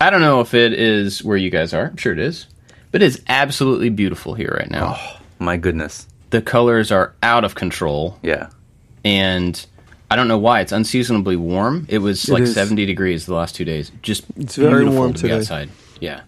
I 0.00 0.10
don't 0.10 0.20
know 0.22 0.40
if 0.40 0.54
it 0.54 0.72
is 0.72 1.22
where 1.22 1.36
you 1.36 1.50
guys 1.50 1.74
are. 1.74 1.86
I'm 1.86 1.96
sure 1.96 2.12
it 2.12 2.18
is. 2.18 2.46
But 2.92 3.02
it's 3.02 3.18
absolutely 3.28 3.90
beautiful 3.90 4.34
here 4.34 4.56
right 4.58 4.70
now. 4.70 4.96
Oh, 4.98 5.20
my 5.38 5.56
goodness. 5.56 6.06
The 6.30 6.40
colors 6.42 6.90
are 6.90 7.14
out 7.22 7.44
of 7.44 7.54
control. 7.54 8.18
Yeah. 8.22 8.48
And 9.04 9.64
I 10.10 10.16
don't 10.16 10.26
know 10.28 10.38
why. 10.38 10.60
It's 10.60 10.72
unseasonably 10.72 11.36
warm. 11.36 11.86
It 11.88 11.98
was 11.98 12.28
like 12.28 12.42
is. 12.44 12.54
70 12.54 12.86
degrees 12.86 13.26
the 13.26 13.34
last 13.34 13.54
two 13.54 13.64
days. 13.64 13.92
Just 14.02 14.24
It's 14.36 14.56
very 14.56 14.88
warm 14.88 15.12
to 15.14 15.22
be 15.22 15.28
today. 15.28 15.40
outside. 15.40 15.70
Yeah. 16.00 16.22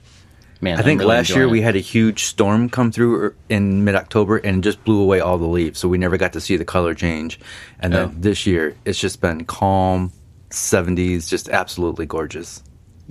Man, 0.60 0.78
I 0.78 0.82
think 0.82 1.00
I'm 1.00 1.06
really 1.08 1.16
last 1.16 1.30
year 1.30 1.38
enjoying 1.38 1.52
we 1.52 1.60
had 1.62 1.74
a 1.74 1.80
huge 1.80 2.24
storm 2.24 2.68
come 2.68 2.92
through 2.92 3.14
er- 3.16 3.34
in 3.48 3.82
mid 3.84 3.96
October 3.96 4.36
and 4.36 4.62
just 4.62 4.84
blew 4.84 5.00
away 5.00 5.18
all 5.18 5.36
the 5.36 5.46
leaves. 5.48 5.80
So 5.80 5.88
we 5.88 5.98
never 5.98 6.16
got 6.16 6.34
to 6.34 6.40
see 6.40 6.56
the 6.56 6.64
color 6.64 6.94
change. 6.94 7.40
And 7.80 7.92
then 7.92 8.04
Oh. 8.04 8.14
this 8.16 8.46
year, 8.46 8.76
it's 8.84 9.00
just 9.00 9.20
been 9.20 9.44
calm, 9.44 10.12
70s, 10.50 11.28
just 11.28 11.48
absolutely 11.48 12.06
gorgeous. 12.06 12.62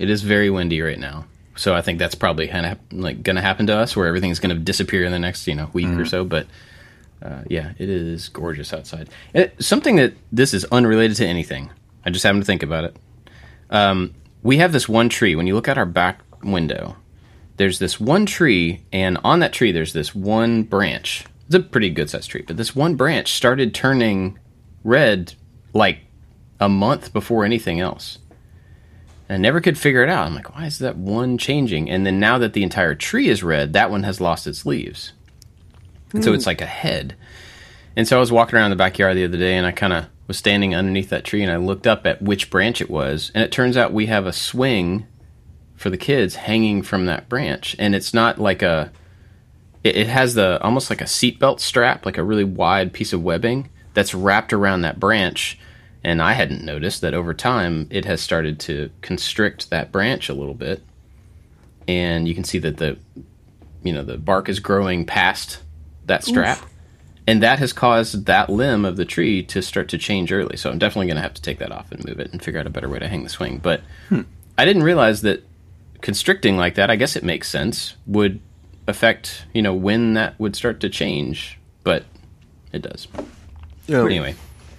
It 0.02 0.10
is 0.10 0.24
very 0.24 0.50
windy 0.50 0.82
right 0.82 0.98
now. 0.98 1.26
So 1.56 1.76
I 1.76 1.82
think 1.82 2.00
that's 2.00 2.16
probably 2.16 2.48
kind 2.48 2.66
of 2.66 2.80
like 2.92 3.22
going 3.22 3.36
to 3.36 3.42
happen 3.42 3.68
to 3.68 3.76
us 3.78 3.96
where 3.96 4.08
everything's 4.08 4.40
going 4.40 4.56
to 4.56 4.60
disappear 4.60 5.06
in 5.06 5.12
the 5.12 5.20
next, 5.20 5.46
you 5.46 5.54
know, 5.54 5.70
week 5.74 5.90
or 5.90 6.06
so, 6.06 6.24
but 6.24 6.48
uh, 7.22 7.44
yeah, 7.48 7.74
it 7.78 7.88
is 7.88 8.30
gorgeous 8.30 8.74
outside. 8.74 9.10
It, 9.36 9.64
something 9.64 9.98
that 9.98 10.14
this 10.32 10.56
is 10.56 10.66
unrelated 10.66 11.18
to 11.18 11.28
anything. 11.28 11.70
I 12.04 12.10
just 12.10 12.24
happened 12.24 12.42
to 12.42 12.48
think 12.48 12.64
about 12.64 12.86
it. 12.86 12.96
Um, 13.70 14.16
we 14.42 14.58
have 14.58 14.72
this 14.72 14.90
one 14.90 15.08
tree. 15.08 15.36
When 15.36 15.46
you 15.46 15.54
look 15.54 15.68
out 15.68 15.78
our 15.78 15.86
back 15.86 16.22
window, 16.44 16.96
there's 17.58 17.78
this 17.78 18.00
one 18.00 18.26
tree, 18.26 18.84
and 18.92 19.20
on 19.24 19.40
that 19.42 19.54
tree, 19.54 19.72
there's 19.72 19.94
this 19.94 20.16
one 20.16 20.64
branch. 20.64 21.26
It's 21.46 21.54
a 21.54 21.60
pretty 21.60 21.92
good 21.92 22.10
sized 22.10 22.32
tree, 22.32 22.42
but 22.42 22.58
this 22.58 22.76
one 22.76 22.96
branch 22.96 23.34
started 23.34 23.76
turning 23.76 24.40
red 24.84 25.36
like 25.74 26.00
a 26.60 26.70
month 26.70 27.14
before 27.14 27.46
anything 27.46 27.80
else. 27.80 28.18
I 29.34 29.38
never 29.38 29.62
could 29.62 29.78
figure 29.78 30.04
it 30.04 30.10
out. 30.10 30.28
I'm 30.28 30.36
like, 30.36 30.56
why 30.56 30.66
is 30.66 30.80
that 30.80 30.98
one 30.98 31.38
changing? 31.38 31.90
And 31.90 32.06
then 32.06 32.20
now 32.20 32.38
that 32.38 32.54
the 32.54 32.64
entire 32.64 32.96
tree 32.96 33.30
is 33.30 33.44
red, 33.44 33.74
that 33.74 33.92
one 33.92 34.04
has 34.04 34.20
lost 34.20 34.48
its 34.48 34.66
leaves. 34.66 35.14
And 36.14 36.24
so 36.24 36.32
hmm. 36.32 36.36
it's 36.36 36.48
like 36.48 36.62
a 36.62 36.66
head. 36.66 37.16
And 37.96 38.08
so 38.08 38.18
I 38.18 38.20
was 38.20 38.32
walking 38.32 38.58
around 38.58 38.72
the 38.72 38.76
backyard 38.76 39.18
the 39.18 39.26
other 39.26 39.38
day 39.38 39.56
and 39.56 39.66
I 39.66 39.72
kind 39.72 39.94
of 39.94 40.06
was 40.28 40.38
standing 40.38 40.76
underneath 40.76 41.10
that 41.10 41.26
tree 41.26 41.44
and 41.44 41.52
I 41.52 41.58
looked 41.58 41.88
up 41.88 42.06
at 42.06 42.22
which 42.22 42.50
branch 42.50 42.82
it 42.82 42.90
was. 42.90 43.32
And 43.34 43.44
it 43.44 43.52
turns 43.52 43.78
out 43.78 43.94
we 43.94 44.06
have 44.08 44.26
a 44.26 44.34
swing 44.34 45.08
for 45.76 45.90
the 45.90 45.98
kids 45.98 46.36
hanging 46.36 46.84
from 46.84 47.06
that 47.06 47.28
branch. 47.28 47.76
And 47.80 47.96
it's 47.96 48.14
not 48.14 48.40
like 48.40 48.62
a, 48.62 48.92
it, 49.84 49.96
it 49.96 50.08
has 50.08 50.36
the 50.36 50.62
almost 50.62 50.90
like 50.90 51.02
a 51.02 51.06
seatbelt 51.06 51.60
strap, 51.60 52.06
like 52.06 52.18
a 52.18 52.24
really 52.24 52.44
wide 52.44 52.94
piece 52.94 53.14
of 53.14 53.24
webbing 53.24 53.70
that's 53.94 54.14
wrapped 54.14 54.54
around 54.54 54.82
that 54.82 55.00
branch. 55.00 55.60
And 56.04 56.22
I 56.22 56.34
hadn't 56.34 56.64
noticed 56.64 57.02
that 57.02 57.14
over 57.14 57.34
time 57.34 57.88
it 57.92 58.06
has 58.06 58.22
started 58.22 58.60
to 58.62 58.90
constrict 59.02 59.70
that 59.70 59.92
branch 59.92 60.30
a 60.30 60.34
little 60.34 60.54
bit. 60.54 60.82
And 61.88 62.28
you 62.28 62.34
can 62.34 62.44
see 62.44 62.58
that 62.60 62.78
the, 62.78 62.98
you 63.84 63.94
know, 63.94 64.04
the 64.04 64.18
bark 64.18 64.50
is 64.50 64.60
growing 64.60 65.06
past 65.06 65.62
that 66.06 66.24
strap. 66.24 66.60
And 67.28 67.44
that 67.44 67.60
has 67.60 67.72
caused 67.72 68.26
that 68.26 68.50
limb 68.50 68.84
of 68.84 68.98
the 68.98 69.06
tree 69.06 69.44
to 69.44 69.62
start 69.62 69.90
to 69.90 69.98
change 69.98 70.32
early. 70.32 70.58
So 70.58 70.72
I'm 70.72 70.80
definitely 70.80 71.08
going 71.08 71.18
to 71.18 71.22
have 71.22 71.36
to 71.36 71.42
take 71.42 71.60
that 71.60 71.72
off 71.72 71.92
and 71.92 72.04
move 72.06 72.20
it 72.20 72.32
and 72.32 72.42
figure 72.42 72.60
out 72.60 72.68
a 72.68 72.72
better 72.72 72.90
way 72.90 73.00
to 73.00 73.08
hang 73.08 73.24
the 73.24 73.30
swing. 73.30 73.60
But 73.60 73.82
hmm. 74.10 74.22
I 74.58 74.66
didn't 74.66 74.84
realize 74.84 75.22
that 75.22 75.44
constricting 76.02 76.58
like 76.58 76.76
that, 76.76 76.90
I 76.90 76.96
guess 76.96 77.16
it 77.16 77.24
makes 77.24 77.48
sense, 77.48 77.96
would 78.08 78.40
affect, 78.88 79.46
you 79.54 79.62
know, 79.62 79.74
when 79.74 80.16
that 80.16 80.40
would 80.40 80.56
start 80.56 80.80
to 80.82 80.90
change. 80.90 81.60
But 81.84 82.06
it 82.74 82.82
does. 82.82 83.08
Yeah. 83.88 84.04
Anyway, 84.04 84.36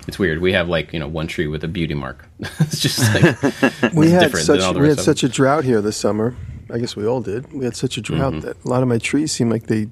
it's 0.09 0.19
weird. 0.19 0.41
We 0.41 0.53
have 0.53 0.69
like, 0.69 0.93
you 0.93 0.99
know, 0.99 1.09
one 1.09 1.27
tree 1.27 1.47
with 1.47 1.63
a 1.65 1.69
beauty 1.69 1.95
mark. 1.95 2.27
it's 2.61 2.81
just 2.81 2.99
like, 3.15 3.93
we 3.95 4.11
had 4.11 4.21
different 4.25 4.47
than 4.47 4.59
such 4.59 4.61
all 4.63 4.73
the 4.73 4.81
we 4.81 4.89
had 4.89 4.99
such 5.01 5.23
a 5.23 5.29
drought 5.29 5.65
here 5.65 5.81
this 5.81 5.97
summer. 5.97 6.35
I 6.73 6.79
guess 6.79 6.97
we 6.97 7.07
all 7.07 7.21
did. 7.21 7.53
We 7.53 7.65
had 7.65 7.77
such 7.77 7.97
a 7.97 8.01
drought 8.01 8.33
Mm-hmm. 8.33 8.41
that 8.47 8.65
a 8.65 8.69
lot 8.69 8.83
of 8.83 8.89
my 8.89 8.99
trees 8.99 9.31
seemed 9.33 9.51
like 9.51 9.67
they 9.67 9.89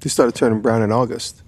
they 0.00 0.08
started 0.08 0.34
turning 0.34 0.60
brown 0.60 0.82
in 0.82 0.92
August, 0.92 1.42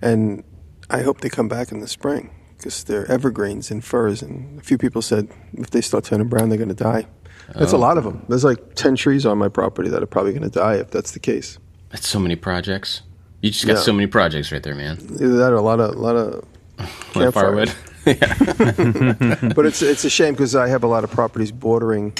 and 0.00 0.44
I 0.90 1.02
hope 1.02 1.20
they 1.20 1.28
come 1.28 1.48
back 1.48 1.72
in 1.72 1.80
the 1.80 1.88
spring 1.88 2.30
because 2.56 2.84
they're 2.84 3.10
evergreens 3.10 3.70
and 3.70 3.84
firs. 3.84 4.22
And 4.22 4.58
a 4.60 4.62
few 4.62 4.78
people 4.78 5.02
said 5.02 5.28
if 5.54 5.70
they 5.70 5.80
start 5.80 6.04
turning 6.04 6.28
brown, 6.28 6.48
they're 6.48 6.58
going 6.58 6.68
to 6.68 6.74
die. 6.74 7.06
That's 7.54 7.74
Oh. 7.74 7.76
a 7.76 7.78
lot 7.78 7.98
of 7.98 8.04
them. 8.04 8.24
There's 8.28 8.44
like 8.44 8.74
ten 8.74 8.96
trees 8.96 9.26
on 9.26 9.38
my 9.38 9.48
property 9.48 9.88
that 9.90 10.02
are 10.02 10.06
probably 10.06 10.32
going 10.32 10.48
to 10.50 10.58
die 10.58 10.76
if 10.76 10.90
that's 10.90 11.10
the 11.12 11.20
case. 11.20 11.58
That's 11.90 12.08
so 12.08 12.18
many 12.18 12.36
projects. 12.36 13.02
You 13.42 13.50
just 13.50 13.66
got 13.66 13.74
Yeah. 13.74 13.80
so 13.80 13.92
many 13.92 14.06
projects 14.06 14.50
right 14.50 14.62
there, 14.62 14.74
man. 14.74 14.98
Either 15.14 15.36
that 15.36 15.52
or 15.52 15.56
a 15.56 15.60
lot 15.62 15.78
of 15.80 15.94
a 15.94 15.98
lot 15.98 16.16
of 16.16 16.44
Like 16.78 16.88
campfires. 17.32 17.32
firewood. 17.34 17.74
but 19.54 19.66
it's 19.66 19.80
it's 19.82 20.04
a 20.04 20.10
shame 20.10 20.34
because 20.34 20.54
I 20.54 20.68
have 20.68 20.84
a 20.84 20.86
lot 20.86 21.04
of 21.04 21.10
properties 21.10 21.50
bordering, 21.52 22.12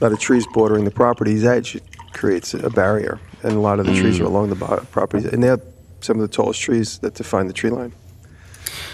a 0.00 0.04
lot 0.04 0.12
of 0.12 0.18
trees 0.20 0.46
bordering 0.52 0.84
the 0.84 0.90
property's 0.90 1.44
edge. 1.44 1.80
Creates 2.12 2.52
a 2.54 2.70
barrier, 2.70 3.20
and 3.42 3.52
a 3.52 3.60
lot 3.60 3.78
of 3.80 3.86
the 3.86 3.94
trees 3.94 4.18
are 4.18 4.24
Mm. 4.24 4.26
along 4.26 4.48
the 4.50 4.56
properties, 4.90 5.26
and 5.26 5.42
they're 5.42 5.60
some 6.00 6.16
of 6.20 6.22
the 6.22 6.34
tallest 6.34 6.60
trees 6.60 6.98
that 6.98 7.14
define 7.14 7.46
the 7.46 7.52
tree 7.52 7.70
line. 7.70 7.92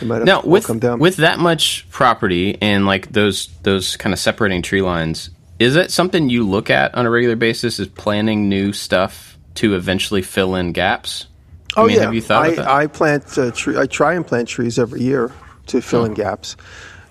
Now, 0.03 0.43
with 0.43 0.69
with 0.99 1.17
that 1.17 1.39
much 1.39 1.87
property 1.91 2.59
and 2.61 2.87
like 2.87 3.13
those 3.13 3.49
those 3.63 3.97
kind 3.97 4.13
of 4.13 4.19
separating 4.19 4.63
tree 4.63 4.83
lines, 4.83 5.31
is 5.59 5.77
it 5.77 5.91
something 5.91 6.29
you 6.29 6.47
look 6.47 6.69
at 6.71 6.95
on 6.95 7.07
a 7.07 7.11
regular 7.11 7.37
basis? 7.37 7.79
Is 7.79 7.89
planning 7.89 8.49
new 8.49 8.73
stuff 8.73 9.39
to 9.57 9.75
eventually 9.75 10.23
fill 10.23 10.55
in 10.57 10.73
gaps? 10.73 11.27
I 11.77 11.81
oh 11.81 11.87
mean, 11.87 11.97
yeah, 11.97 12.03
have 12.03 12.15
you 12.15 12.21
thought 12.21 12.45
I, 12.45 12.49
of 12.49 12.57
that? 12.57 12.69
I 12.69 12.87
plant 12.87 13.39
uh. 13.39 13.53
I 13.81 13.87
try 13.87 14.15
and 14.15 14.27
plant 14.27 14.49
trees 14.49 14.79
every 14.79 15.03
year 15.03 15.33
to 15.67 15.81
fill 15.81 16.03
Oh. 16.03 16.05
in 16.07 16.15
gaps. 16.15 16.57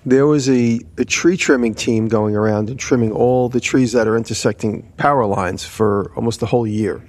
There 0.06 0.28
was 0.28 0.50
a, 0.50 0.82
a 0.98 1.06
tree 1.06 1.38
trimming 1.38 1.76
team 1.76 2.10
going 2.10 2.36
around 2.36 2.70
and 2.70 2.78
trimming 2.78 3.12
all 3.14 3.48
the 3.48 3.62
trees 3.62 3.94
that 3.94 4.06
are 4.08 4.18
intersecting 4.18 4.92
power 4.98 5.26
lines 5.26 5.64
for 5.64 6.12
almost 6.16 6.42
the 6.42 6.46
whole 6.46 6.68
year. 6.68 7.02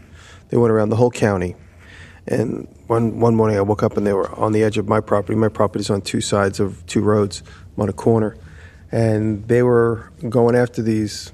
They 0.51 0.57
went 0.57 0.71
around 0.73 0.91
the 0.91 0.97
whole 0.97 1.11
county. 1.11 1.57
And 2.27 2.69
one 2.87 3.19
one 3.19 3.35
morning 3.35 3.57
I 3.59 3.63
woke 3.63 3.83
up 3.83 3.97
and 3.97 4.07
they 4.07 4.13
were 4.13 4.31
on 4.39 4.53
the 4.53 4.63
edge 4.63 4.79
of 4.79 4.89
my 4.89 5.01
property. 5.01 5.35
My 5.35 5.49
property's 5.49 5.91
on 5.91 6.03
two 6.03 6.21
sides 6.21 6.61
of 6.61 6.87
two 6.87 7.03
roads. 7.03 7.43
I'm 7.77 7.83
on 7.83 7.89
a 7.89 7.93
corner. 7.93 8.37
And 8.93 9.47
they 9.49 9.63
were 9.65 10.13
going 10.29 10.55
after 10.55 10.81
these 10.81 11.33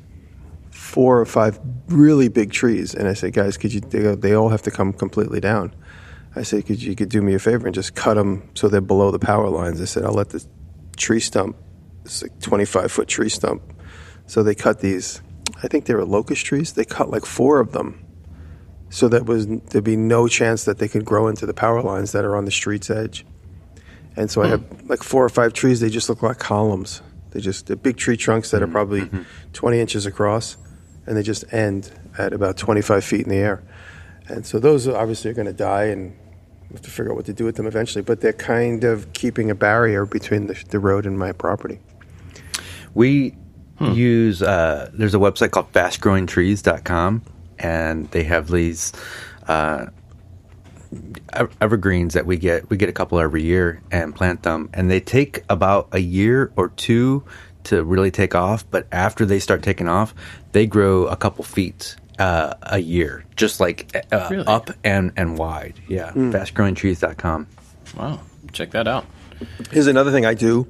four 0.71 1.21
or 1.21 1.27
five 1.27 1.61
really 1.89 2.29
big 2.29 2.51
trees. 2.53 2.95
And 2.95 3.07
I 3.07 3.13
said, 3.13 3.35
guys, 3.35 3.57
could 3.59 3.75
you, 3.75 3.81
they, 3.81 4.01
go, 4.03 4.15
they 4.15 4.33
all 4.35 4.49
have 4.49 4.63
to 4.63 4.71
come 4.71 4.93
completely 4.95 5.41
down. 5.41 5.75
I 6.37 6.43
said, 6.43 6.67
could 6.67 6.83
you 6.83 6.95
could 6.95 7.09
do 7.09 7.23
me 7.23 7.35
a 7.35 7.39
favor 7.39 7.67
and 7.67 7.75
just 7.75 7.95
cut 7.95 8.15
them 8.15 8.49
so 8.55 8.69
they're 8.69 8.81
below 8.81 9.11
the 9.11 9.19
power 9.19 9.49
lines? 9.49 9.81
I 9.81 9.85
said, 9.85 10.05
I'll 10.05 10.13
let 10.13 10.31
the 10.31 10.45
tree 10.97 11.21
stump, 11.21 11.57
it's 12.05 12.23
like 12.23 12.39
25 12.41 12.93
foot 12.93 13.09
tree 13.09 13.29
stump. 13.29 13.63
So 14.27 14.43
they 14.43 14.55
cut 14.55 14.81
these, 14.81 15.23
I 15.63 15.69
think 15.69 15.87
they 15.87 15.95
were 15.95 16.05
locust 16.05 16.47
trees. 16.47 16.75
They 16.75 16.85
cut 16.85 17.11
like 17.11 17.25
four 17.25 17.59
of 17.59 17.73
them. 17.73 18.05
So 18.91 19.09
that 19.09 19.27
was 19.27 19.47
there'd 19.47 19.85
be 19.85 19.97
no 19.97 20.29
chance 20.29 20.65
that 20.65 20.79
they 20.79 20.89
could 20.89 21.05
grow 21.05 21.29
into 21.29 21.47
the 21.47 21.55
power 21.55 21.83
lines 21.83 22.13
that 22.13 22.25
are 22.25 22.37
on 22.37 22.45
the 22.45 22.51
street's 22.51 22.91
edge. 22.91 23.25
And 24.17 24.31
so 24.31 24.43
I 24.43 24.47
hmm. 24.47 24.51
have 24.51 24.91
like 24.91 25.03
four 25.03 25.25
or 25.25 25.29
five 25.29 25.53
trees. 25.53 25.81
They 25.81 25.91
just 25.91 26.09
look 26.09 26.23
like 26.23 26.39
columns. 26.39 27.01
They 27.31 27.41
just 27.41 27.67
they're 27.67 27.77
big 27.77 27.97
tree 27.97 28.17
trunks 28.17 28.51
that 28.51 28.63
are 28.63 28.67
hmm. 28.67 28.73
probably 28.73 29.01
mm-hmm. 29.03 29.23
20 29.53 29.81
inches 29.81 30.07
across, 30.07 30.57
and 31.07 31.17
they 31.17 31.23
just 31.23 31.45
end 31.53 31.93
at 32.19 32.33
about 32.33 32.57
25 32.57 33.05
feet 33.05 33.23
in 33.23 33.29
the 33.29 33.37
air. 33.37 33.63
And 34.27 34.45
so 34.45 34.59
those 34.59 34.87
obviously 34.89 35.31
are 35.31 35.35
going 35.35 35.47
to 35.47 35.53
die, 35.53 35.85
and 35.85 36.17
we 36.71 36.75
have 36.75 36.83
to 36.83 36.91
figure 36.91 37.13
out 37.13 37.17
what 37.17 37.27
to 37.27 37.33
do 37.33 37.45
with 37.45 37.57
them 37.57 37.67
eventually. 37.67 38.03
But 38.03 38.21
they're 38.21 38.33
kind 38.33 38.85
of 38.85 39.13
keeping 39.13 39.51
a 39.51 39.55
barrier 39.55 40.07
between 40.07 40.47
the, 40.47 40.63
the 40.71 40.79
road 40.79 41.05
and 41.05 41.19
my 41.19 41.33
property. 41.33 41.81
We 42.95 43.35
use 43.81 44.43
uh, 44.43 44.91
there's 44.93 45.15
a 45.15 45.19
website 45.19 45.51
called 45.51 45.73
fastgrowingtrees.com 45.73 47.23
and 47.59 48.11
they 48.11 48.25
have 48.25 48.49
these 48.49 48.93
uh, 49.49 49.87
evergreens 51.61 52.15
that 52.15 52.27
we 52.27 52.37
get 52.37 52.69
we 52.69 52.77
get 52.77 52.89
a 52.89 52.93
couple 52.93 53.19
every 53.21 53.43
year 53.43 53.81
and 53.91 54.15
plant 54.15 54.43
them 54.43 54.69
and 54.75 54.91
they 54.91 55.01
take 55.01 55.45
about 55.49 55.89
a 55.93 56.01
year 56.01 56.53
or 56.57 56.69
two 56.71 57.25
to 57.63 57.85
really 57.85 58.11
take 58.11 58.35
off 58.35 58.69
but 58.71 58.87
after 58.91 59.25
they 59.25 59.39
start 59.39 59.63
taking 59.63 59.89
off 59.89 60.15
they 60.53 60.67
grow 60.67 61.07
a 61.07 61.17
couple 61.17 61.45
feet 61.45 61.97
uh, 62.21 62.55
a 62.63 62.79
year 62.79 63.25
just 63.37 63.59
like 63.61 63.97
uh, 64.13 64.29
Really? 64.31 64.47
up 64.47 64.71
and 64.85 65.13
and 65.17 65.37
wide 65.39 65.75
yeah 65.89 66.13
fastgrowingtrees.com 66.13 67.47
wow, 67.97 68.21
check 68.53 68.71
that 68.73 68.87
out. 68.87 69.05
Here's 69.73 69.87
another 69.89 70.13
thing 70.13 70.25
I 70.27 70.35
do. 70.35 70.67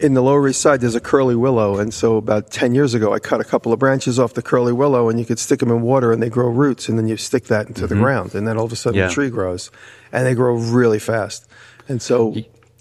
In 0.00 0.14
the 0.14 0.22
Lower 0.22 0.46
East 0.48 0.60
Side, 0.60 0.80
there's 0.80 0.96
a 0.96 1.00
curly 1.00 1.36
willow, 1.36 1.78
and 1.78 1.94
so 1.94 2.16
about 2.16 2.50
10 2.50 2.74
years 2.74 2.94
ago, 2.94 3.14
I 3.14 3.20
cut 3.20 3.40
a 3.40 3.44
couple 3.44 3.72
of 3.72 3.78
branches 3.78 4.18
off 4.18 4.34
the 4.34 4.42
curly 4.42 4.72
willow, 4.72 5.08
and 5.08 5.18
you 5.20 5.24
could 5.24 5.38
stick 5.38 5.60
them 5.60 5.70
in 5.70 5.82
water, 5.82 6.12
and 6.12 6.20
they 6.20 6.28
grow 6.28 6.48
roots, 6.48 6.88
and 6.88 6.98
then 6.98 7.06
you 7.06 7.16
stick 7.16 7.44
that 7.44 7.68
into 7.68 7.86
the 7.86 7.94
ground, 7.94 8.34
and 8.34 8.46
then 8.46 8.58
all 8.58 8.64
of 8.64 8.72
a 8.72 8.76
sudden 8.76 8.98
Yeah. 8.98 9.06
the 9.06 9.12
tree 9.14 9.30
grows, 9.30 9.70
and 10.12 10.26
they 10.26 10.34
grow 10.34 10.54
really 10.56 10.98
fast. 10.98 11.46
And 11.88 12.02
so 12.02 12.34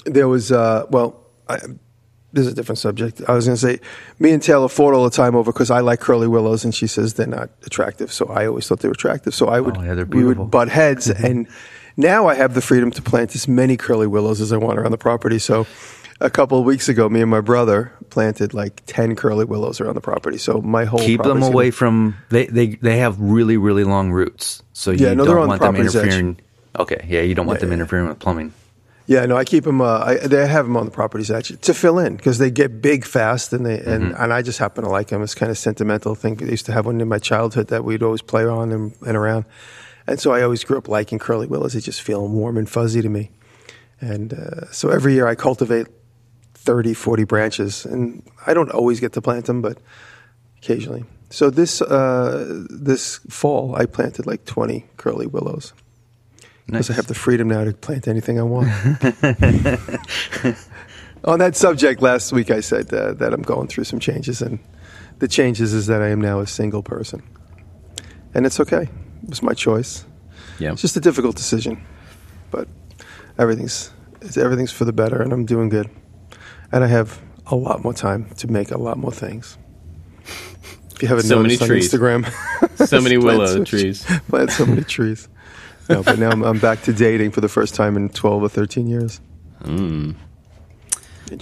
there 0.05 0.27
was, 0.27 0.51
uh, 0.51 0.85
well, 0.89 1.23
I, 1.47 1.59
this 2.33 2.45
is 2.47 2.51
a 2.51 2.55
different 2.55 2.79
subject. 2.79 3.21
I 3.27 3.33
was 3.33 3.45
going 3.45 3.55
to 3.55 3.61
say, 3.61 3.79
me 4.19 4.31
and 4.31 4.41
Taylor 4.41 4.67
fought 4.67 4.93
all 4.93 5.03
the 5.03 5.09
time 5.09 5.35
over 5.35 5.51
because 5.53 5.71
I 5.71 5.79
like 5.81 5.99
curly 5.99 6.27
willows, 6.27 6.65
and 6.65 6.73
she 6.75 6.87
says 6.87 7.13
they're 7.13 7.27
not 7.27 7.49
attractive. 7.65 8.11
So 8.11 8.25
I 8.27 8.47
always 8.47 8.67
thought 8.67 8.79
they 8.79 8.87
were 8.87 8.93
attractive. 8.93 9.33
So 9.35 9.47
I 9.47 9.59
would, 9.61 9.77
Oh, 9.77 9.81
yeah, 9.83 10.03
we 10.03 10.23
would 10.23 10.49
butt 10.51 10.67
heads, 10.69 11.09
and 11.27 11.47
now 11.95 12.27
I 12.27 12.33
have 12.33 12.53
the 12.55 12.61
freedom 12.61 12.91
to 12.91 13.01
plant 13.01 13.35
as 13.35 13.47
many 13.47 13.77
curly 13.77 14.07
willows 14.07 14.41
as 14.41 14.51
I 14.51 14.57
want 14.57 14.79
around 14.79 14.91
the 14.91 14.97
property. 14.97 15.37
So 15.39 15.67
a 16.19 16.29
couple 16.29 16.57
of 16.59 16.65
weeks 16.65 16.89
ago, 16.89 17.07
me 17.07 17.21
and 17.21 17.29
my 17.29 17.41
brother 17.41 17.91
planted 18.09 18.53
like 18.53 18.81
ten 18.87 19.15
curly 19.15 19.45
willows 19.45 19.79
around 19.79 19.95
the 19.95 20.01
property. 20.01 20.37
So 20.39 20.59
my 20.61 20.85
whole 20.85 20.99
Keep 20.99 21.19
them 21.21 21.25
property's 21.25 21.43
gonna- 21.43 21.53
away 21.53 21.71
from 21.71 22.15
they, 22.29 22.45
they 22.47 22.67
they 22.75 22.97
have 22.97 23.19
really 23.19 23.57
really 23.57 23.83
long 23.83 24.11
roots, 24.11 24.63
so 24.73 24.89
you 24.91 25.05
Yeah, 25.05 25.13
no, 25.13 25.25
they're 25.25 25.35
don't 25.35 25.43
on 25.43 25.43
the 25.43 25.47
want 25.49 25.61
them 25.61 25.73
property's 25.75 25.95
edge. 25.95 26.03
interfering. 26.05 26.37
Okay, 26.79 27.05
yeah, 27.07 27.21
you 27.21 27.35
don't 27.35 27.45
want 27.45 27.59
Yeah, 27.59 27.65
them 27.65 27.73
interfering 27.73 28.07
with 28.07 28.17
plumbing. 28.19 28.53
Yeah, 29.05 29.25
no, 29.25 29.35
I 29.35 29.43
keep 29.43 29.65
them. 29.65 29.81
Uh, 29.81 29.99
I, 29.99 30.15
they 30.15 30.47
have 30.47 30.65
them 30.65 30.77
on 30.77 30.85
the 30.85 30.91
properties 30.91 31.29
actually 31.29 31.57
to 31.57 31.73
fill 31.73 31.99
in 31.99 32.15
because 32.15 32.37
they 32.37 32.49
get 32.49 32.81
big 32.81 33.03
fast, 33.03 33.51
and 33.51 33.65
they 33.65 33.79
and, 33.79 34.13
and 34.13 34.31
I 34.33 34.41
just 34.41 34.59
happen 34.59 34.83
to 34.85 34.89
like 34.89 35.07
them. 35.07 35.21
It's 35.21 35.35
kind 35.35 35.51
of 35.51 35.57
sentimental 35.57 36.15
thing. 36.15 36.41
I 36.41 36.45
used 36.45 36.65
to 36.67 36.71
have 36.71 36.85
one 36.85 37.01
in 37.01 37.09
my 37.09 37.19
childhood 37.19 37.67
that 37.67 37.83
we'd 37.83 38.01
always 38.01 38.21
play 38.21 38.45
on 38.45 38.71
and, 38.71 38.93
and 39.05 39.17
around, 39.17 39.45
and 40.07 40.21
so 40.21 40.31
I 40.31 40.41
always 40.41 40.63
grew 40.63 40.77
up 40.77 40.87
liking 40.87 41.19
curly 41.19 41.47
willows. 41.47 41.73
They 41.73 41.81
just 41.81 42.01
feel 42.01 42.25
warm 42.27 42.57
and 42.57 42.69
fuzzy 42.69 43.01
to 43.01 43.09
me, 43.09 43.31
and 43.99 44.33
uh, 44.33 44.71
so 44.71 44.89
every 44.89 45.13
year 45.13 45.27
I 45.27 45.35
cultivate 45.35 45.87
30, 46.53 46.93
40 46.93 47.25
branches, 47.25 47.85
and 47.85 48.23
I 48.47 48.53
don't 48.53 48.71
always 48.71 49.01
get 49.01 49.11
to 49.13 49.21
plant 49.21 49.45
them, 49.45 49.61
but 49.61 49.79
occasionally. 50.59 51.03
So 51.29 51.49
this 51.49 51.81
uh, 51.81 52.63
this 52.69 53.17
fall 53.29 53.75
I 53.75 53.85
planted 53.85 54.27
like 54.27 54.45
twenty 54.45 54.85
curly 54.95 55.27
willows 55.27 55.73
because 56.65 56.89
I 56.89 56.93
have 56.93 57.07
the 57.07 57.13
freedom 57.13 57.47
now 57.47 57.63
to 57.63 57.73
plant 57.73 58.07
anything 58.07 58.39
I 58.39 58.43
want. 58.43 58.67
On 61.25 61.39
that 61.39 61.55
subject, 61.55 62.01
last 62.01 62.33
week 62.33 62.51
I 62.51 62.59
said 62.59 62.93
uh, 62.93 63.13
that 63.13 63.33
I'm 63.33 63.41
going 63.41 63.67
through 63.67 63.85
some 63.85 63.99
changes, 63.99 64.41
and 64.41 64.59
the 65.19 65.27
changes 65.27 65.73
is 65.73 65.87
that 65.87 66.01
I 66.01 66.09
am 66.09 66.19
now 66.19 66.39
a 66.39 66.47
single 66.47 66.83
person, 66.83 67.23
and 68.33 68.45
it's 68.45 68.59
okay. 68.59 68.89
It 69.23 69.29
was 69.29 69.41
my 69.41 69.53
choice. 69.53 70.05
Yeah. 70.59 70.73
It's 70.73 70.81
just 70.81 70.97
a 70.97 71.01
difficult 71.01 71.35
decision, 71.35 71.83
but 72.51 72.67
everything's 73.37 73.91
it's, 74.21 74.37
everything's 74.37 74.71
for 74.71 74.85
the 74.85 74.93
better, 74.93 75.21
and 75.21 75.31
I'm 75.31 75.45
doing 75.45 75.69
good, 75.69 75.89
and 76.71 76.83
I 76.83 76.87
have 76.87 77.21
a 77.47 77.55
lot 77.55 77.83
more 77.83 77.93
time 77.93 78.29
to 78.37 78.47
make 78.47 78.71
a 78.71 78.77
lot 78.77 78.97
more 78.97 79.11
things. 79.11 79.57
If 80.95 81.01
you 81.01 81.07
haven't 81.07 81.25
So 81.25 81.37
many 81.37 81.57
noticed 81.57 81.61
on 81.63 81.67
trees. 81.67 81.91
Instagram, 81.93 82.87
So 82.87 83.01
many 83.01 83.17
willow 83.25 83.45
some- 83.47 83.65
trees. 83.65 84.03
plant 84.29 84.51
so 84.51 84.65
many 84.65 84.83
trees. 84.83 85.27
No, 85.89 86.01
but 86.03 86.17
now 86.17 86.29
I'm, 86.31 86.43
I'm 86.43 86.59
back 86.59 86.81
to 86.83 86.93
dating 86.93 87.31
for 87.31 87.41
the 87.41 87.49
first 87.49 87.75
time 87.75 87.97
in 87.97 88.09
12 88.09 88.43
or 88.43 88.49
13 88.49 88.87
years. 88.87 89.19
Mm. 89.63 90.15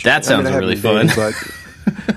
That 0.03 0.25
sounds 0.25 0.47
I 0.47 0.57
really 0.57 0.75
haven't 0.77 1.09
fun. 1.09 1.33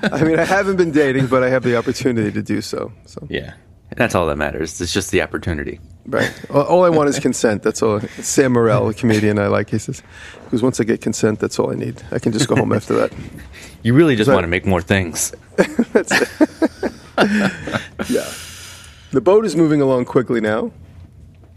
but, 0.00 0.12
I 0.12 0.22
mean, 0.24 0.38
I 0.38 0.44
haven't 0.44 0.76
been 0.76 0.90
dating, 0.90 1.26
but 1.26 1.42
I 1.42 1.50
have 1.50 1.62
the 1.64 1.76
opportunity 1.76 2.30
to 2.32 2.42
do 2.42 2.60
so. 2.62 2.92
So, 3.06 3.26
Yeah. 3.30 3.54
That's 3.96 4.14
all 4.16 4.26
that 4.26 4.36
matters. 4.36 4.80
It's 4.80 4.92
just 4.92 5.10
the 5.12 5.22
opportunity. 5.22 5.78
right. 6.06 6.32
All, 6.50 6.84
I 6.84 6.88
want 6.88 7.08
is 7.10 7.20
consent. 7.20 7.62
That's 7.62 7.80
all. 7.82 8.00
Sam 8.20 8.54
Morril, 8.54 8.88
a 8.90 8.94
comedian 8.94 9.38
I 9.38 9.46
like, 9.46 9.70
he 9.70 9.78
says, 9.78 10.02
because 10.44 10.62
once 10.62 10.80
I 10.80 10.84
get 10.84 11.00
consent, 11.00 11.38
that's 11.38 11.58
all 11.60 11.70
I 11.70 11.74
need. 11.76 12.02
I 12.10 12.18
can 12.18 12.32
just 12.32 12.48
go 12.48 12.56
home 12.56 12.72
after 12.72 12.94
that. 12.94 13.12
You 13.84 13.94
really 13.94 14.16
just 14.16 14.30
want 14.30 14.42
to 14.42 14.48
make 14.48 14.66
more 14.66 14.80
things. 14.82 15.32
Yeah. 18.08 18.30
The 19.12 19.20
boat 19.20 19.44
is 19.44 19.54
moving 19.54 19.80
along 19.80 20.06
quickly 20.06 20.40
now. 20.40 20.72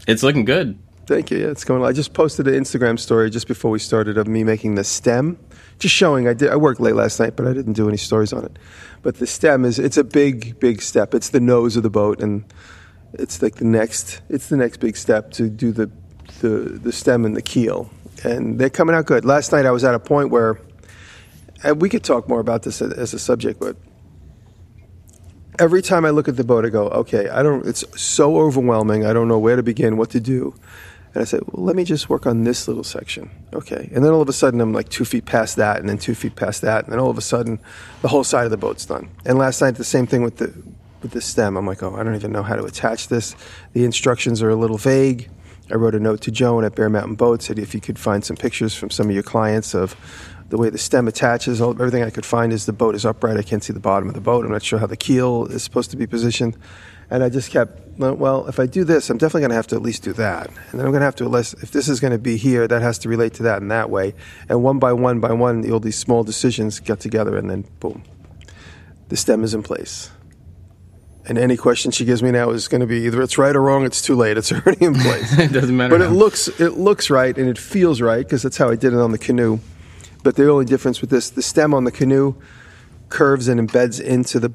It's 0.06 0.22
looking 0.22 0.44
good. 0.44 0.78
Thank 1.06 1.30
you. 1.30 1.38
Yeah, 1.38 1.46
it's 1.46 1.64
going. 1.64 1.82
I 1.84 1.92
just 1.92 2.12
posted 2.12 2.46
an 2.46 2.54
Instagram 2.54 2.98
story 2.98 3.30
just 3.30 3.48
before 3.48 3.70
we 3.70 3.78
started 3.78 4.18
of 4.18 4.28
me 4.28 4.44
making 4.44 4.74
the 4.74 4.84
stem, 4.84 5.38
just 5.78 5.94
showing. 5.94 6.28
I 6.28 6.34
did. 6.34 6.50
I 6.50 6.56
worked 6.56 6.80
late 6.80 6.94
last 6.94 7.18
night, 7.18 7.34
but 7.34 7.46
I 7.46 7.52
didn't 7.52 7.72
do 7.72 7.88
any 7.88 7.96
stories 7.96 8.32
on 8.32 8.44
it. 8.44 8.58
But 9.02 9.16
the 9.16 9.26
stem 9.26 9.64
is. 9.64 9.78
It's 9.78 9.96
a 9.96 10.04
big, 10.04 10.60
big 10.60 10.82
step. 10.82 11.14
It's 11.14 11.30
the 11.30 11.40
nose 11.40 11.76
of 11.76 11.82
the 11.82 11.90
boat, 11.90 12.20
and 12.20 12.44
it's 13.14 13.40
like 13.42 13.56
the 13.56 13.64
next. 13.64 14.20
It's 14.28 14.48
the 14.48 14.56
next 14.56 14.76
big 14.78 14.96
step 14.96 15.30
to 15.32 15.48
do 15.48 15.72
the 15.72 15.90
the 16.40 16.78
the 16.82 16.92
stem 16.92 17.24
and 17.24 17.34
the 17.34 17.42
keel, 17.42 17.90
and 18.22 18.58
they're 18.58 18.70
coming 18.70 18.94
out 18.94 19.06
good. 19.06 19.24
Last 19.24 19.50
night 19.50 19.64
I 19.66 19.70
was 19.70 19.84
at 19.84 19.94
a 19.94 19.98
point 19.98 20.30
where, 20.30 20.60
and 21.64 21.80
we 21.80 21.88
could 21.88 22.04
talk 22.04 22.28
more 22.28 22.40
about 22.40 22.62
this 22.62 22.82
as 22.82 23.14
a 23.14 23.18
subject, 23.18 23.58
but 23.58 23.76
every 25.58 25.82
time 25.82 26.04
I 26.04 26.10
look 26.10 26.28
at 26.28 26.36
the 26.36 26.44
boat, 26.44 26.64
I 26.64 26.68
go, 26.68 26.88
okay, 26.88 27.28
I 27.28 27.42
don't. 27.42 27.66
It's 27.66 27.84
so 28.00 28.38
overwhelming. 28.38 29.04
I 29.04 29.12
don't 29.12 29.28
know 29.28 29.38
where 29.38 29.56
to 29.56 29.62
begin, 29.62 29.96
what 29.96 30.10
to 30.10 30.20
do. 30.20 30.54
And 31.14 31.22
I 31.22 31.24
said, 31.24 31.40
well, 31.46 31.64
let 31.64 31.74
me 31.74 31.84
just 31.84 32.10
work 32.10 32.26
on 32.26 32.44
this 32.44 32.68
little 32.68 32.84
section, 32.84 33.30
okay. 33.54 33.90
And 33.94 34.04
then 34.04 34.12
all 34.12 34.20
of 34.20 34.28
a 34.28 34.32
sudden, 34.32 34.60
I'm 34.60 34.74
like 34.74 34.90
two 34.90 35.06
feet 35.06 35.24
past 35.24 35.56
that, 35.56 35.80
and 35.80 35.88
then 35.88 35.96
two 35.96 36.14
feet 36.14 36.36
past 36.36 36.60
that, 36.62 36.84
and 36.84 36.92
then 36.92 37.00
all 37.00 37.10
of 37.10 37.16
a 37.16 37.22
sudden, 37.22 37.58
the 38.02 38.08
whole 38.08 38.24
side 38.24 38.44
of 38.44 38.50
the 38.50 38.58
boat's 38.58 38.84
done. 38.84 39.08
And 39.24 39.38
last 39.38 39.60
night, 39.62 39.76
the 39.76 39.84
same 39.84 40.06
thing 40.06 40.22
with 40.22 40.36
the 40.36 40.52
with 41.02 41.12
the 41.12 41.20
stem. 41.20 41.56
I'm 41.56 41.66
like, 41.66 41.82
oh, 41.82 41.94
I 41.94 42.02
don't 42.02 42.16
even 42.16 42.32
know 42.32 42.42
how 42.42 42.56
to 42.56 42.64
attach 42.64 43.08
this. 43.08 43.36
The 43.72 43.84
instructions 43.84 44.42
are 44.42 44.50
a 44.50 44.56
little 44.56 44.78
vague. 44.78 45.30
I 45.70 45.74
wrote 45.74 45.94
a 45.94 46.00
note 46.00 46.22
to 46.22 46.30
Joan 46.30 46.64
at 46.64 46.74
Bear 46.74 46.88
Mountain 46.88 47.16
Boat, 47.16 47.42
said 47.42 47.58
if 47.58 47.74
you 47.74 47.80
could 47.80 47.98
find 47.98 48.24
some 48.24 48.36
pictures 48.36 48.74
from 48.74 48.90
some 48.90 49.08
of 49.08 49.14
your 49.14 49.22
clients 49.22 49.74
of 49.74 49.96
the 50.48 50.56
way 50.56 50.70
the 50.70 50.78
stem 50.78 51.08
attaches. 51.08 51.60
All, 51.60 51.70
everything 51.70 52.02
I 52.02 52.10
could 52.10 52.26
find 52.26 52.52
is 52.52 52.66
the 52.66 52.72
boat 52.72 52.94
is 52.94 53.04
upright. 53.04 53.36
I 53.36 53.42
can't 53.42 53.62
see 53.62 53.72
the 53.72 53.80
bottom 53.80 54.08
of 54.08 54.14
the 54.14 54.20
boat. 54.20 54.44
I'm 54.44 54.52
not 54.52 54.62
sure 54.62 54.78
how 54.78 54.86
the 54.86 54.96
keel 54.96 55.46
is 55.46 55.62
supposed 55.62 55.90
to 55.90 55.96
be 55.96 56.06
positioned. 56.06 56.56
And 57.10 57.22
I 57.22 57.30
just 57.30 57.50
kept, 57.50 57.98
well, 57.98 58.46
if 58.48 58.60
I 58.60 58.66
do 58.66 58.84
this, 58.84 59.08
I'm 59.08 59.16
definitely 59.16 59.42
going 59.42 59.50
to 59.50 59.56
have 59.56 59.66
to 59.68 59.76
at 59.76 59.82
least 59.82 60.02
do 60.02 60.12
that. 60.14 60.48
And 60.48 60.78
then 60.78 60.86
I'm 60.86 60.92
going 60.92 61.00
to 61.00 61.06
have 61.06 61.16
to, 61.16 61.24
at 61.24 61.30
least, 61.30 61.54
if 61.62 61.70
this 61.70 61.88
is 61.88 62.00
going 62.00 62.12
to 62.12 62.18
be 62.18 62.36
here, 62.36 62.68
that 62.68 62.82
has 62.82 62.98
to 63.00 63.08
relate 63.08 63.34
to 63.34 63.42
that 63.44 63.62
in 63.62 63.68
that 63.68 63.88
way. 63.88 64.14
And 64.48 64.62
one 64.62 64.78
by 64.78 64.92
one 64.92 65.20
by 65.20 65.32
one, 65.32 65.68
all 65.70 65.80
these 65.80 65.98
small 65.98 66.22
decisions 66.22 66.80
get 66.80 67.00
together, 67.00 67.36
and 67.36 67.48
then 67.48 67.64
boom, 67.80 68.02
the 69.08 69.16
stem 69.16 69.42
is 69.42 69.54
in 69.54 69.62
place. 69.62 70.10
And 71.24 71.36
any 71.36 71.56
question 71.58 71.90
she 71.90 72.06
gives 72.06 72.22
me 72.22 72.30
now 72.30 72.50
is 72.50 72.68
going 72.68 72.80
to 72.80 72.86
be 72.86 73.04
either 73.06 73.20
it's 73.20 73.36
right 73.36 73.54
or 73.54 73.60
wrong. 73.60 73.84
It's 73.84 74.00
too 74.00 74.14
late. 74.14 74.38
It's 74.38 74.50
already 74.52 74.84
in 74.84 74.94
place. 74.94 75.38
It 75.38 75.52
doesn't 75.52 75.76
matter. 75.76 75.96
But 75.96 76.04
it 76.04 76.10
looks 76.10 76.48
it 76.60 76.78
looks 76.78 77.10
right 77.10 77.36
and 77.36 77.48
it 77.48 77.58
feels 77.58 78.00
right 78.00 78.24
because 78.24 78.42
that's 78.42 78.56
how 78.56 78.70
I 78.70 78.76
did 78.76 78.94
it 78.94 78.98
on 78.98 79.12
the 79.12 79.18
canoe. 79.18 79.60
But 80.22 80.36
the 80.36 80.50
only 80.50 80.64
difference 80.64 81.00
with 81.00 81.10
this, 81.10 81.30
the 81.30 81.42
stem 81.42 81.74
on 81.74 81.84
the 81.84 81.92
canoe 81.92 82.34
curves 83.08 83.48
and 83.48 83.60
embeds 83.60 84.00
into 84.00 84.40
the 84.40 84.52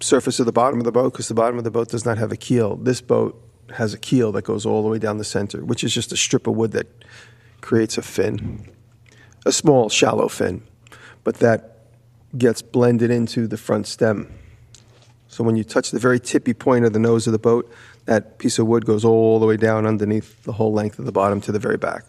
surface 0.00 0.40
of 0.40 0.46
the 0.46 0.52
bottom 0.52 0.80
of 0.80 0.84
the 0.84 0.92
boat 0.92 1.12
because 1.12 1.28
the 1.28 1.34
bottom 1.34 1.58
of 1.58 1.64
the 1.64 1.70
boat 1.70 1.88
does 1.88 2.04
not 2.04 2.18
have 2.18 2.32
a 2.32 2.36
keel. 2.36 2.76
This 2.76 3.00
boat 3.00 3.40
has 3.74 3.94
a 3.94 3.98
keel 3.98 4.32
that 4.32 4.42
goes 4.42 4.66
all 4.66 4.82
the 4.82 4.88
way 4.88 4.98
down 4.98 5.18
the 5.18 5.24
center, 5.24 5.64
which 5.64 5.84
is 5.84 5.92
just 5.92 6.12
a 6.12 6.16
strip 6.16 6.46
of 6.46 6.54
wood 6.54 6.72
that 6.72 6.86
creates 7.60 7.96
a 7.96 8.02
fin, 8.02 8.68
a 9.46 9.52
small, 9.52 9.88
shallow 9.88 10.28
fin, 10.28 10.62
but 11.22 11.36
that 11.36 11.86
gets 12.36 12.62
blended 12.62 13.10
into 13.10 13.46
the 13.46 13.56
front 13.56 13.86
stem. 13.86 14.32
So 15.28 15.42
when 15.42 15.56
you 15.56 15.64
touch 15.64 15.90
the 15.90 15.98
very 15.98 16.20
tippy 16.20 16.54
point 16.54 16.84
of 16.84 16.92
the 16.92 16.98
nose 16.98 17.26
of 17.26 17.32
the 17.32 17.38
boat, 17.38 17.70
that 18.04 18.38
piece 18.38 18.58
of 18.58 18.66
wood 18.66 18.84
goes 18.84 19.04
all 19.04 19.40
the 19.40 19.46
way 19.46 19.56
down 19.56 19.86
underneath 19.86 20.42
the 20.44 20.52
whole 20.52 20.72
length 20.72 20.98
of 20.98 21.06
the 21.06 21.12
bottom 21.12 21.40
to 21.42 21.52
the 21.52 21.58
very 21.58 21.76
back 21.78 22.04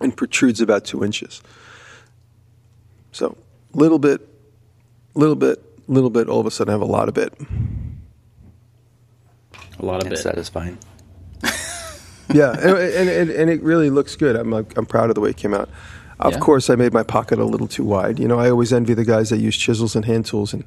and 0.00 0.16
protrudes 0.16 0.60
about 0.60 0.84
two 0.84 1.04
inches. 1.04 1.42
So 3.12 3.36
little 3.74 3.98
bit, 3.98 4.20
little 5.14 5.36
bit, 5.36 5.62
little 5.88 6.10
bit, 6.10 6.28
all 6.28 6.40
of 6.40 6.46
a 6.46 6.50
sudden 6.50 6.70
I 6.70 6.74
have 6.74 6.80
a 6.82 6.84
lot 6.84 7.08
of 7.08 7.14
bit. 7.14 7.32
a 9.78 9.84
lot 9.84 10.04
of 10.04 10.10
It's 10.12 10.20
it. 10.20 10.24
satisfying. 10.24 10.78
Yeah, 12.32 12.52
and, 12.52 12.78
and, 12.78 13.08
and, 13.10 13.30
and 13.30 13.50
it 13.50 13.62
really 13.62 13.90
looks 13.90 14.16
good. 14.16 14.36
I'm, 14.36 14.50
like, 14.50 14.78
I'm 14.78 14.86
proud 14.86 15.10
of 15.10 15.16
the 15.16 15.20
way 15.20 15.30
it 15.30 15.36
came 15.36 15.52
out. 15.52 15.68
Of 16.18 16.32
Yeah. 16.34 16.38
course, 16.38 16.70
I 16.70 16.76
made 16.76 16.94
my 16.94 17.02
pocket 17.02 17.38
a 17.38 17.44
little 17.44 17.66
too 17.68 17.84
wide. 17.84 18.18
You 18.18 18.26
know, 18.26 18.38
I 18.38 18.48
always 18.48 18.72
envy 18.72 18.94
the 18.94 19.04
guys 19.04 19.28
that 19.28 19.36
use 19.38 19.54
chisels 19.54 19.94
and 19.94 20.04
hand 20.06 20.24
tools, 20.24 20.54
and 20.54 20.64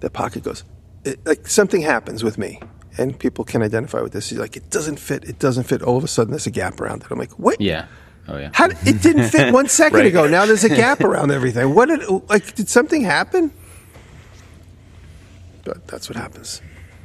their 0.00 0.10
pocket 0.10 0.44
goes. 0.44 0.62
It, 1.04 1.18
like 1.26 1.48
something 1.48 1.80
happens 1.80 2.22
with 2.22 2.38
me, 2.38 2.60
and 2.96 3.18
people 3.18 3.44
can 3.44 3.60
identify 3.60 4.02
with 4.02 4.12
this. 4.12 4.30
You're 4.30 4.40
like, 4.42 4.56
it 4.56 4.70
doesn't 4.70 5.00
fit. 5.00 5.24
It 5.24 5.40
doesn't 5.40 5.64
fit. 5.64 5.82
All 5.82 5.96
of 5.96 6.04
a 6.04 6.08
sudden, 6.08 6.30
there's 6.30 6.46
a 6.46 6.50
gap 6.52 6.80
around 6.80 7.02
it. 7.02 7.08
I'm 7.10 7.18
like, 7.18 7.32
what? 7.40 7.60
Yeah. 7.60 7.86
Oh 8.28 8.38
yeah. 8.38 8.50
How 8.52 8.66
it 8.70 9.02
didn't 9.02 9.28
fit 9.30 9.52
one 9.52 9.68
second 9.68 9.98
Right. 9.98 10.06
ago. 10.06 10.26
Now 10.26 10.46
there's 10.46 10.64
a 10.64 10.68
gap 10.82 11.00
around 11.00 11.30
everything. 11.30 11.74
What 11.74 11.86
did 11.88 12.02
like? 12.28 12.54
Did 12.54 12.68
something 12.68 13.02
happen? 13.02 13.52
But 15.64 15.86
that's 15.86 16.08
what 16.08 16.16
happens. 16.16 16.60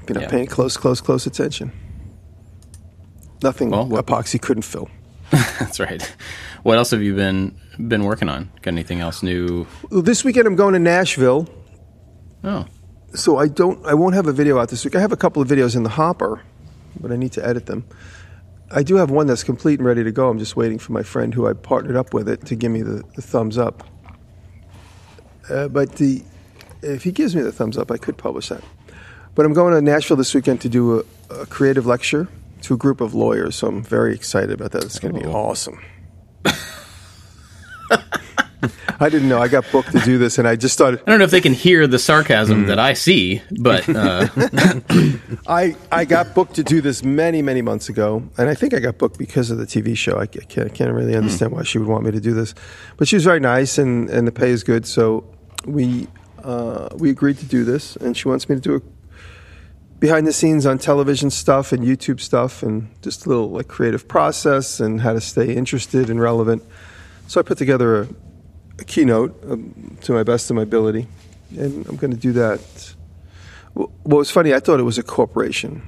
You 0.08 0.16
know, 0.16 0.22
Yeah. 0.22 0.30
paying 0.30 0.48
close, 0.48 0.76
close, 0.78 1.02
close 1.02 1.26
attention. 1.28 1.72
Nothing 3.44 3.70
Well, 3.70 3.86
what- 3.86 4.06
epoxy 4.06 4.42
couldn't 4.42 4.64
fill. 4.64 4.90
That's 5.60 5.80
right. 5.80 6.02
What 6.64 6.78
else 6.80 6.90
have 6.92 7.04
you 7.04 7.14
been 7.16 7.56
been 7.88 8.04
working 8.04 8.28
on? 8.30 8.50
Got 8.64 8.72
anything 8.74 9.00
else 9.00 9.22
new? 9.22 9.68
Well, 9.92 10.02
this 10.02 10.24
weekend 10.24 10.48
I'm 10.48 10.56
going 10.56 10.74
to 10.74 10.80
Nashville, 10.80 11.48
Oh, 12.44 12.66
so 13.14 13.38
I 13.38 13.48
don't. 13.48 13.86
I 13.86 13.94
won't 13.94 14.16
have 14.16 14.26
a 14.26 14.34
video 14.34 14.58
out 14.58 14.70
this 14.70 14.84
week. 14.84 14.96
I 14.96 15.00
have 15.00 15.12
a 15.12 15.18
couple 15.18 15.40
of 15.42 15.48
videos 15.48 15.76
in 15.76 15.84
the 15.84 15.90
hopper, 15.90 16.42
but 17.00 17.12
I 17.12 17.16
need 17.16 17.32
to 17.34 17.46
edit 17.46 17.68
them. 17.68 17.86
I 18.72 18.84
do 18.84 18.96
have 18.96 19.10
one 19.10 19.28
that's 19.28 19.44
complete 19.44 19.80
and 19.80 19.88
ready 19.88 20.04
to 20.04 20.12
go. 20.12 20.30
I'm 20.30 20.38
just 20.40 20.56
waiting 20.56 20.78
for 20.78 20.92
my 20.92 21.02
friend 21.04 21.34
who 21.34 21.48
I 21.48 21.54
partnered 21.54 21.96
up 21.96 22.14
with 22.14 22.30
it 22.30 22.46
to 22.48 22.56
give 22.56 22.72
me 22.72 22.82
the, 22.84 23.04
the 23.16 23.22
thumbs 23.22 23.58
up. 23.58 23.84
Uh, 25.50 25.68
but 25.68 25.94
the 25.96 26.24
if 26.82 27.04
he 27.04 27.12
gives 27.12 27.36
me 27.36 27.42
the 27.42 27.52
thumbs 27.52 27.78
up, 27.78 27.92
I 27.92 27.98
could 27.98 28.18
publish 28.18 28.50
that. 28.50 28.64
But 29.36 29.46
I'm 29.46 29.54
going 29.54 29.74
to 29.74 29.82
Nashville 29.82 30.18
this 30.18 30.34
weekend 30.34 30.62
to 30.62 30.70
do 30.70 31.00
a, 31.00 31.04
a 31.42 31.46
creative 31.48 31.86
lecture 31.86 32.28
to 32.62 32.74
a 32.74 32.78
group 32.78 33.02
of 33.02 33.14
lawyers, 33.14 33.56
so 33.56 33.68
I'm 33.68 33.82
very 33.84 34.14
excited 34.14 34.52
about 34.52 34.72
that. 34.72 34.84
It's 34.84 35.00
going 35.00 35.14
to 35.14 35.20
be 35.20 35.26
Oh. 35.26 35.34
awesome. 35.34 35.80
I 39.00 39.10
didn't 39.10 39.30
know. 39.30 39.40
I 39.40 39.48
got 39.48 39.66
booked 39.72 39.92
to 39.94 40.00
do 40.00 40.18
this, 40.18 40.38
and 40.38 40.48
I 40.48 40.56
just 40.56 40.74
started. 40.74 41.02
I 41.02 41.12
don't 41.12 41.20
know 41.20 41.26
if 41.26 41.32
they 41.32 41.42
can 41.42 41.54
hear 41.54 41.88
the 41.88 42.00
sarcasm 42.00 42.66
that 42.68 42.80
I 42.80 42.94
see, 42.94 43.42
but 43.60 43.88
uh, 43.88 44.28
I, 45.48 45.76
I 45.92 46.06
got 46.06 46.34
booked 46.36 46.56
to 46.56 46.64
do 46.64 46.82
this 46.82 47.04
many, 47.04 47.42
many 47.42 47.62
months 47.62 47.90
ago, 47.90 48.24
and 48.38 48.50
I 48.50 48.56
think 48.56 48.74
I 48.74 48.80
got 48.80 48.98
booked 48.98 49.18
because 49.18 49.52
of 49.52 49.58
the 49.58 49.66
TV 49.66 49.96
show. 49.96 50.20
I 50.20 50.26
can't, 50.26 50.72
I 50.72 50.74
can't 50.74 50.92
really 50.94 51.16
understand 51.16 51.52
why 51.54 51.64
she 51.64 51.78
would 51.78 51.88
want 51.88 52.04
me 52.04 52.12
to 52.12 52.20
do 52.20 52.34
this, 52.34 52.54
but 52.98 53.08
she 53.08 53.16
was 53.16 53.24
very 53.24 53.40
nice, 53.40 53.78
and, 53.78 54.10
and 54.10 54.28
the 54.28 54.32
pay 54.32 54.50
is 54.50 54.64
good. 54.64 54.86
So 54.86 55.24
we 55.66 56.08
uh, 56.44 56.90
we 56.98 57.10
agreed 57.10 57.38
to 57.40 57.46
do 57.46 57.64
this, 57.64 57.96
and 57.96 58.16
she 58.16 58.28
wants 58.28 58.50
me 58.50 58.56
to 58.56 58.62
do 58.62 58.76
a 58.76 58.82
behind 60.00 60.26
the 60.26 60.32
scenes 60.32 60.66
on 60.66 60.78
television 60.78 61.30
stuff 61.30 61.72
and 61.74 61.84
YouTube 61.84 62.20
stuff, 62.20 62.64
and 62.64 62.90
just 63.02 63.26
a 63.26 63.30
little 63.30 63.50
like 63.50 63.68
creative 63.68 64.08
process 64.08 64.80
and 64.80 65.02
how 65.02 65.14
to 65.14 65.22
stay 65.22 65.54
interested 65.54 66.10
and 66.10 66.20
relevant. 66.22 66.64
So 67.28 67.40
I 67.40 67.44
put 67.44 67.58
together 67.58 68.02
a, 68.02 68.08
a 68.80 68.84
keynote 68.86 69.38
um, 69.50 69.98
to 70.02 70.14
my 70.14 70.24
best 70.24 70.50
of 70.50 70.56
my 70.56 70.64
ability, 70.64 71.08
and 71.58 71.86
I'm 71.88 71.96
going 71.96 72.12
to 72.12 72.18
do 72.18 72.32
that. 72.34 72.96
Well, 73.76 73.92
what 74.04 74.18
was 74.18 74.32
funny, 74.32 74.54
I 74.54 74.60
thought 74.60 74.80
it 74.80 74.84
was 74.84 74.98
a 74.98 75.04
corporation. 75.04 75.82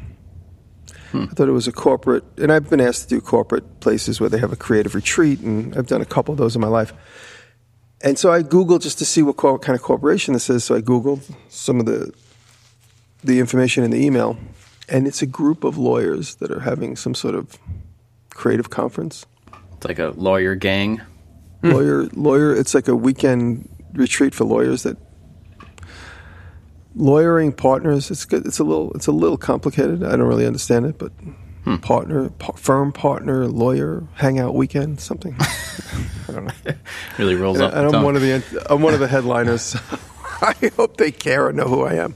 I 1.13 1.25
thought 1.25 1.49
it 1.49 1.53
was 1.53 1.67
a 1.67 1.73
corporate, 1.73 2.23
and 2.37 2.51
I've 2.51 2.69
been 2.69 2.79
asked 2.79 3.03
to 3.03 3.15
do 3.15 3.21
corporate 3.21 3.81
places 3.81 4.21
where 4.21 4.29
they 4.29 4.37
have 4.37 4.53
a 4.53 4.55
creative 4.55 4.95
retreat, 4.95 5.41
and 5.41 5.75
I've 5.75 5.87
done 5.87 6.01
a 6.01 6.05
couple 6.05 6.31
of 6.31 6.37
those 6.37 6.55
in 6.55 6.61
my 6.61 6.69
life. 6.69 6.93
And 8.01 8.17
so 8.17 8.31
I 8.31 8.43
Googled 8.43 8.81
just 8.81 8.97
to 8.99 9.05
see 9.05 9.21
what 9.21 9.37
kind 9.37 9.75
of 9.75 9.81
corporation 9.81 10.33
this 10.33 10.49
is. 10.49 10.63
So 10.63 10.75
I 10.75 10.81
Googled 10.81 11.35
some 11.49 11.79
of 11.79 11.85
the 11.85 12.13
the 13.23 13.39
information 13.39 13.83
in 13.83 13.91
the 13.91 14.03
email, 14.03 14.37
and 14.89 15.05
it's 15.05 15.21
a 15.21 15.27
group 15.27 15.63
of 15.63 15.77
lawyers 15.77 16.35
that 16.35 16.49
are 16.49 16.61
having 16.61 16.95
some 16.95 17.13
sort 17.13 17.35
of 17.35 17.57
creative 18.31 18.69
conference. 18.71 19.25
it's 19.75 19.85
like 19.85 19.99
a 19.99 20.13
lawyer 20.15 20.55
gang. 20.55 21.01
Hmm. 21.61 21.71
Lawyer, 21.71 22.03
lawyer. 22.13 22.55
It's 22.55 22.73
like 22.73 22.87
a 22.87 22.95
weekend 22.95 23.69
retreat 23.93 24.33
for 24.33 24.45
lawyers 24.45 24.83
that 24.83 24.97
lawyering 26.95 27.51
partners. 27.53 28.11
It's 28.11 28.25
good. 28.25 28.45
It's 28.45 28.59
a 28.59 28.63
little. 28.63 28.91
It's 28.93 29.07
a 29.07 29.11
little 29.11 29.37
complicated. 29.37 30.03
I 30.03 30.11
don't 30.11 30.27
really 30.27 30.47
understand 30.47 30.85
it, 30.85 30.97
but 30.97 31.11
hmm. 31.63 31.77
partner, 31.77 32.29
pa- 32.29 32.53
firm 32.53 32.91
partner, 32.91 33.47
lawyer, 33.47 34.07
hangout 34.15 34.55
weekend, 34.55 34.99
something. 34.99 35.35
I 35.39 36.31
don't 36.31 36.45
know. 36.45 36.73
Really 37.17 37.35
rolls 37.35 37.57
And, 37.57 37.67
up. 37.67 37.73
and 37.73 37.85
I'm 37.85 37.91
tongue. 37.91 38.03
one 38.03 38.15
of 38.15 38.21
the. 38.21 38.65
I'm 38.69 38.81
one 38.81 38.93
of 38.93 38.99
the 38.99 39.07
headliners. 39.07 39.75
I 40.41 40.71
hope 40.75 40.97
they 40.97 41.11
care 41.11 41.49
and 41.49 41.57
know 41.57 41.65
who 41.67 41.83
I 41.83 41.93
am. 41.95 42.15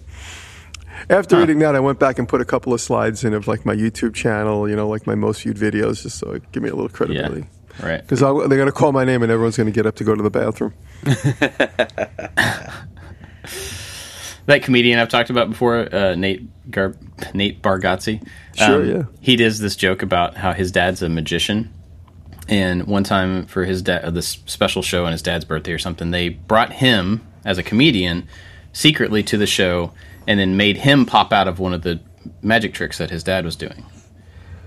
After 1.09 1.37
reading 1.37 1.59
that, 1.59 1.75
I 1.75 1.79
went 1.79 1.99
back 1.99 2.17
and 2.17 2.27
put 2.27 2.41
a 2.41 2.45
couple 2.45 2.73
of 2.73 2.81
slides 2.81 3.23
in 3.23 3.33
of 3.33 3.47
like 3.47 3.65
my 3.65 3.75
YouTube 3.75 4.15
channel, 4.15 4.67
you 4.67 4.75
know, 4.75 4.87
like 4.87 5.05
my 5.05 5.13
most 5.13 5.43
viewed 5.43 5.57
videos, 5.57 6.01
just 6.01 6.17
so 6.17 6.39
give 6.51 6.63
me 6.63 6.69
a 6.69 6.75
little 6.75 6.89
yeah, 6.89 6.97
credibility. 6.97 7.47
Right. 7.81 8.01
Because 8.01 8.19
they're 8.19 8.47
going 8.47 8.65
to 8.65 8.71
call 8.71 8.91
my 8.91 9.03
name 9.03 9.23
and 9.23 9.31
everyone's 9.31 9.57
going 9.57 9.67
to 9.67 9.73
get 9.73 9.85
up 9.85 9.95
to 9.95 10.03
go 10.03 10.15
to 10.15 10.23
the 10.23 10.29
bathroom. 10.29 10.73
that 14.45 14.63
comedian 14.63 14.99
I've 14.99 15.09
talked 15.09 15.29
about 15.29 15.49
before, 15.49 15.93
uh, 15.93 16.15
Nate 16.15 16.71
Gar- 16.71 16.95
Nate 17.33 17.61
Bargatze. 17.61 18.25
Sure, 18.55 18.83
yeah. 18.83 19.03
He 19.21 19.35
does 19.35 19.59
this 19.59 19.75
joke 19.75 20.01
about 20.01 20.35
how 20.35 20.53
his 20.53 20.71
dad's 20.71 21.01
a 21.01 21.09
magician, 21.09 21.73
and 22.47 22.85
one 22.87 23.03
time 23.03 23.45
for 23.47 23.65
his 23.65 23.81
dad, 23.81 24.05
uh, 24.05 24.11
this 24.11 24.39
special 24.45 24.81
show 24.81 25.05
on 25.05 25.11
his 25.11 25.21
dad's 25.21 25.45
birthday 25.45 25.71
or 25.71 25.79
something, 25.79 26.11
they 26.11 26.29
brought 26.29 26.71
him 26.73 27.25
as 27.43 27.57
a 27.57 27.63
comedian 27.63 28.27
secretly 28.73 29.23
to 29.23 29.37
the 29.37 29.47
show, 29.47 29.91
and 30.27 30.39
then 30.39 30.57
made 30.57 30.77
him 30.77 31.05
pop 31.05 31.31
out 31.31 31.47
of 31.47 31.59
one 31.59 31.73
of 31.73 31.81
the 31.81 31.99
magic 32.41 32.73
tricks 32.73 32.97
that 32.97 33.09
his 33.09 33.23
dad 33.23 33.45
was 33.45 33.55
doing. 33.55 33.85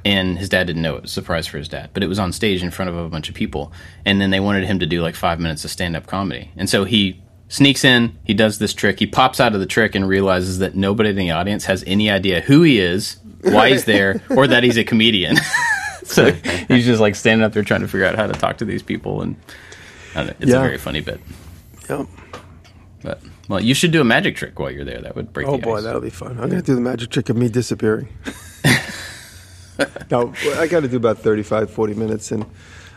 And 0.09 0.39
his 0.39 0.49
dad 0.49 0.67
didn't 0.67 0.81
know 0.81 0.97
it 0.97 1.03
was 1.03 1.11
a 1.11 1.15
surprise 1.15 1.47
for 1.47 1.59
his 1.59 1.69
dad, 1.69 1.91
but 1.93 2.03
it 2.03 2.07
was 2.09 2.19
on 2.19 2.33
stage 2.33 2.63
in 2.63 2.71
front 2.71 2.89
of 2.89 2.97
a 2.97 3.09
bunch 3.11 3.29
of 3.29 3.35
people. 3.35 3.73
And 4.07 4.21
then 4.21 4.31
they 4.31 4.41
wanted 4.41 4.65
him 4.65 4.79
to 4.79 4.87
do 4.87 5.03
like 5.03 5.15
five 5.15 5.39
minutes 5.39 5.65
of 5.67 5.71
stand 5.71 5.97
up 5.97 6.07
comedy. 6.07 6.51
And 6.57 6.69
so 6.71 6.85
he 6.85 7.21
sneaks 7.49 7.85
in, 7.85 8.17
he 8.25 8.33
does 8.33 8.59
this 8.59 8.73
trick, 8.73 8.99
he 8.99 9.07
pops 9.07 9.39
out 9.39 9.53
of 9.55 9.61
the 9.61 9.67
trick 9.67 9.95
and 9.95 10.09
realizes 10.09 10.61
that 10.61 10.75
nobody 10.75 11.11
in 11.11 11.17
the 11.17 11.31
audience 11.33 11.67
has 11.67 11.85
any 11.87 12.11
idea 12.11 12.41
who 12.41 12.63
he 12.63 12.79
is, 12.79 13.19
why 13.43 13.69
he's 13.69 13.85
there, 13.85 14.23
or 14.31 14.47
that 14.47 14.63
he's 14.63 14.79
a 14.79 14.85
comedian. 14.85 15.37
so 16.05 16.33
he's 16.69 16.87
just 16.87 17.01
like 17.03 17.15
standing 17.15 17.45
up 17.45 17.53
there 17.53 17.63
trying 17.63 17.83
to 17.83 17.89
figure 17.89 18.07
out 18.07 18.15
how 18.17 18.27
to 18.27 18.33
talk 18.33 18.57
to 18.59 18.65
these 18.65 18.83
people. 18.83 19.21
And 19.21 19.37
know, 20.15 20.23
it's 20.41 20.51
Yeah. 20.51 20.57
a 20.59 20.61
very 20.63 20.79
funny 20.79 21.01
bit. 21.01 21.21
Yep. 21.91 22.07
But, 23.03 23.21
well, 23.49 23.61
you 23.61 23.75
should 23.75 23.91
do 23.93 24.01
a 24.01 24.05
magic 24.05 24.37
trick 24.37 24.59
while 24.59 24.71
you're 24.71 24.85
there. 24.87 25.01
That 25.03 25.17
would 25.17 25.33
break 25.35 25.47
Oh 25.49 25.57
the 25.57 25.63
boy, 25.63 25.77
ice. 25.79 25.85
that'll 25.85 26.01
be 26.01 26.11
fun. 26.11 26.31
I'm 26.33 26.49
going 26.49 26.63
to 26.63 26.63
do 26.63 26.75
the 26.75 26.81
magic 26.81 27.11
trick 27.11 27.29
of 27.29 27.37
me 27.37 27.49
disappearing. 27.49 28.09
no, 30.11 30.33
I 30.57 30.67
got 30.67 30.81
to 30.81 30.89
do 30.89 30.97
about 30.97 31.19
35, 31.19 31.71
40 31.71 31.95
minutes, 31.95 32.33
and 32.33 32.45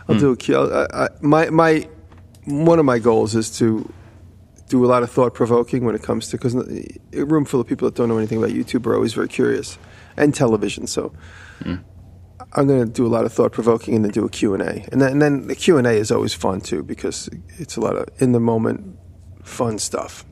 I'll 0.08 0.18
do 0.18 0.32
a 0.32 0.34
hmm. 0.34 0.38
key. 0.38 0.56
I, 0.56 1.06
I, 1.06 1.08
my 1.22 1.50
my 1.50 1.88
one 2.46 2.80
of 2.80 2.86
my 2.86 3.00
goals 3.00 3.36
is 3.36 3.56
to 3.60 3.92
do 4.68 4.86
a 4.86 4.88
lot 4.88 5.04
of 5.04 5.12
thought 5.12 5.34
provoking 5.34 5.86
when 5.86 5.96
it 5.96 6.02
comes 6.02 6.30
to 6.30 6.38
because 6.38 6.56
a 6.56 7.26
room 7.26 7.46
full 7.46 7.60
of 7.60 7.68
people 7.68 7.88
that 7.88 7.96
don't 7.96 8.08
know 8.08 8.18
anything 8.18 8.38
about 8.38 8.52
YouTube 8.52 8.86
are 8.86 8.96
always 8.96 9.14
very 9.14 9.28
curious 9.28 9.78
and 10.18 10.34
television. 10.34 10.88
So 10.88 11.14
hmm. 11.62 11.76
I'm 12.54 12.68
going 12.68 12.86
to 12.86 12.92
do 12.92 13.06
a 13.06 13.10
lot 13.10 13.26
of 13.26 13.34
thought 13.34 13.52
provoking 13.52 13.96
and 13.96 14.04
then 14.04 14.12
do 14.12 14.26
a 14.26 14.30
Q 14.30 14.54
and 14.54 14.64
A, 14.64 14.88
and 14.92 15.02
then 15.02 15.12
and 15.12 15.22
then 15.22 15.48
the 15.48 15.56
Q 15.56 15.78
and 15.78 15.88
A 15.88 15.92
is 15.92 16.12
always 16.12 16.34
fun 16.34 16.62
too 16.62 16.84
because 16.84 17.30
it's 17.60 17.76
a 17.76 17.82
lot 17.82 17.96
of 17.96 18.10
in 18.20 18.32
the 18.32 18.40
moment 18.40 18.98
fun 19.44 19.78
stuff. 19.78 20.26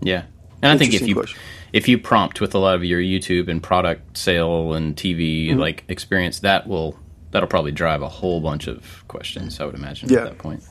Yeah, 0.00 0.24
and 0.62 0.72
I 0.72 0.76
think 0.78 0.94
if 0.94 1.06
you 1.06 1.14
question. 1.14 1.38
if 1.72 1.88
you 1.88 1.98
prompt 1.98 2.40
with 2.40 2.54
a 2.54 2.58
lot 2.58 2.74
of 2.74 2.84
your 2.84 3.00
YouTube 3.00 3.48
and 3.48 3.62
product 3.62 4.16
sale 4.16 4.74
and 4.74 4.96
TV 4.96 5.48
Mm-hmm. 5.50 5.58
like 5.60 5.84
experience, 5.88 6.40
that 6.40 6.66
will 6.66 6.98
that'll 7.30 7.48
probably 7.48 7.72
drive 7.72 8.02
a 8.02 8.08
whole 8.08 8.40
bunch 8.40 8.66
of 8.66 9.04
questions. 9.08 9.60
I 9.60 9.64
would 9.66 9.74
imagine 9.74 10.08
Yeah. 10.08 10.18
at 10.20 10.24
that 10.24 10.38
point. 10.38 10.62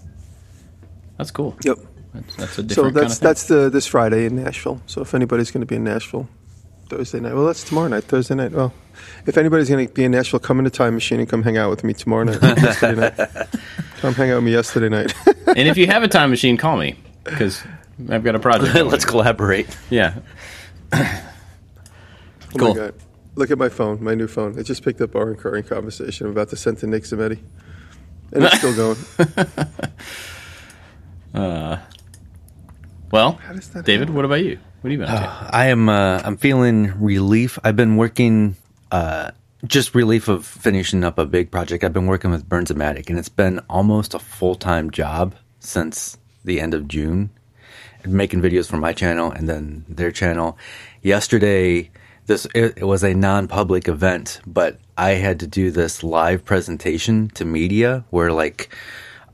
That's 1.17 1.31
cool. 1.31 1.55
Yep. 1.63 1.77
That's, 2.13 2.35
that's 2.37 2.57
a 2.57 2.63
different 2.63 2.71
So 2.71 2.81
kind 2.83 2.95
that's 2.95 3.13
of 3.13 3.19
thing. 3.19 3.27
that's 3.27 3.47
the 3.47 3.69
this 3.69 3.85
Friday 3.87 4.25
in 4.25 4.35
Nashville. 4.43 4.81
So 4.87 5.01
if 5.01 5.13
anybody's 5.13 5.51
going 5.51 5.61
to 5.61 5.67
be 5.67 5.75
in 5.75 5.83
Nashville 5.83 6.27
Thursday 6.89 7.19
night, 7.19 7.33
well, 7.35 7.45
that's 7.45 7.63
tomorrow 7.63 7.87
night. 7.87 8.03
Thursday 8.05 8.35
night. 8.35 8.51
Well, 8.51 8.73
if 9.27 9.37
anybody's 9.37 9.69
going 9.69 9.87
to 9.87 9.93
be 9.93 10.03
in 10.03 10.11
Nashville, 10.11 10.39
come 10.39 10.59
in 10.59 10.65
a 10.65 10.69
time 10.71 10.95
machine 10.95 11.19
and 11.19 11.29
come 11.29 11.43
hang 11.43 11.57
out 11.57 11.69
with 11.69 11.83
me 11.83 11.93
tomorrow 11.93 12.23
night. 12.23 12.41
yesterday 12.41 12.99
night. 13.15 13.47
Come 13.99 14.13
hang 14.15 14.31
out 14.31 14.35
with 14.35 14.43
me 14.45 14.51
yesterday 14.53 14.89
night. 14.89 15.13
and 15.47 15.67
if 15.67 15.77
you 15.77 15.85
have 15.87 16.01
a 16.03 16.07
time 16.07 16.29
machine, 16.31 16.57
call 16.57 16.77
me 16.77 16.95
because 17.25 17.61
I've 18.07 18.23
got 18.23 18.35
a 18.35 18.39
project. 18.39 18.75
Let's 18.85 19.05
collaborate. 19.05 19.67
Yeah. 19.89 20.19
Oh 22.51 22.57
Cool. 22.57 22.69
my 22.69 22.75
god! 22.81 22.93
Look 23.35 23.51
at 23.51 23.59
my 23.59 23.69
phone, 23.69 24.03
my 24.03 24.15
new 24.15 24.27
phone. 24.27 24.57
I 24.57 24.63
just 24.63 24.83
picked 24.83 25.01
up 25.01 25.15
our 25.15 25.25
recurring 25.25 25.63
conversation. 25.63 26.25
I'm 26.25 26.31
about 26.31 26.49
to 26.49 26.55
send 26.55 26.79
to 26.79 26.87
Nick 26.87 27.03
Zammeti, 27.03 27.37
and 28.31 28.43
it's 28.43 28.57
still 28.57 28.75
going. 28.75 28.97
uh, 31.35 31.77
Well, 33.11 33.39
does 33.53 33.69
that 33.69 33.85
David, 33.85 34.09
what 34.09 34.25
about 34.25 34.43
you? 34.43 34.57
What 34.81 34.91
have 34.91 34.99
you 34.99 35.05
been 35.05 35.09
up 35.15 35.49
to? 35.49 35.55
I 35.55 35.65
am. 35.67 35.89
Uh, 35.89 36.21
I'm 36.23 36.37
feeling 36.37 36.93
relief. 36.99 37.59
I've 37.63 37.75
been 37.75 37.97
working. 37.97 38.55
Uh, 38.91 39.29
just 39.65 39.93
relief 39.93 40.27
of 40.27 40.45
finishing 40.45 41.03
up 41.03 41.19
a 41.19 41.25
big 41.27 41.51
project. 41.51 41.83
I've 41.83 41.93
been 41.93 42.07
working 42.07 42.31
with 42.31 42.49
Bernzomatic, 42.49 43.09
and 43.11 43.19
it's 43.19 43.29
been 43.29 43.59
almost 43.69 44.13
a 44.15 44.19
full 44.19 44.55
time 44.55 44.89
job 44.89 45.35
since 45.59 46.17
the 46.43 46.59
end 46.59 46.73
of 46.73 46.87
June. 46.87 47.29
Making 48.05 48.41
videos 48.41 48.69
for 48.69 48.77
my 48.77 48.93
channel 48.93 49.31
and 49.31 49.47
then 49.49 49.85
their 49.89 50.11
channel. 50.11 50.57
Yesterday, 51.01 51.91
this 52.27 52.47
it, 52.53 52.83
was 52.83 53.03
a 53.03 53.13
non-public 53.13 53.87
event, 53.87 54.39
but 54.45 54.79
I 54.97 55.11
had 55.11 55.39
to 55.41 55.47
do 55.47 55.71
this 55.71 56.03
live 56.03 56.45
presentation 56.45 57.29
to 57.29 57.43
media 57.43 58.05
where 58.09 58.31
like 58.31 58.73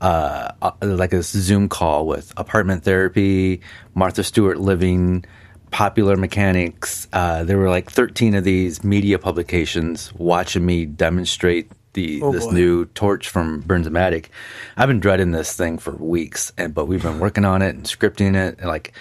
uh, 0.00 0.52
uh, 0.62 0.72
like 0.82 1.12
a 1.12 1.22
Zoom 1.22 1.68
call 1.68 2.06
with 2.06 2.32
Apartment 2.36 2.84
Therapy, 2.84 3.60
Martha 3.94 4.24
Stewart 4.24 4.58
Living, 4.58 5.24
Popular 5.70 6.16
Mechanics. 6.16 7.08
Uh, 7.12 7.44
there 7.44 7.58
were 7.58 7.70
like 7.70 7.90
13 7.90 8.34
of 8.34 8.44
these 8.44 8.84
media 8.84 9.18
publications 9.18 10.12
watching 10.14 10.64
me 10.64 10.86
demonstrate 10.86 11.70
the 11.96 12.22
Oh, 12.22 12.30
this 12.30 12.44
boy. 12.46 12.52
new 12.52 12.84
torch 12.86 13.28
from 13.28 13.64
Bernzomatic. 13.64 14.26
I've 14.76 14.86
been 14.88 15.00
dreading 15.00 15.32
this 15.32 15.52
thing 15.56 15.78
for 15.78 15.90
weeks, 15.96 16.52
and 16.56 16.72
but 16.72 16.86
we've 16.86 17.02
been 17.02 17.18
working 17.18 17.44
on 17.44 17.60
it 17.62 17.74
and 17.74 17.84
scripting 17.84 18.36
it, 18.36 18.58
and 18.60 18.68
like, 18.68 18.92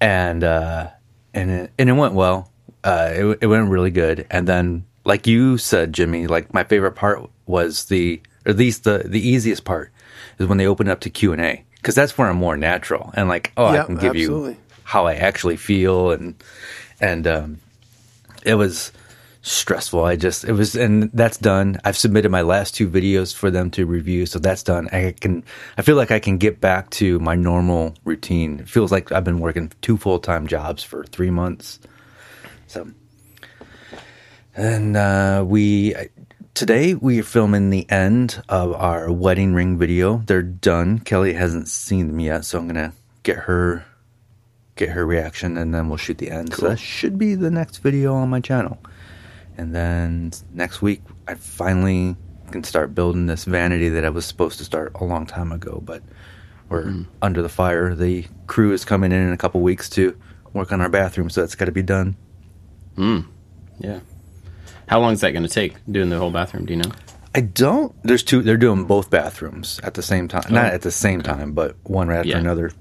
and 0.00 0.44
uh, 0.44 0.88
and 1.32 1.50
it, 1.50 1.72
and 1.78 1.88
it 1.88 1.92
went 1.94 2.14
well. 2.14 2.50
Uh, 2.84 3.10
it, 3.12 3.38
it 3.42 3.46
went 3.46 3.68
really 3.70 3.90
good, 3.90 4.26
and 4.30 4.46
then 4.46 4.84
like 5.04 5.26
you 5.26 5.56
said, 5.58 5.92
Jimmy, 5.94 6.26
like 6.26 6.52
my 6.52 6.64
favorite 6.64 6.92
part 6.92 7.28
was 7.46 7.86
the, 7.86 8.20
or 8.44 8.50
at 8.50 8.56
least 8.58 8.84
the 8.84 9.02
the 9.06 9.26
easiest 9.26 9.64
part 9.64 9.90
is 10.38 10.46
when 10.46 10.58
they 10.58 10.66
opened 10.66 10.88
up 10.90 11.00
to 11.00 11.10
Q 11.10 11.32
and 11.32 11.40
A 11.40 11.64
because 11.76 11.94
that's 11.94 12.16
where 12.18 12.28
I'm 12.28 12.36
more 12.36 12.56
natural 12.56 13.10
and 13.14 13.28
like 13.28 13.52
oh 13.56 13.72
Yeah, 13.72 13.82
I 13.82 13.86
can 13.86 13.94
give 13.96 14.14
absolutely. 14.16 14.52
you 14.52 14.56
how 14.84 15.06
I 15.06 15.14
actually 15.14 15.56
feel 15.56 16.10
and 16.12 16.34
and 17.00 17.26
um, 17.26 17.60
it 18.44 18.54
was 18.54 18.92
stressful. 19.42 20.04
I 20.04 20.16
just 20.16 20.44
it 20.44 20.52
was 20.52 20.74
and 20.74 21.10
that's 21.12 21.38
done. 21.38 21.78
I've 21.84 21.96
submitted 21.96 22.30
my 22.30 22.42
last 22.42 22.74
two 22.74 22.88
videos 22.88 23.34
for 23.34 23.50
them 23.50 23.70
to 23.72 23.86
review, 23.86 24.26
so 24.26 24.38
that's 24.38 24.62
done. 24.62 24.88
I 24.92 25.14
can 25.18 25.44
I 25.78 25.82
feel 25.82 25.96
like 25.96 26.10
I 26.10 26.18
can 26.18 26.38
get 26.38 26.60
back 26.60 26.90
to 26.90 27.18
my 27.20 27.34
normal 27.34 27.94
routine. 28.04 28.60
It 28.60 28.68
feels 28.68 28.92
like 28.92 29.12
I've 29.12 29.24
been 29.24 29.40
working 29.40 29.72
two 29.80 29.96
full 29.96 30.18
time 30.18 30.46
jobs 30.46 30.82
for 30.82 31.04
three 31.04 31.30
months. 31.30 31.78
So 32.66 32.90
and 34.54 34.96
uh, 34.96 35.44
we 35.46 35.94
today 36.54 36.94
we 36.94 37.20
are 37.20 37.24
filming 37.24 37.70
the 37.70 37.88
end 37.90 38.42
of 38.48 38.74
our 38.74 39.10
wedding 39.10 39.54
ring 39.54 39.78
video. 39.78 40.18
They're 40.26 40.42
done. 40.42 40.98
Kelly 40.98 41.32
hasn't 41.32 41.68
seen 41.68 42.08
them 42.08 42.20
yet, 42.20 42.44
so 42.44 42.58
I'm 42.58 42.66
gonna 42.66 42.92
get 43.22 43.38
her 43.38 43.86
get 44.76 44.90
her 44.90 45.06
reaction, 45.06 45.56
and 45.56 45.74
then 45.74 45.88
we'll 45.88 45.98
shoot 45.98 46.18
the 46.18 46.30
end. 46.30 46.54
So 46.54 46.68
that 46.68 46.78
should 46.78 47.18
be 47.18 47.34
the 47.34 47.50
next 47.50 47.78
video 47.78 48.14
on 48.14 48.30
my 48.30 48.40
channel. 48.40 48.78
And 49.60 49.74
then 49.74 50.32
next 50.54 50.80
week, 50.80 51.02
I 51.28 51.34
finally 51.34 52.16
can 52.50 52.64
start 52.64 52.94
building 52.94 53.26
this 53.26 53.44
vanity 53.44 53.90
that 53.90 54.06
I 54.06 54.08
was 54.08 54.24
supposed 54.24 54.56
to 54.56 54.64
start 54.64 54.92
a 54.94 55.04
long 55.04 55.26
time 55.26 55.52
ago, 55.52 55.82
but 55.84 56.02
we're 56.70 56.84
hmm. 56.84 57.02
under 57.20 57.42
the 57.42 57.50
fire. 57.50 57.94
The 57.94 58.24
crew 58.46 58.72
is 58.72 58.86
coming 58.86 59.12
in 59.12 59.18
in 59.18 59.34
a 59.34 59.36
couple 59.36 59.60
weeks 59.60 59.90
to 59.90 60.18
work 60.54 60.72
on 60.72 60.80
our 60.80 60.88
bathroom, 60.88 61.28
so 61.28 61.42
that's 61.42 61.56
got 61.56 61.66
to 61.66 61.72
be 61.72 61.82
done. 61.82 62.16
Hmm. 62.96 63.20
Yeah. 63.78 64.00
How 64.88 64.98
long 64.98 65.12
is 65.12 65.20
that 65.20 65.32
going 65.32 65.42
to 65.42 65.48
take 65.50 65.74
doing 65.84 66.08
the 66.08 66.16
whole 66.16 66.30
bathroom? 66.30 66.64
Do 66.64 66.72
you 66.72 66.80
know? 66.80 66.92
I 67.34 67.42
don't. 67.42 67.94
There's 68.02 68.22
two. 68.22 68.40
They're 68.40 68.56
doing 68.56 68.86
both 68.86 69.10
bathrooms 69.10 69.78
at 69.82 69.92
the 69.92 70.02
same 70.02 70.26
time. 70.26 70.50
Not 70.50 70.72
oh. 70.72 70.74
at 70.74 70.80
the 70.80 70.90
same 70.90 71.20
time, 71.20 71.52
but 71.52 71.76
one 71.82 72.08
right 72.08 72.20
after 72.20 72.30
Yeah. 72.30 72.38
another. 72.38 72.72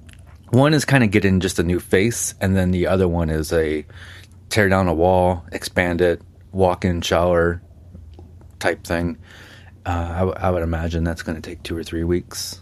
One 0.51 0.73
is 0.73 0.85
kind 0.85 1.03
of 1.03 1.11
getting 1.11 1.41
just 1.41 1.59
a 1.59 1.63
new 1.63 1.81
face, 1.81 2.35
and 2.39 2.55
then 2.55 2.71
the 2.71 2.87
other 2.87 3.09
one 3.09 3.29
is 3.29 3.51
a 3.51 3.85
tear 4.47 4.69
down 4.69 4.87
a 4.87 4.93
wall, 4.93 5.45
expand 5.51 5.99
it, 5.99 6.21
walk-in 6.51 7.01
shower 7.01 7.61
type 8.59 8.83
thing. 8.85 9.17
Uh, 9.85 9.89
I, 10.13 10.19
w- 10.19 10.37
I 10.37 10.49
would 10.51 10.63
imagine 10.63 11.03
that's 11.03 11.21
going 11.23 11.39
to 11.39 11.47
take 11.49 11.63
two 11.63 11.75
or 11.77 11.83
three 11.83 12.03
weeks. 12.03 12.59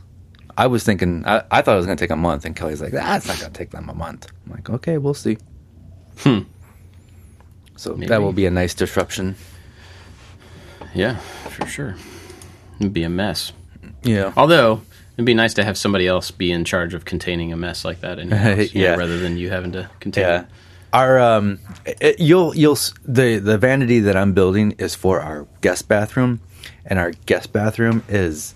I 0.58 0.68
was 0.68 0.84
thinking. 0.84 1.24
I, 1.26 1.44
I 1.52 1.62
thought 1.62 1.74
it 1.74 1.78
was 1.78 1.86
going 1.86 1.98
to 1.98 2.04
take 2.04 2.12
a 2.12 2.16
month, 2.16 2.46
and 2.46 2.56
Kelly's 2.56 2.82
like, 2.82 2.92
"That's 2.92 3.28
not 3.28 3.40
going 3.40 3.52
to 3.52 3.58
take 3.58 3.72
them 3.72 3.90
a 3.90 3.94
month." 3.94 4.28
I'm 4.46 4.54
like, 4.54 4.70
"Okay, 4.70 4.98
we'll 4.98 5.14
see." 5.14 5.38
Hmm. 6.20 6.40
So 7.76 7.94
Maybe. 7.94 8.08
that 8.08 8.22
will 8.22 8.34
be 8.34 8.46
a 8.48 8.52
nice 8.52 8.74
disruption. 8.74 9.36
Yeah, 10.96 11.18
for 11.18 11.66
sure. 11.68 11.96
It'd 12.80 12.94
be 12.94 13.04
a 13.04 13.10
mess. 13.10 13.52
Yeah. 14.04 14.34
Although 14.36 14.82
it'd 15.16 15.26
be 15.26 15.34
nice 15.36 15.54
to 15.56 15.64
have 15.64 15.78
somebody 15.78 16.08
else 16.08 16.32
be 16.32 16.52
in 16.52 16.66
charge 16.66 16.94
of 16.94 17.06
containing 17.06 17.54
a 17.54 17.58
mess 17.58 17.86
like 17.86 18.02
that 18.02 18.18
in 18.20 18.30
your 18.30 18.38
house, 18.38 18.74
you 18.74 18.82
know, 18.82 18.88
Yeah. 18.92 18.96
rather 18.96 19.20
than 19.20 19.38
you 19.38 19.50
having 19.50 19.74
to 19.74 19.90
contain 20.00 20.24
Yeah. 20.24 20.42
it. 20.42 20.48
Our 20.94 21.20
um, 21.20 21.60
it, 21.86 22.20
you'll 22.20 22.56
you'll 22.56 22.78
the 23.06 23.40
the 23.40 23.58
vanity 23.58 24.00
that 24.02 24.16
I'm 24.16 24.34
building 24.34 24.74
is 24.74 24.96
for 24.96 25.20
our 25.20 25.48
guest 25.62 25.88
bathroom, 25.88 26.40
and 26.86 26.98
our 26.98 27.12
guest 27.26 27.52
bathroom 27.52 28.04
is 28.08 28.56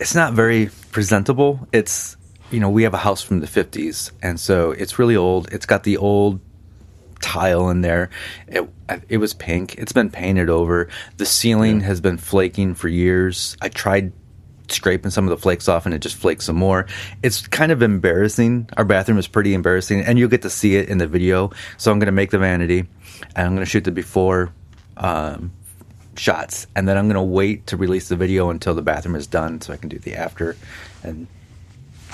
it's 0.00 0.14
not 0.14 0.32
very 0.32 0.70
presentable. 0.90 1.68
It's 1.72 2.16
you 2.50 2.60
know 2.60 2.70
we 2.70 2.84
have 2.84 2.94
a 2.94 2.98
house 2.98 3.22
from 3.22 3.40
the 3.40 3.46
50s, 3.46 4.10
and 4.22 4.40
so 4.40 4.70
it's 4.72 4.98
really 4.98 5.16
old. 5.16 5.52
It's 5.52 5.66
got 5.66 5.82
the 5.82 5.98
old 5.98 6.40
tile 7.20 7.68
in 7.68 7.82
there. 7.82 8.10
It 8.48 8.68
it 9.08 9.18
was 9.18 9.34
pink. 9.34 9.74
It's 9.76 9.92
been 9.92 10.10
painted 10.10 10.48
over. 10.48 10.88
The 11.18 11.26
ceiling 11.26 11.80
has 11.80 12.00
been 12.00 12.16
flaking 12.16 12.74
for 12.74 12.88
years. 12.88 13.56
I 13.60 13.68
tried 13.68 14.12
scraping 14.72 15.10
some 15.10 15.24
of 15.24 15.30
the 15.30 15.36
flakes 15.36 15.68
off 15.68 15.86
and 15.86 15.94
it 15.94 16.00
just 16.00 16.16
flakes 16.16 16.46
some 16.46 16.56
more. 16.56 16.86
It's 17.22 17.46
kind 17.46 17.72
of 17.72 17.82
embarrassing. 17.82 18.68
Our 18.76 18.84
bathroom 18.84 19.18
is 19.18 19.26
pretty 19.26 19.54
embarrassing 19.54 20.00
and 20.00 20.18
you'll 20.18 20.28
get 20.28 20.42
to 20.42 20.50
see 20.50 20.76
it 20.76 20.88
in 20.88 20.98
the 20.98 21.06
video. 21.06 21.50
So 21.76 21.90
I'm 21.90 21.98
going 21.98 22.06
to 22.06 22.12
make 22.12 22.30
the 22.30 22.38
vanity 22.38 22.80
and 23.36 23.46
I'm 23.46 23.54
going 23.54 23.64
to 23.64 23.70
shoot 23.70 23.84
the 23.84 23.90
before 23.90 24.52
um, 24.96 25.52
shots 26.16 26.66
and 26.76 26.88
then 26.88 26.96
I'm 26.96 27.06
going 27.06 27.14
to 27.14 27.22
wait 27.22 27.66
to 27.68 27.76
release 27.76 28.08
the 28.08 28.16
video 28.16 28.50
until 28.50 28.74
the 28.74 28.82
bathroom 28.82 29.14
is 29.14 29.26
done 29.26 29.60
so 29.60 29.72
I 29.72 29.76
can 29.76 29.88
do 29.88 29.98
the 29.98 30.14
after 30.14 30.56
and 31.02 31.26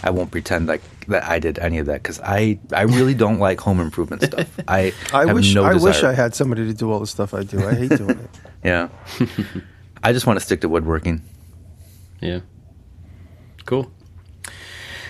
I 0.05 0.11
won't 0.11 0.31
pretend 0.31 0.67
like 0.67 0.83
that 1.07 1.25
I 1.25 1.39
did 1.39 1.59
any 1.59 1.79
of 1.79 1.87
that 1.87 2.03
because 2.03 2.21
I, 2.21 2.59
I 2.73 2.83
really 2.83 3.15
don't 3.15 3.39
like 3.39 3.61
home 3.61 3.81
improvement 3.81 4.23
stuff. 4.25 4.49
I 4.69 4.93
I 5.13 5.33
wish 5.33 5.55
no 5.55 5.65
I 5.65 5.75
wish. 5.75 6.03
I 6.03 6.13
had 6.13 6.35
somebody 6.35 6.67
to 6.67 6.75
do 6.75 6.91
all 6.91 7.01
the 7.01 7.07
stuff 7.07 7.33
I 7.33 7.43
do. 7.43 7.67
I 7.67 7.75
hate 7.75 7.91
doing 7.91 8.11
it. 8.11 8.31
Yeah. 8.65 8.89
I 10.03 10.13
just 10.13 10.27
want 10.27 10.41
to 10.41 10.45
stick 10.45 10.61
to 10.63 10.69
woodworking. 10.69 11.23
Yeah. 12.21 12.41
Cool. 13.65 13.91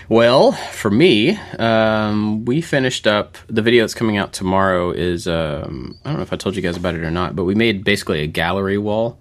Well, 0.09 0.53
for 0.53 0.89
me, 0.89 1.37
um, 1.59 2.45
we 2.45 2.61
finished 2.61 3.07
up 3.07 3.37
the 3.47 3.61
video 3.61 3.83
that's 3.83 3.93
coming 3.93 4.17
out 4.17 4.31
tomorrow. 4.31 4.91
Is 4.91 5.27
um, 5.27 5.97
I 6.05 6.09
don't 6.09 6.17
know 6.17 6.23
if 6.23 6.31
I 6.31 6.37
told 6.37 6.55
you 6.55 6.61
guys 6.61 6.77
about 6.77 6.95
it 6.95 7.03
or 7.03 7.11
not, 7.11 7.35
but 7.35 7.43
we 7.43 7.55
made 7.55 7.83
basically 7.83 8.21
a 8.21 8.27
gallery 8.27 8.77
wall 8.77 9.19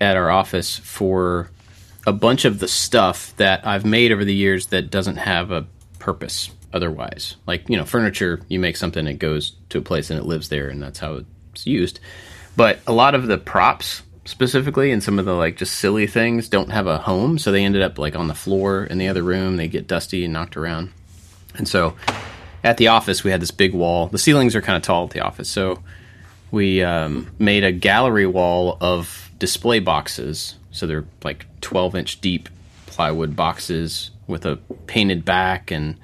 at 0.00 0.16
our 0.16 0.30
office 0.30 0.78
for 0.78 1.50
a 2.06 2.12
bunch 2.12 2.46
of 2.46 2.58
the 2.58 2.68
stuff 2.68 3.34
that 3.36 3.66
I've 3.66 3.84
made 3.84 4.10
over 4.10 4.24
the 4.24 4.34
years 4.34 4.66
that 4.68 4.90
doesn't 4.90 5.16
have 5.16 5.50
a 5.50 5.66
purpose 5.98 6.50
otherwise. 6.72 7.36
Like 7.46 7.68
you 7.68 7.76
know, 7.76 7.84
furniture, 7.84 8.40
you 8.48 8.58
make 8.58 8.78
something, 8.78 9.06
it 9.06 9.18
goes 9.18 9.56
to 9.68 9.78
a 9.78 9.82
place 9.82 10.08
and 10.08 10.18
it 10.18 10.24
lives 10.24 10.48
there, 10.48 10.70
and 10.70 10.82
that's 10.82 11.00
how 11.00 11.22
it's 11.52 11.66
used. 11.66 12.00
But 12.56 12.80
a 12.86 12.92
lot 12.92 13.14
of 13.14 13.26
the 13.26 13.36
props 13.36 14.02
specifically 14.28 14.92
and 14.92 15.02
some 15.02 15.18
of 15.18 15.24
the 15.24 15.32
like 15.32 15.56
just 15.56 15.76
silly 15.76 16.06
things 16.06 16.50
don't 16.50 16.70
have 16.70 16.86
a 16.86 16.98
home 16.98 17.38
so 17.38 17.50
they 17.50 17.64
ended 17.64 17.80
up 17.80 17.98
like 17.98 18.14
on 18.14 18.28
the 18.28 18.34
floor 18.34 18.84
in 18.84 18.98
the 18.98 19.08
other 19.08 19.22
room. 19.22 19.56
They 19.56 19.68
get 19.68 19.88
dusty 19.88 20.22
and 20.24 20.34
knocked 20.34 20.54
around. 20.54 20.92
And 21.54 21.66
so 21.66 21.96
at 22.62 22.76
the 22.76 22.88
office 22.88 23.24
we 23.24 23.30
had 23.30 23.40
this 23.40 23.50
big 23.50 23.72
wall. 23.72 24.08
The 24.08 24.18
ceilings 24.18 24.54
are 24.54 24.60
kind 24.60 24.76
of 24.76 24.82
tall 24.82 25.04
at 25.04 25.10
the 25.10 25.20
office. 25.20 25.48
So 25.48 25.82
we 26.50 26.82
um, 26.82 27.30
made 27.38 27.64
a 27.64 27.72
gallery 27.72 28.26
wall 28.26 28.76
of 28.82 29.30
display 29.38 29.78
boxes. 29.78 30.56
So 30.72 30.86
they're 30.86 31.06
like 31.24 31.46
12 31.62 31.94
inch 31.96 32.20
deep 32.20 32.50
plywood 32.84 33.34
boxes 33.34 34.10
with 34.26 34.44
a 34.44 34.56
painted 34.86 35.24
back 35.24 35.70
and 35.70 35.96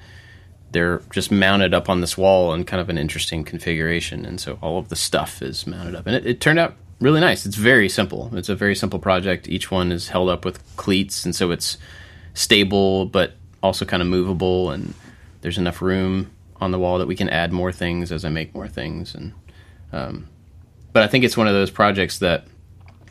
they're 0.71 1.03
just 1.11 1.31
mounted 1.31 1.75
up 1.75 1.89
on 1.89 2.01
this 2.01 2.17
wall 2.17 2.55
in 2.55 2.63
kind 2.63 2.81
of 2.81 2.89
an 2.89 2.97
interesting 2.97 3.43
configuration. 3.43 4.25
And 4.25 4.41
so 4.41 4.57
all 4.63 4.79
of 4.79 4.89
the 4.89 4.95
stuff 4.95 5.43
is 5.43 5.67
mounted 5.67 5.93
up. 5.93 6.07
And 6.07 6.15
it, 6.15 6.25
it 6.25 6.41
turned 6.41 6.57
out 6.57 6.75
really 6.99 7.19
nice. 7.19 7.45
It's 7.45 7.55
very 7.55 7.89
simple. 7.89 8.31
It's 8.33 8.49
a 8.49 8.55
very 8.55 8.75
simple 8.75 8.99
project. 8.99 9.47
Each 9.47 9.71
one 9.71 9.91
is 9.91 10.09
held 10.09 10.29
up 10.29 10.45
with 10.45 10.59
cleats. 10.77 11.25
And 11.25 11.35
so 11.35 11.51
it's 11.51 11.77
stable, 12.33 13.05
but 13.05 13.33
also 13.61 13.85
kind 13.85 14.01
of 14.01 14.07
movable. 14.07 14.71
And 14.71 14.93
there's 15.41 15.57
enough 15.57 15.81
room 15.81 16.31
on 16.61 16.71
the 16.71 16.79
wall 16.79 16.99
that 16.99 17.07
we 17.07 17.15
can 17.15 17.29
add 17.29 17.51
more 17.51 17.71
things 17.71 18.11
as 18.11 18.23
I 18.23 18.29
make 18.29 18.53
more 18.55 18.67
things. 18.67 19.13
And, 19.13 19.33
um, 19.91 20.27
but 20.93 21.03
I 21.03 21.07
think 21.07 21.23
it's 21.25 21.37
one 21.37 21.47
of 21.47 21.53
those 21.53 21.71
projects 21.71 22.19
that 22.19 22.45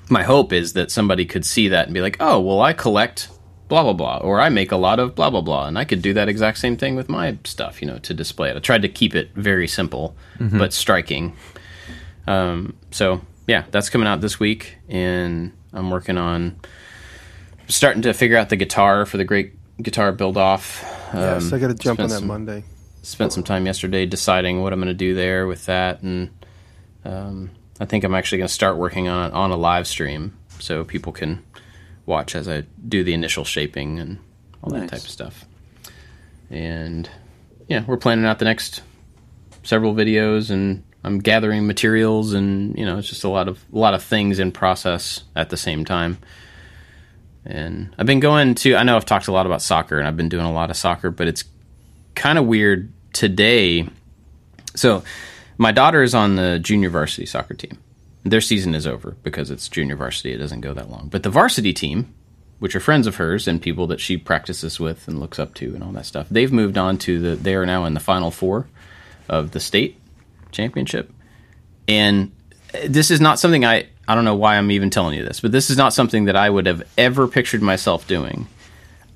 my 0.09 0.23
hope 0.23 0.53
is 0.53 0.75
that 0.75 0.91
somebody 0.91 1.25
could 1.25 1.45
see 1.45 1.69
that 1.69 1.87
and 1.87 1.95
be 1.95 2.01
like, 2.01 2.17
oh, 2.21 2.41
well, 2.41 2.61
I 2.61 2.73
collect 2.73 3.29
blah 3.69 3.83
blah 3.83 3.93
blah 3.95 4.19
or 4.19 4.41
i 4.41 4.49
make 4.51 4.73
a 4.73 4.77
lot 4.77 4.99
of 4.99 5.15
blah 5.15 5.31
blah 5.31 5.41
blah 5.41 5.67
and 5.67 5.79
i 5.79 5.85
could 5.85 6.03
do 6.03 6.13
that 6.13 6.29
exact 6.29 6.59
same 6.59 6.77
thing 6.77 6.95
with 6.95 7.09
my 7.09 7.37
stuff 7.45 7.81
you 7.81 7.89
know 7.89 7.99
to 7.99 8.13
display 8.13 8.51
it 8.51 8.57
i 8.57 8.61
tried 8.61 8.83
to 8.83 8.89
keep 8.89 9.15
it 9.15 9.31
very 9.35 9.67
simple 9.67 10.15
but 10.59 10.73
striking 10.73 11.35
um, 12.27 12.75
so 12.91 13.21
yeah 13.47 13.65
that's 13.71 13.91
coming 13.91 14.07
out 14.09 14.21
this 14.21 14.39
week 14.41 14.77
and 14.89 15.53
i'm 15.73 15.91
working 15.91 16.17
on 16.19 16.57
starting 17.69 18.03
to 18.03 18.13
figure 18.13 18.37
out 18.37 18.49
the 18.49 18.57
guitar 18.57 19.07
for 19.07 19.17
the 19.17 19.25
great 19.25 19.53
guitar 19.83 20.13
build 20.13 20.37
off 20.37 20.83
yes, 21.15 21.53
I 21.53 21.59
got 21.59 21.69
to 21.69 21.75
jump 21.75 22.01
on 22.01 22.09
that 22.09 22.19
some- 22.19 22.29
Monday. 22.29 22.65
spent 23.03 23.33
some 23.33 23.43
time 23.45 23.67
yesterday 23.67 24.07
deciding 24.07 24.63
what 24.63 24.73
I'm 24.73 24.81
going 24.81 24.89
to 24.89 24.95
do 24.95 25.15
there 25.15 25.47
with 25.47 25.67
that, 25.67 26.03
and 26.03 26.31
um, 27.05 27.51
I 27.79 27.85
think 27.85 28.03
I'm 28.03 28.15
actually 28.15 28.39
going 28.39 28.49
to 28.49 28.55
start 28.55 28.77
working 28.79 29.09
on 29.09 29.31
on 29.33 29.51
a 29.51 29.57
live 29.57 29.87
stream 29.87 30.37
so 30.59 30.85
people 30.85 31.13
can 31.13 31.45
watch 32.07 32.35
as 32.35 32.49
I 32.49 32.65
do 32.89 33.05
the 33.05 33.15
initial 33.15 33.45
shaping 33.45 33.99
and 34.01 34.19
all 34.63 34.71
that 34.71 34.89
type 34.89 35.03
of 35.03 35.09
stuff. 35.09 35.45
And 36.51 37.09
yeah, 37.69 37.85
we're 37.87 37.97
planning 37.97 38.25
out 38.25 38.39
the 38.39 38.45
next 38.45 38.83
several 39.63 39.95
videos, 39.95 40.51
and 40.51 40.83
I'm 41.05 41.19
gathering 41.19 41.67
materials, 41.67 42.33
and 42.33 42.77
you 42.79 42.87
know, 42.87 42.99
it's 42.99 43.09
just 43.09 43.25
a 43.25 43.29
lot 43.29 43.47
of 43.47 43.63
a 43.73 43.79
lot 43.79 43.93
of 43.95 44.03
things 44.03 44.39
in 44.39 44.51
process 44.51 45.23
at 45.37 45.51
the 45.51 45.57
same 45.57 45.85
time. 45.85 46.19
And 47.45 47.95
I've 47.99 48.07
been 48.07 48.21
going 48.21 48.55
to. 48.57 48.75
I 48.77 48.85
know 48.85 48.97
I've 48.97 49.05
talked 49.05 49.29
a 49.29 49.33
lot 49.33 49.45
about 49.45 49.61
soccer, 49.61 49.99
and 49.99 50.09
I've 50.09 50.17
been 50.17 50.31
doing 50.31 50.47
a 50.47 50.53
lot 50.53 50.71
of 50.71 50.77
soccer, 50.77 51.11
but 51.11 51.29
it's 51.29 51.45
kind 52.15 52.39
of 52.39 52.47
weird 52.47 52.91
today. 53.13 53.87
So, 54.75 55.05
my 55.59 55.73
daughter 55.73 56.03
is 56.03 56.15
on 56.15 56.37
the 56.37 56.59
junior 56.59 56.89
varsity 56.89 57.27
soccer 57.27 57.53
team. 57.53 57.79
Their 58.25 58.41
season 58.41 58.75
is 58.75 58.87
over 58.87 59.15
because 59.23 59.51
it's 59.51 59.69
junior 59.69 59.97
varsity. 59.97 60.33
It 60.33 60.39
doesn't 60.39 60.63
go 60.63 60.73
that 60.73 60.91
long. 60.91 61.09
But 61.09 61.23
the 61.23 61.29
varsity 61.29 61.75
team, 61.75 62.15
which 62.61 62.75
are 62.75 62.81
friends 62.81 63.07
of 63.07 63.17
hers 63.17 63.47
and 63.47 63.61
people 63.61 63.87
that 63.89 64.01
she 64.01 64.17
practices 64.17 64.81
with 64.81 65.07
and 65.07 65.21
looks 65.21 65.39
up 65.39 65.53
to 65.57 65.75
and 65.75 65.85
all 65.85 65.93
that 65.93 66.07
stuff, 66.07 66.29
they've 66.31 66.51
moved 66.51 66.79
on 66.79 66.97
to 66.99 67.21
the. 67.21 67.37
They 67.37 67.55
are 67.55 67.67
now 67.67 67.85
in 67.85 67.93
the 67.93 68.01
final 68.01 68.31
four 68.31 68.67
of 69.29 69.51
the 69.51 69.61
state 69.61 70.01
championship. 70.55 71.13
And 71.87 72.33
this 72.87 73.11
is 73.11 73.21
not 73.21 73.39
something 73.39 73.65
I. 73.65 73.89
I 74.07 74.15
don't 74.15 74.27
know 74.27 74.35
why 74.35 74.57
I'm 74.57 74.71
even 74.71 74.91
telling 74.91 75.17
you 75.17 75.25
this, 75.25 75.41
but 75.41 75.51
this 75.51 75.71
is 75.71 75.79
not 75.79 75.95
something 75.95 76.27
that 76.27 76.37
I 76.37 76.51
would 76.51 76.67
have 76.67 76.87
ever 76.99 77.27
pictured 77.27 77.63
myself 77.63 78.07
doing. 78.07 78.47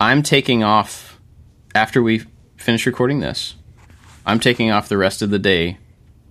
I'm 0.01 0.23
taking 0.23 0.63
off 0.63 1.21
after 1.75 2.03
we 2.03 2.23
finish 2.57 2.87
recording 2.87 3.21
this. 3.21 3.55
I'm 4.25 4.41
taking 4.41 4.71
off 4.71 4.89
the 4.89 4.97
rest 4.97 5.21
of 5.21 5.29
the 5.29 5.39
day 5.39 5.77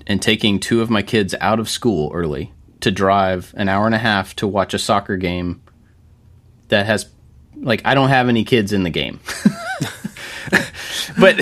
and 0.08 0.22
taking 0.22 0.60
two 0.60 0.82
of 0.82 0.90
my 0.90 1.04
kids 1.04 1.36
out 1.40 1.60
of 1.60 1.70
school 1.70 2.12
early 2.14 2.52
to 2.80 2.92
drive 2.92 3.54
an 3.58 3.70
hour 3.70 3.86
and 3.86 3.96
a 3.96 4.00
half 4.00 4.36
to 4.38 4.48
watch 4.48 4.74
a 4.74 4.80
soccer 4.80 5.18
game 5.18 5.62
that 6.70 6.86
has 6.86 7.10
like 7.56 7.82
I 7.86 7.94
don't 7.94 8.10
have 8.10 8.30
any 8.30 8.44
kids 8.44 8.74
in 8.74 8.84
the 8.84 8.90
game. 8.90 9.20
but 11.20 11.40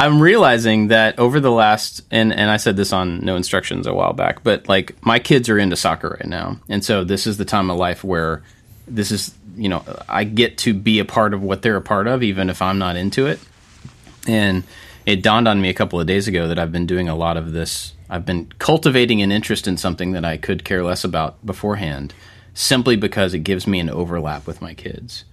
I'm 0.00 0.22
realizing 0.22 0.88
that 0.88 1.18
over 1.18 1.40
the 1.40 1.50
last 1.50 2.02
and 2.10 2.32
and 2.32 2.50
I 2.50 2.56
said 2.56 2.76
this 2.76 2.92
on 2.92 3.24
no 3.24 3.34
instructions 3.34 3.86
a 3.86 3.94
while 3.94 4.12
back, 4.12 4.44
but 4.44 4.68
like 4.68 4.94
my 5.04 5.18
kids 5.18 5.48
are 5.48 5.58
into 5.58 5.76
soccer 5.76 6.16
right 6.20 6.28
now, 6.28 6.58
and 6.68 6.84
so 6.84 7.02
this 7.02 7.26
is 7.26 7.36
the 7.36 7.44
time 7.44 7.70
of 7.70 7.78
life 7.78 8.04
where 8.04 8.42
this 8.86 9.10
is 9.10 9.34
you 9.56 9.68
know 9.68 9.82
I 10.08 10.24
get 10.24 10.58
to 10.58 10.72
be 10.72 11.00
a 11.00 11.04
part 11.04 11.34
of 11.34 11.42
what 11.42 11.62
they're 11.62 11.76
a 11.76 11.82
part 11.82 12.06
of, 12.06 12.22
even 12.22 12.48
if 12.48 12.62
I'm 12.62 12.78
not 12.78 12.96
into 12.96 13.26
it. 13.26 13.40
And 14.26 14.62
it 15.04 15.22
dawned 15.22 15.48
on 15.48 15.60
me 15.60 15.68
a 15.68 15.74
couple 15.74 15.98
of 15.98 16.06
days 16.06 16.28
ago 16.28 16.46
that 16.48 16.58
I've 16.58 16.72
been 16.72 16.86
doing 16.86 17.08
a 17.08 17.16
lot 17.16 17.36
of 17.36 17.52
this. 17.52 17.94
I've 18.08 18.24
been 18.24 18.52
cultivating 18.58 19.20
an 19.20 19.32
interest 19.32 19.66
in 19.66 19.76
something 19.76 20.12
that 20.12 20.24
I 20.24 20.36
could 20.36 20.64
care 20.64 20.84
less 20.84 21.02
about 21.02 21.44
beforehand, 21.44 22.14
simply 22.54 22.94
because 22.94 23.34
it 23.34 23.40
gives 23.40 23.66
me 23.66 23.80
an 23.80 23.90
overlap 23.90 24.46
with 24.46 24.62
my 24.62 24.74
kids. 24.74 25.24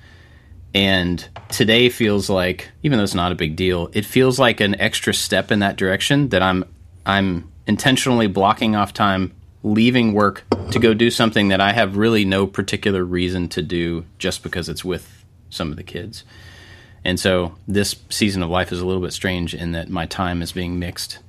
And 0.76 1.26
today 1.48 1.88
feels 1.88 2.30
like, 2.30 2.70
even 2.84 2.98
though 2.98 3.04
it's 3.06 3.16
not 3.16 3.32
a 3.32 3.36
big 3.36 3.56
deal, 3.56 3.90
it 3.94 4.06
feels 4.06 4.38
like 4.38 4.60
an 4.60 4.80
extra 4.80 5.14
step 5.14 5.50
in 5.50 5.60
that 5.60 5.78
direction 5.78 6.30
that 6.30 6.44
I'm 6.44 6.66
I'm 7.06 7.50
intentionally 7.66 8.28
blocking 8.28 8.76
off 8.76 8.94
time, 8.94 9.32
leaving 9.64 10.12
work 10.12 10.44
to 10.72 10.80
go 10.80 10.94
do 10.94 11.10
something 11.10 11.48
that 11.48 11.62
I 11.62 11.72
have 11.72 11.96
really 11.96 12.26
no 12.26 12.46
particular 12.46 13.06
reason 13.06 13.48
to 13.50 13.62
do 13.62 14.06
just 14.18 14.44
because 14.44 14.68
it's 14.68 14.84
with 14.84 15.24
some 15.50 15.72
of 15.72 15.78
the 15.78 15.84
kids. 15.84 16.26
And 17.06 17.20
so 17.20 17.56
this 17.68 17.96
season 18.10 18.44
of 18.44 18.50
life 18.50 18.74
is 18.74 18.82
a 18.82 18.86
little 18.86 19.02
bit 19.02 19.14
strange 19.14 19.56
in 19.56 19.72
that 19.72 19.90
my 19.90 20.06
time 20.06 20.42
is 20.42 20.52
being 20.52 20.78
mixed 20.78 21.20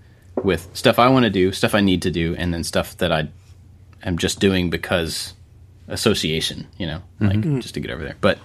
with 0.42 0.68
stuff 0.74 0.98
I 0.98 1.08
want 1.08 1.24
to 1.24 1.30
do, 1.30 1.52
stuff 1.52 1.72
I 1.72 1.82
need 1.82 2.02
to 2.02 2.10
do, 2.10 2.34
and 2.34 2.52
then 2.52 2.64
stuff 2.64 2.96
that 2.96 3.12
I 3.12 3.28
am 4.02 4.18
just 4.18 4.40
doing 4.40 4.70
because 4.70 5.34
association, 5.86 6.66
you 6.78 6.86
know, 6.86 7.02
like 7.20 7.38
mm-hmm. 7.38 7.60
just 7.60 7.74
to 7.74 7.80
get 7.80 7.92
over 7.92 8.02
there. 8.02 8.16
But 8.20 8.38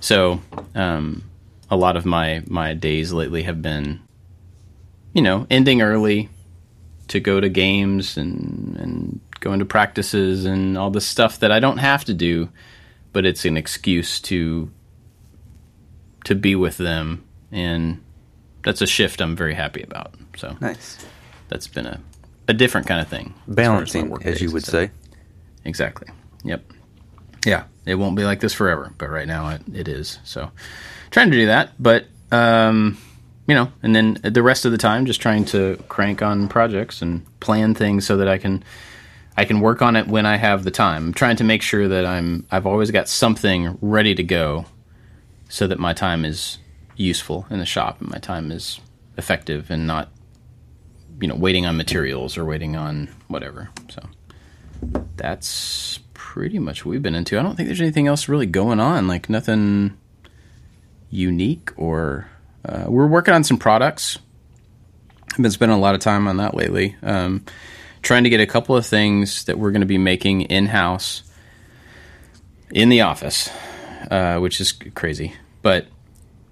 so 0.00 0.40
um, 0.74 1.22
a 1.70 1.76
lot 1.76 1.96
of 1.96 2.04
my 2.06 2.42
my 2.46 2.74
days 2.74 3.12
lately 3.12 3.42
have 3.42 3.60
been, 3.62 4.00
you 5.12 5.22
know, 5.22 5.46
ending 5.50 5.82
early 5.82 6.28
to 7.08 7.20
go 7.20 7.40
to 7.40 7.48
games 7.48 8.16
and 8.16 8.76
and 8.76 9.20
going 9.40 9.58
to 9.58 9.64
practices 9.64 10.44
and 10.44 10.76
all 10.78 10.90
this 10.90 11.06
stuff 11.06 11.38
that 11.40 11.52
I 11.52 11.60
don't 11.60 11.78
have 11.78 12.04
to 12.06 12.14
do, 12.14 12.48
but 13.12 13.24
it's 13.26 13.44
an 13.44 13.56
excuse 13.56 14.20
to 14.22 14.70
to 16.24 16.34
be 16.34 16.54
with 16.56 16.76
them, 16.78 17.24
and 17.52 18.02
that's 18.64 18.80
a 18.82 18.86
shift 18.86 19.20
I'm 19.20 19.36
very 19.36 19.54
happy 19.54 19.82
about. 19.82 20.14
So 20.36 20.56
Nice. 20.60 21.04
that's 21.48 21.68
been 21.68 21.86
a 21.86 22.00
a 22.48 22.52
different 22.54 22.86
kind 22.86 23.00
of 23.00 23.08
thing, 23.08 23.34
as 23.46 23.50
as 23.50 23.54
Balancing, 23.56 24.16
as 24.24 24.40
you 24.40 24.50
would 24.52 24.62
stuff. 24.62 24.72
say. 24.72 24.90
Exactly. 25.64 26.08
Yep. 26.44 26.62
Yeah, 27.44 27.64
it 27.86 27.94
won't 27.94 28.16
be 28.16 28.24
like 28.24 28.40
this 28.40 28.52
forever, 28.52 28.92
but 28.98 29.08
right 29.08 29.26
now 29.26 29.48
it, 29.50 29.62
it 29.72 29.88
is. 29.88 30.18
So, 30.24 30.50
trying 31.10 31.30
to 31.30 31.36
do 31.36 31.46
that, 31.46 31.70
but 31.78 32.06
um, 32.32 32.98
you 33.46 33.54
know, 33.54 33.70
and 33.82 33.94
then 33.94 34.18
the 34.22 34.42
rest 34.42 34.64
of 34.64 34.72
the 34.72 34.78
time, 34.78 35.06
just 35.06 35.20
trying 35.20 35.44
to 35.46 35.82
crank 35.88 36.20
on 36.20 36.48
projects 36.48 37.00
and 37.00 37.24
plan 37.40 37.74
things 37.74 38.06
so 38.06 38.16
that 38.16 38.28
I 38.28 38.38
can 38.38 38.64
I 39.36 39.44
can 39.44 39.60
work 39.60 39.82
on 39.82 39.96
it 39.96 40.08
when 40.08 40.26
I 40.26 40.36
have 40.36 40.64
the 40.64 40.70
time. 40.70 41.06
I'm 41.06 41.14
trying 41.14 41.36
to 41.36 41.44
make 41.44 41.62
sure 41.62 41.86
that 41.88 42.04
I'm 42.04 42.46
I've 42.50 42.66
always 42.66 42.90
got 42.90 43.08
something 43.08 43.78
ready 43.80 44.14
to 44.14 44.22
go, 44.22 44.66
so 45.48 45.66
that 45.68 45.78
my 45.78 45.92
time 45.92 46.24
is 46.24 46.58
useful 46.96 47.46
in 47.50 47.58
the 47.58 47.66
shop 47.66 48.00
and 48.00 48.10
my 48.10 48.18
time 48.18 48.50
is 48.50 48.80
effective 49.18 49.70
and 49.70 49.86
not 49.86 50.10
you 51.20 51.28
know 51.28 51.34
waiting 51.34 51.66
on 51.66 51.76
materials 51.76 52.36
or 52.36 52.44
waiting 52.44 52.74
on 52.74 53.08
whatever. 53.28 53.70
So 53.90 54.02
that's 55.16 56.00
pretty 56.36 56.58
much 56.58 56.84
what 56.84 56.90
we've 56.90 57.02
been 57.02 57.14
into. 57.14 57.38
I 57.38 57.42
don't 57.42 57.56
think 57.56 57.66
there's 57.66 57.80
anything 57.80 58.08
else 58.08 58.28
really 58.28 58.44
going 58.44 58.78
on, 58.78 59.08
like 59.08 59.30
nothing 59.30 59.96
unique 61.08 61.70
or 61.78 62.28
uh, 62.62 62.84
we're 62.88 63.06
working 63.06 63.32
on 63.32 63.42
some 63.42 63.56
products. 63.56 64.18
I've 65.32 65.40
been 65.40 65.50
spending 65.50 65.78
a 65.78 65.80
lot 65.80 65.94
of 65.94 66.02
time 66.02 66.28
on 66.28 66.36
that 66.36 66.54
lately. 66.54 66.94
Um, 67.02 67.42
trying 68.02 68.24
to 68.24 68.28
get 68.28 68.40
a 68.40 68.46
couple 68.46 68.76
of 68.76 68.84
things 68.84 69.44
that 69.44 69.58
we're 69.58 69.70
going 69.70 69.80
to 69.80 69.86
be 69.86 69.96
making 69.96 70.42
in 70.42 70.66
house 70.66 71.22
in 72.70 72.90
the 72.90 73.00
office, 73.00 73.48
uh, 74.10 74.38
which 74.38 74.60
is 74.60 74.72
crazy. 74.94 75.32
But 75.62 75.86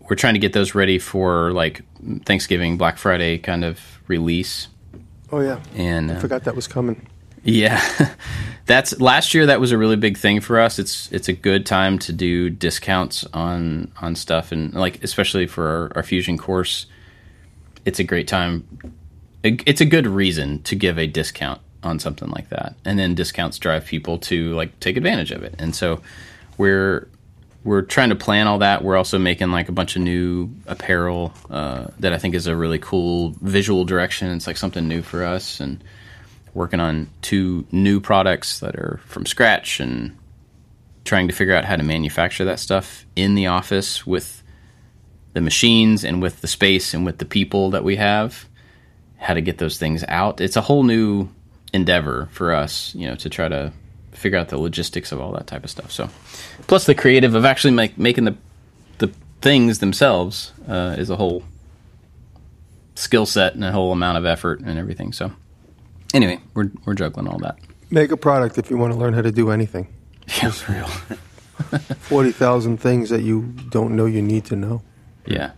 we're 0.01 0.17
trying 0.17 0.35
to 0.35 0.41
get 0.41 0.55
those 0.55 0.75
ready 0.75 0.99
for 0.99 1.53
like 1.53 1.83
Thanksgiving, 2.25 2.79
Black 2.79 2.97
Friday 2.97 3.37
kind 3.37 3.63
of 3.63 3.79
release. 4.09 4.69
Oh 5.31 5.41
yeah, 5.41 5.61
And 5.77 6.11
uh, 6.11 6.15
I 6.15 6.19
forgot 6.21 6.45
that 6.45 6.57
was 6.57 6.67
coming. 6.67 7.07
Yeah, 7.45 7.81
that's 8.67 9.01
last 9.01 9.35
year. 9.35 9.47
That 9.47 9.61
was 9.61 9.73
a 9.73 9.79
really 9.79 9.97
big 9.97 10.17
thing 10.17 10.41
for 10.41 10.59
us. 10.59 10.79
It's 10.79 11.13
it's 11.13 11.29
a 11.29 11.33
good 11.33 11.67
time 11.67 11.99
to 12.01 12.13
do 12.13 12.51
discounts 12.51 13.25
on 13.33 13.93
on 14.01 14.17
stuff, 14.17 14.51
and 14.53 14.73
like 14.75 15.03
especially 15.05 15.47
for 15.47 15.67
our, 15.67 15.93
our 15.97 16.03
fusion 16.03 16.39
course, 16.39 16.87
it's 17.85 17.99
a 17.99 18.05
great 18.05 18.27
time. 18.29 18.67
It's 19.43 19.83
a 19.83 19.87
good 19.87 20.07
reason 20.07 20.63
to 20.63 20.75
give 20.75 20.99
a 20.99 21.07
discount 21.07 21.61
on 21.83 21.99
something 21.99 22.31
like 22.31 22.49
that, 22.49 22.75
and 22.85 22.99
then 22.99 23.15
discounts 23.15 23.59
drive 23.59 23.85
people 23.85 24.19
to 24.19 24.55
like 24.55 24.81
take 24.81 24.97
advantage 24.97 25.31
of 25.31 25.43
it. 25.43 25.55
And 25.59 25.77
so 25.77 26.01
we're 26.57 27.09
we're 27.63 27.83
trying 27.83 28.11
to 28.11 28.17
plan 28.17 28.47
all 28.47 28.59
that. 28.59 28.83
We're 28.83 28.97
also 28.97 29.19
making 29.19 29.51
like 29.51 29.69
a 29.69 29.73
bunch 29.73 29.97
of 29.97 30.03
new 30.03 30.51
apparel 30.67 31.33
uh, 31.51 31.89
that 32.01 32.13
I 32.13 32.19
think 32.19 32.35
is 32.35 32.47
a 32.47 32.57
really 32.57 32.79
cool 32.79 33.35
visual 33.41 33.85
direction. 33.85 34.31
It's 34.31 34.47
like 34.47 34.57
something 34.57 34.89
new 34.89 35.03
for 35.03 35.25
us, 35.25 35.61
and 35.61 35.83
working 36.55 36.81
on 36.81 37.11
two 37.21 37.67
new 37.71 38.01
products 38.01 38.61
that 38.61 38.77
are 38.77 39.01
from 39.07 39.27
scratch 39.27 39.81
and 39.81 40.17
trying 41.05 41.29
to 41.29 41.35
figure 41.35 41.55
out 41.55 41.65
how 41.65 41.77
to 41.77 41.83
manufacture 41.83 42.45
that 42.45 42.59
stuff 42.59 43.05
in 43.15 43.35
the 43.35 43.47
office 43.47 44.07
with 44.07 44.43
the 45.35 45.41
machines 45.41 46.05
and 46.05 46.23
with 46.23 46.41
the 46.41 46.47
space 46.47 46.95
and 46.95 47.05
with 47.05 47.19
the 47.19 47.25
people 47.25 47.71
that 47.71 47.85
we 47.85 47.97
have 47.97 48.47
how 49.19 49.35
to 49.35 49.41
get 49.41 49.59
those 49.59 49.79
things 49.79 50.05
out. 50.09 50.41
It's 50.41 50.57
a 50.57 50.61
whole 50.61 50.83
new 50.83 51.29
endeavor 51.73 52.29
for 52.31 52.53
us 52.55 52.95
you 52.95 53.09
know 53.09 53.17
to 53.17 53.29
try 53.29 53.49
to 53.49 53.73
figure 54.13 54.39
out 54.39 54.49
the 54.49 54.59
logistics 54.59 55.11
of 55.11 55.21
all 55.21 55.33
that 55.33 55.47
type 55.47 55.65
of 55.65 55.71
stuff. 55.71 55.91
So 55.91 56.09
plus 56.67 56.87
the 56.87 56.95
creative 56.95 57.35
of 57.35 57.45
actually 57.45 57.73
make, 57.73 57.99
making 57.99 58.25
the 58.25 58.37
the 58.99 59.09
things 59.41 59.81
themselves 59.81 60.53
uh, 60.69 60.95
is 60.97 61.11
a 61.11 61.17
whole 61.17 61.43
skill 62.95 63.27
set 63.27 63.55
and 63.55 63.65
a 63.65 63.73
whole 63.73 63.91
amount 63.93 64.19
of 64.19 64.25
effort 64.25 64.61
and 64.61 64.79
everything. 64.79 65.13
So 65.13 65.33
anyway, 66.15 66.41
we're 66.55 66.71
we're 66.87 66.95
juggling 66.95 67.29
all 67.29 67.39
that. 67.41 67.59
Make 67.91 68.11
a 68.11 68.17
product 68.17 68.57
if 68.57 68.71
you 68.71 68.79
want 68.79 68.93
to 68.95 68.99
learn 68.99 69.13
how 69.13 69.23
to 69.23 69.33
do 69.33 69.51
anything. 69.51 69.89
Yeah, 70.43 70.51
for 70.53 70.73
real. 70.73 70.87
Forty 71.99 72.33
thousand 72.33 72.79
things 72.79 73.11
that 73.11 73.21
you 73.23 73.43
don't 73.69 73.95
know 73.95 74.07
you 74.07 74.23
need 74.23 74.47
to 74.47 74.57
know. 74.57 74.81
Yeah. 75.27 75.53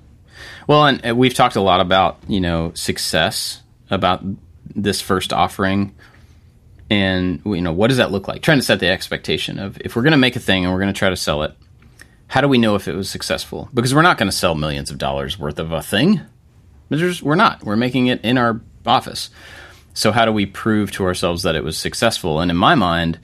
Well, 0.66 0.87
and 0.87 1.07
uh, 1.07 1.14
we've 1.14 1.35
talked 1.35 1.55
a 1.55 1.61
lot 1.61 1.81
about 1.81 2.19
you 2.27 2.40
know 2.40 2.73
success 2.75 3.62
about 3.90 4.25
this 4.75 5.01
first 5.01 5.33
offering, 5.33 5.95
and 6.90 7.40
you 7.45 7.61
know 7.61 7.73
what 7.73 7.88
does 7.88 7.99
that 7.99 8.11
look 8.11 8.27
like? 8.27 8.42
Trying 8.42 8.59
to 8.59 8.64
set 8.64 8.81
the 8.81 8.88
expectation 8.88 9.61
of 9.61 9.79
if 9.81 9.95
we're 9.95 10.03
going 10.03 10.11
to 10.12 10.19
make 10.19 10.35
a 10.35 10.40
thing 10.40 10.64
and 10.64 10.73
we're 10.73 10.81
going 10.81 10.92
to 10.92 10.99
try 10.99 11.11
to 11.11 11.16
sell 11.16 11.45
it, 11.45 11.55
how 12.27 12.40
do 12.40 12.49
we 12.49 12.59
know 12.59 12.75
if 12.75 12.88
it 12.88 12.97
was 12.97 13.09
successful? 13.09 13.69
Because 13.73 13.95
we're 13.95 14.03
not 14.03 14.19
going 14.19 14.31
to 14.31 14.37
sell 14.37 14.57
millions 14.57 14.90
of 14.90 14.99
dollars 14.99 15.38
worth 15.38 15.61
of 15.61 15.71
a 15.71 15.81
thing. 15.81 16.21
We're 16.90 17.35
not. 17.37 17.62
We're 17.64 17.77
making 17.77 18.09
it 18.09 18.21
in 18.25 18.37
our 18.37 18.61
office. 18.85 19.31
So 19.96 20.12
how 20.12 20.26
do 20.26 20.32
we 20.32 20.44
prove 20.44 20.92
to 20.92 21.04
ourselves 21.04 21.42
that 21.44 21.56
it 21.56 21.64
was 21.64 21.78
successful? 21.78 22.40
And 22.40 22.50
in 22.50 22.56
my 22.56 22.74
mind, 22.74 23.18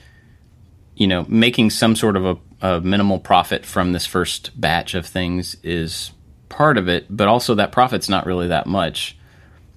you 0.97 1.07
know, 1.07 1.27
making 1.29 1.69
some 1.69 1.95
sort 1.95 2.17
of 2.17 2.25
a, 2.25 2.39
a 2.67 2.81
minimal 2.81 3.19
profit 3.19 3.67
from 3.67 3.93
this 3.93 4.07
first 4.07 4.59
batch 4.59 4.95
of 4.95 5.05
things 5.05 5.55
is 5.63 6.13
part 6.49 6.79
of 6.79 6.89
it, 6.89 7.15
but 7.15 7.29
also 7.29 7.55
that 7.57 7.73
profit's 7.73 8.09
not 8.09 8.25
really 8.25 8.49
that 8.49 8.67
much. 8.67 9.19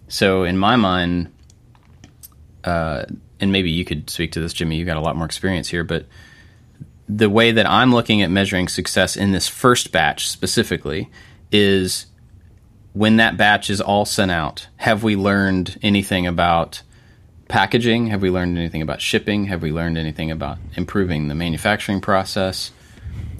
So 0.08 0.45
in 0.45 0.58
my 0.58 0.77
mind, 0.77 1.34
uh, 2.63 3.03
and 3.41 3.51
maybe 3.51 3.71
you 3.71 3.84
could 3.84 4.10
speak 4.10 4.31
to 4.31 4.39
this, 4.39 4.53
Jimmy. 4.53 4.77
You 4.77 4.86
got 4.86 4.95
a 4.95 5.01
lot 5.01 5.17
more 5.17 5.25
experience 5.25 5.67
here, 5.67 5.84
but 5.84 6.05
the 7.10 7.29
way 7.29 7.51
that 7.51 7.69
I'm 7.69 7.91
looking 7.91 8.21
at 8.21 8.31
measuring 8.31 8.69
success 8.69 9.17
in 9.17 9.34
this 9.34 9.49
first 9.49 9.91
batch 9.91 10.29
specifically 10.29 11.12
is 11.51 12.05
when 12.95 13.17
that 13.17 13.36
batch 13.36 13.69
is 13.69 13.81
all 13.81 14.05
sent 14.05 14.31
out, 14.31 14.67
have 14.77 15.03
we 15.03 15.17
learned 15.17 15.77
anything 15.81 16.25
about 16.25 16.81
packaging? 17.49 18.08
Have 18.08 18.21
we 18.21 18.29
learned 18.29 18.58
anything 18.58 18.81
about 18.81 19.01
shipping? 19.01 19.45
Have 19.45 19.62
we 19.62 19.71
learned 19.71 19.97
anything 19.97 20.31
about 20.31 20.58
improving 20.75 21.27
the 21.27 21.36
manufacturing 21.36 21.99
process? 21.99 22.71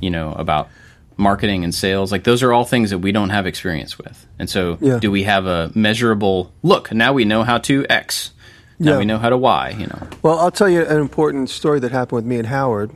You 0.02 0.10
know, 0.10 0.34
about 0.34 0.68
marketing 1.16 1.64
and 1.64 1.74
sales? 1.74 2.12
Like 2.12 2.26
those 2.26 2.44
are 2.44 2.52
all 2.52 2.66
things 2.66 2.90
that 2.90 3.00
we 3.00 3.14
don't 3.14 3.30
have 3.30 3.48
experience 3.48 3.98
with. 3.98 4.28
And 4.38 4.50
so 4.50 4.78
Yeah. 4.82 5.00
do 5.00 5.10
we 5.10 5.24
have 5.24 5.46
a 5.46 5.72
measurable 5.74 6.52
look, 6.62 6.92
now 6.92 7.14
we 7.14 7.24
know 7.24 7.44
how 7.44 7.58
to 7.60 7.86
X. 7.90 8.32
Now 8.78 8.92
Yeah. 8.92 8.98
we 8.98 9.06
know 9.06 9.18
how 9.18 9.30
to 9.30 9.38
Y, 9.38 9.70
you 9.80 9.88
know. 9.88 10.08
Well, 10.22 10.38
I'll 10.38 10.52
tell 10.52 10.68
you 10.68 10.84
an 10.86 11.00
important 11.00 11.50
story 11.50 11.80
that 11.80 11.94
happened 11.94 12.18
with 12.18 12.26
me 12.26 12.36
and 12.40 12.48
Howard. 12.48 12.92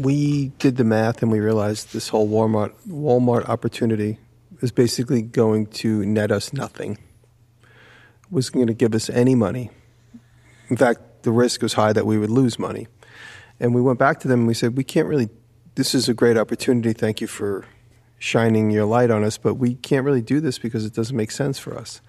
We 0.00 0.52
did 0.58 0.78
the 0.78 0.84
math 0.84 1.22
and 1.22 1.30
we 1.30 1.40
realized 1.40 1.92
this 1.92 2.08
whole 2.08 2.26
Walmart 2.26 2.72
Walmart 2.88 3.46
opportunity 3.50 4.16
is 4.64 4.72
basically 4.72 5.20
going 5.20 5.66
to 5.66 6.04
net 6.06 6.32
us 6.32 6.52
nothing. 6.54 6.96
Was 8.30 8.48
going 8.48 8.66
to 8.66 8.74
give 8.74 8.94
us 8.94 9.10
any 9.10 9.34
money. 9.34 9.70
In 10.68 10.76
fact, 10.76 11.22
the 11.22 11.30
risk 11.30 11.60
was 11.60 11.74
high 11.74 11.92
that 11.92 12.06
we 12.06 12.16
would 12.18 12.30
lose 12.30 12.58
money. 12.58 12.88
And 13.60 13.74
we 13.74 13.82
went 13.82 13.98
back 13.98 14.18
to 14.20 14.28
them 14.28 14.40
and 14.40 14.48
we 14.48 14.54
said, 14.54 14.76
"We 14.76 14.82
can't 14.82 15.06
really. 15.06 15.28
This 15.74 15.94
is 15.94 16.08
a 16.08 16.14
great 16.14 16.38
opportunity. 16.38 16.94
Thank 16.94 17.20
you 17.20 17.26
for 17.26 17.66
shining 18.18 18.70
your 18.70 18.86
light 18.86 19.10
on 19.10 19.22
us, 19.22 19.36
but 19.36 19.54
we 19.54 19.74
can't 19.74 20.04
really 20.04 20.22
do 20.22 20.40
this 20.40 20.58
because 20.58 20.86
it 20.86 20.94
doesn't 20.94 21.16
make 21.16 21.30
sense 21.30 21.58
for 21.58 21.76
us. 21.76 22.00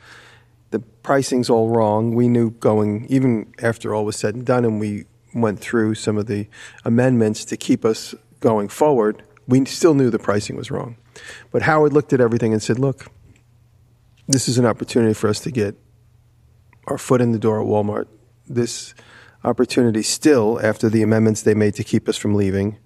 The 0.72 0.80
pricing's 0.80 1.50
all 1.50 1.70
wrong. 1.70 2.16
We 2.16 2.30
knew 2.30 2.52
going, 2.52 3.06
even 3.10 3.54
after 3.62 3.94
all 3.94 4.06
was 4.06 4.16
said 4.16 4.34
and 4.34 4.46
done, 4.46 4.64
and 4.64 4.80
we 4.80 5.06
went 5.34 5.60
through 5.60 5.96
some 5.96 6.18
of 6.18 6.28
the 6.28 6.48
amendments 6.86 7.44
to 7.46 7.58
keep 7.58 7.84
us 7.84 8.16
going 8.40 8.70
forward, 8.70 9.24
we 9.46 9.66
still 9.66 9.94
knew 9.94 10.10
the 10.10 10.20
pricing 10.20 10.56
was 10.56 10.72
wrong. 10.72 10.96
But 11.52 11.64
Howard 11.64 11.94
looked 11.94 12.14
at 12.14 12.22
everything 12.22 12.54
and 12.54 12.62
said, 12.62 12.80
look, 12.80 13.08
this 14.28 14.48
is 14.48 14.58
an 14.58 14.66
opportunity 14.66 15.14
for 15.14 15.28
us 15.28 15.40
to 15.42 15.52
get 15.52 15.76
our 16.88 16.98
foot 16.98 17.22
in 17.22 17.32
the 17.32 17.40
door 17.40 17.62
at 17.62 17.68
Walmart. 17.68 18.08
This 18.48 18.94
opportunity 19.44 20.02
still, 20.02 20.60
after 20.64 20.90
the 20.90 21.04
amendments 21.04 21.44
they 21.44 21.54
made 21.54 21.76
to 21.76 21.84
keep 21.84 22.10
us 22.10 22.18
from 22.18 22.36
leaving 22.36 22.78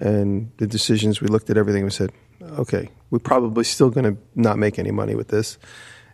and 0.00 0.50
the 0.58 0.66
decisions, 0.66 1.20
we 1.20 1.28
looked 1.28 1.50
at 1.50 1.56
everything 1.56 1.82
and 1.82 1.92
said, 1.92 2.10
okay, 2.58 2.88
we're 3.10 3.18
probably 3.18 3.64
still 3.64 3.90
going 3.90 4.14
to 4.14 4.20
not 4.34 4.58
make 4.58 4.78
any 4.78 4.90
money 4.90 5.14
with 5.14 5.28
this. 5.28 5.58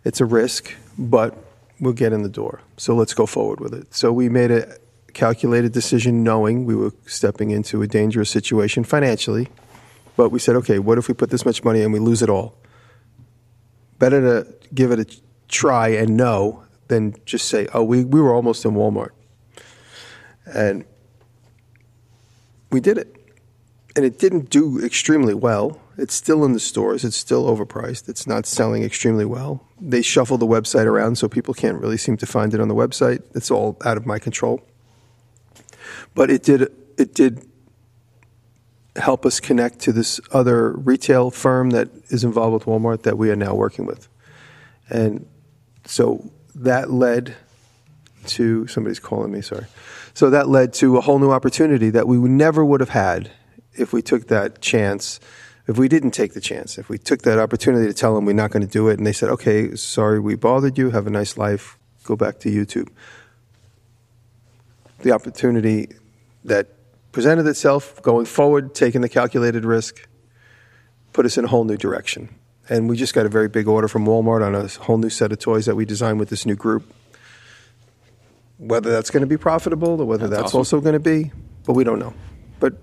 It's 0.05 0.21
a 0.21 0.25
risk, 0.25 0.75
but 0.99 1.37
we'll 1.81 1.93
get 1.93 2.13
in 2.13 2.23
the 2.23 2.29
door. 2.29 2.61
So 2.77 2.95
let's 2.95 3.15
go 3.15 3.27
forward 3.27 3.61
with 3.61 3.75
it. 3.75 3.95
So 3.95 4.13
we 4.13 4.29
made 4.29 4.51
a 4.51 4.77
calculated 5.13 5.73
decision 5.73 6.25
knowing 6.25 6.65
we 6.65 6.75
were 6.75 6.93
stepping 7.07 7.51
into 7.51 7.83
a 7.83 7.87
dangerous 7.87 8.31
situation 8.31 8.85
financially. 8.85 9.49
But 10.17 10.31
we 10.31 10.39
said, 10.39 10.57
okay, 10.57 10.79
what 10.79 10.99
if 10.99 11.09
we 11.09 11.15
put 11.15 11.31
this 11.31 11.45
much 11.45 11.65
money 11.65 11.83
and 11.83 11.93
we 11.93 11.99
lose 11.99 12.23
it 12.23 12.31
all? 12.31 12.57
Better 13.99 14.21
to 14.21 14.55
give 14.75 14.91
it 14.91 14.99
a 15.01 15.21
try 15.49 15.89
and 15.89 16.17
know 16.17 16.65
than 16.89 17.17
just 17.25 17.49
say, 17.49 17.67
oh, 17.75 17.83
we, 17.83 18.05
we 18.05 18.21
were 18.21 18.35
almost 18.35 18.65
in 18.65 18.73
Walmart. 18.73 19.11
And 20.47 20.85
we 22.71 22.81
did 22.81 22.99
it. 22.99 23.17
And 23.97 24.05
it 24.05 24.19
didn't 24.19 24.51
do 24.51 24.85
extremely 24.85 25.35
well. 25.35 25.81
It's 25.97 26.15
still 26.15 26.45
in 26.45 26.53
the 26.53 26.61
stores. 26.61 27.05
It's 27.05 27.17
still 27.17 27.45
overpriced. 27.45 28.09
It's 28.09 28.27
not 28.27 28.47
selling 28.47 28.83
extremely 28.83 29.25
well. 29.25 29.67
They 29.81 30.03
shuffle 30.03 30.39
the 30.39 30.47
website 30.47 30.87
around 30.87 31.17
so 31.17 31.29
people 31.29 31.55
can't 31.55 31.81
really 31.81 31.97
seem 31.97 32.17
to 32.17 32.27
find 32.27 32.53
it 32.53 32.61
on 32.61 32.69
the 32.69 32.75
website. 32.75 33.23
It's 33.35 33.51
all 33.51 33.77
out 33.85 33.97
of 33.97 34.05
my 34.05 34.19
control. 34.19 34.61
But 36.15 36.31
it 36.31 36.43
did 36.43 36.63
it 36.99 37.15
did 37.15 37.49
help 38.97 39.27
us 39.27 39.41
connect 39.41 39.81
to 39.81 39.93
this 39.93 40.21
other 40.33 40.73
retail 40.73 41.31
firm 41.31 41.71
that 41.71 41.89
is 42.09 42.25
involved 42.25 42.55
with 42.55 42.65
Walmart 42.65 43.03
that 43.03 43.19
we 43.19 43.31
are 43.31 43.37
now 43.37 43.55
working 43.55 43.87
with. 43.87 44.09
And 44.89 45.27
so 45.85 46.31
that 46.55 46.91
led 46.91 47.35
to 48.27 48.67
somebody's 48.67 49.01
calling 49.01 49.33
me, 49.33 49.41
sorry. 49.41 49.67
So 50.15 50.31
that 50.31 50.49
led 50.49 50.73
to 50.75 50.97
a 50.97 51.01
whole 51.01 51.19
new 51.19 51.31
opportunity 51.31 51.91
that 51.91 52.07
we 52.07 52.17
never 52.19 52.65
would 52.65 52.81
have 52.81 52.91
had 52.91 53.31
if 53.75 53.93
we 53.93 54.01
took 54.01 54.29
that 54.29 54.61
chance, 54.61 55.19
if 55.67 55.77
we 55.77 55.89
didn't 55.89 56.13
take 56.13 56.35
the 56.35 56.41
chance, 56.41 56.79
if 56.79 56.89
we 56.89 56.97
took 56.97 57.23
that 57.23 57.39
opportunity 57.39 57.87
to 57.87 57.95
tell 57.95 58.15
them 58.15 58.25
we're 58.25 58.33
not 58.33 58.53
going 58.53 58.65
to 58.65 58.71
do 58.71 58.89
it 58.89 58.99
and 58.99 59.07
they 59.07 59.13
said, 59.13 59.29
okay, 59.31 59.75
sorry, 59.75 60.21
we 60.21 60.37
bothered 60.37 60.79
you, 60.79 60.91
have 60.91 61.07
a 61.07 61.11
nice 61.11 61.37
life, 61.37 61.77
go 62.05 62.15
back 62.15 62.39
to 62.41 62.51
YouTube. 62.51 62.89
The 65.01 65.11
opportunity 65.11 65.89
that 66.45 66.69
presented 67.15 67.47
itself 67.47 68.03
going 68.03 68.27
forward, 68.27 68.75
taking 68.75 69.01
the 69.01 69.09
calculated 69.09 69.65
risk, 69.65 70.07
put 71.13 71.25
us 71.25 71.39
in 71.39 71.45
a 71.45 71.49
whole 71.49 71.65
new 71.65 71.77
direction. 71.77 72.29
And 72.69 72.89
we 72.89 72.97
just 72.97 73.15
got 73.15 73.25
a 73.25 73.29
very 73.29 73.49
big 73.49 73.69
order 73.69 73.89
from 73.89 74.05
Walmart 74.05 74.45
on 74.45 74.55
a 74.55 74.67
whole 74.85 74.99
new 74.99 75.11
set 75.11 75.31
of 75.31 75.39
toys 75.39 75.65
that 75.67 75.77
we 75.77 75.85
designed 75.85 76.19
with 76.19 76.29
this 76.29 76.45
new 76.45 76.57
group. 76.57 76.93
Whether 78.59 78.91
that's 78.91 79.11
going 79.11 79.21
to 79.21 79.27
be 79.29 79.37
profitable 79.37 80.01
or 80.01 80.05
whether 80.05 80.27
That's 80.27 80.43
that's, 80.43 80.55
awesome. 80.55 80.59
also 80.59 80.81
going 80.81 80.95
to 80.95 81.01
be, 81.01 81.31
but 81.65 81.75
we 81.75 81.85
don't 81.85 81.99
know. 81.99 82.15
But 82.59 82.75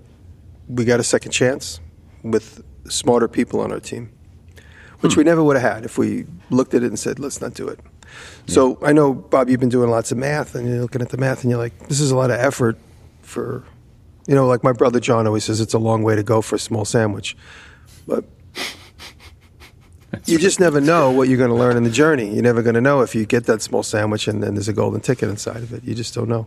we 0.66 0.84
got 0.84 0.98
a 0.98 1.04
second 1.04 1.32
chance 1.32 1.80
with 2.22 2.64
smarter 2.88 3.28
people 3.28 3.60
on 3.60 3.70
our 3.70 3.80
team, 3.80 4.10
which 5.00 5.16
we 5.16 5.24
hmm. 5.24 5.28
never 5.28 5.42
would 5.42 5.56
have 5.56 5.74
had 5.74 5.84
if 5.84 5.98
we 5.98 6.26
looked 6.50 6.74
at 6.74 6.82
it 6.82 6.86
and 6.86 6.98
said, 6.98 7.18
let's 7.18 7.40
not 7.40 7.54
do 7.54 7.68
it. 7.68 7.80
Hmm. 7.80 8.52
So 8.52 8.78
I 8.82 8.92
know, 8.92 9.12
Bob, 9.12 9.50
you've 9.50 9.60
been 9.60 9.68
doing 9.68 9.90
lots 9.90 10.10
of 10.10 10.18
math, 10.18 10.54
and 10.54 10.68
you're 10.68 10.80
looking 10.80 11.02
at 11.02 11.10
the 11.10 11.18
math, 11.18 11.42
and 11.42 11.50
you're 11.50 11.60
like, 11.60 11.88
this 11.88 12.00
is 12.00 12.10
a 12.10 12.16
lot 12.16 12.30
of 12.30 12.38
effort 12.38 12.78
for, 13.22 13.64
you 14.26 14.34
know, 14.34 14.46
like 14.46 14.62
my 14.62 14.72
brother 14.72 15.00
John 15.00 15.26
always 15.26 15.44
says, 15.44 15.60
it's 15.60 15.74
a 15.74 15.78
long 15.78 16.02
way 16.02 16.16
to 16.16 16.22
go 16.22 16.42
for 16.42 16.56
a 16.56 16.58
small 16.58 16.84
sandwich. 16.84 17.36
But 18.06 18.24
you 20.26 20.38
just 20.38 20.60
never 20.60 20.80
know 20.80 21.10
what 21.10 21.28
you're 21.28 21.38
going 21.38 21.50
to 21.50 21.56
learn 21.56 21.76
in 21.76 21.84
the 21.84 21.90
journey. 21.90 22.32
You're 22.32 22.42
never 22.42 22.62
going 22.62 22.74
to 22.74 22.80
know 22.80 23.00
if 23.00 23.14
you 23.14 23.24
get 23.26 23.46
that 23.46 23.62
small 23.62 23.82
sandwich 23.82 24.28
and 24.28 24.42
then 24.42 24.54
there's 24.54 24.68
a 24.68 24.72
golden 24.72 25.00
ticket 25.00 25.28
inside 25.28 25.58
of 25.58 25.72
it. 25.72 25.84
You 25.84 25.94
just 25.94 26.14
don't 26.14 26.28
know. 26.28 26.46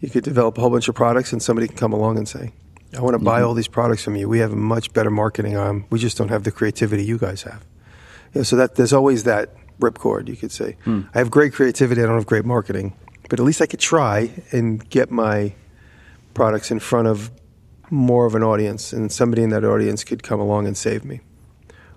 You 0.00 0.10
could 0.10 0.24
develop 0.24 0.58
a 0.58 0.60
whole 0.60 0.70
bunch 0.70 0.88
of 0.88 0.94
products, 0.94 1.32
and 1.32 1.42
somebody 1.42 1.66
can 1.66 1.76
come 1.76 1.92
along 1.92 2.18
and 2.18 2.28
say, 2.28 2.52
I 2.94 3.00
want 3.00 3.14
to 3.14 3.18
buy 3.18 3.38
mm-hmm. 3.38 3.48
all 3.48 3.54
these 3.54 3.68
products 3.68 4.04
from 4.04 4.16
you. 4.16 4.28
We 4.28 4.38
have 4.40 4.52
a 4.52 4.56
much 4.56 4.92
better 4.92 5.10
marketing 5.10 5.56
arm. 5.56 5.86
We 5.88 5.98
just 5.98 6.18
don't 6.18 6.28
have 6.28 6.44
the 6.44 6.52
creativity 6.52 7.04
you 7.04 7.16
guys 7.16 7.42
have. 7.42 7.64
You 8.34 8.40
know, 8.40 8.42
so 8.42 8.56
that 8.56 8.74
there's 8.74 8.92
always 8.92 9.24
that 9.24 9.54
ripcord, 9.80 10.28
you 10.28 10.36
could 10.36 10.52
say. 10.52 10.76
Hmm. 10.84 11.02
I 11.14 11.18
have 11.18 11.30
great 11.30 11.52
creativity, 11.54 12.02
I 12.02 12.06
don't 12.06 12.16
have 12.16 12.26
great 12.26 12.44
marketing. 12.44 12.94
But 13.28 13.40
at 13.40 13.46
least 13.46 13.62
I 13.62 13.66
could 13.66 13.80
try 13.80 14.30
and 14.52 14.88
get 14.90 15.10
my 15.10 15.54
products 16.34 16.70
in 16.70 16.80
front 16.80 17.08
of 17.08 17.30
more 17.90 18.26
of 18.26 18.34
an 18.34 18.42
audience, 18.42 18.92
and 18.92 19.10
somebody 19.12 19.42
in 19.42 19.50
that 19.50 19.64
audience 19.64 20.04
could 20.04 20.22
come 20.22 20.40
along 20.40 20.66
and 20.66 20.76
save 20.76 21.04
me, 21.04 21.20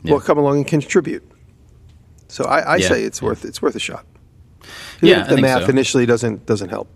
Yeah. 0.03 0.13
or 0.15 0.21
come 0.21 0.37
along 0.37 0.57
and 0.57 0.67
contribute. 0.67 1.23
So 2.27 2.43
I, 2.45 2.59
I 2.59 2.75
Yeah. 2.77 2.87
say 2.89 3.03
it's 3.03 3.21
worth 3.21 3.45
it's 3.45 3.61
worth 3.61 3.75
a 3.75 3.79
shot. 3.79 4.05
Yeah, 5.01 5.19
Even 5.21 5.21
I 5.21 5.35
the 5.35 5.41
math 5.41 5.63
so. 5.63 5.69
initially 5.69 6.05
doesn't 6.05 6.45
doesn't 6.45 6.69
help. 6.69 6.89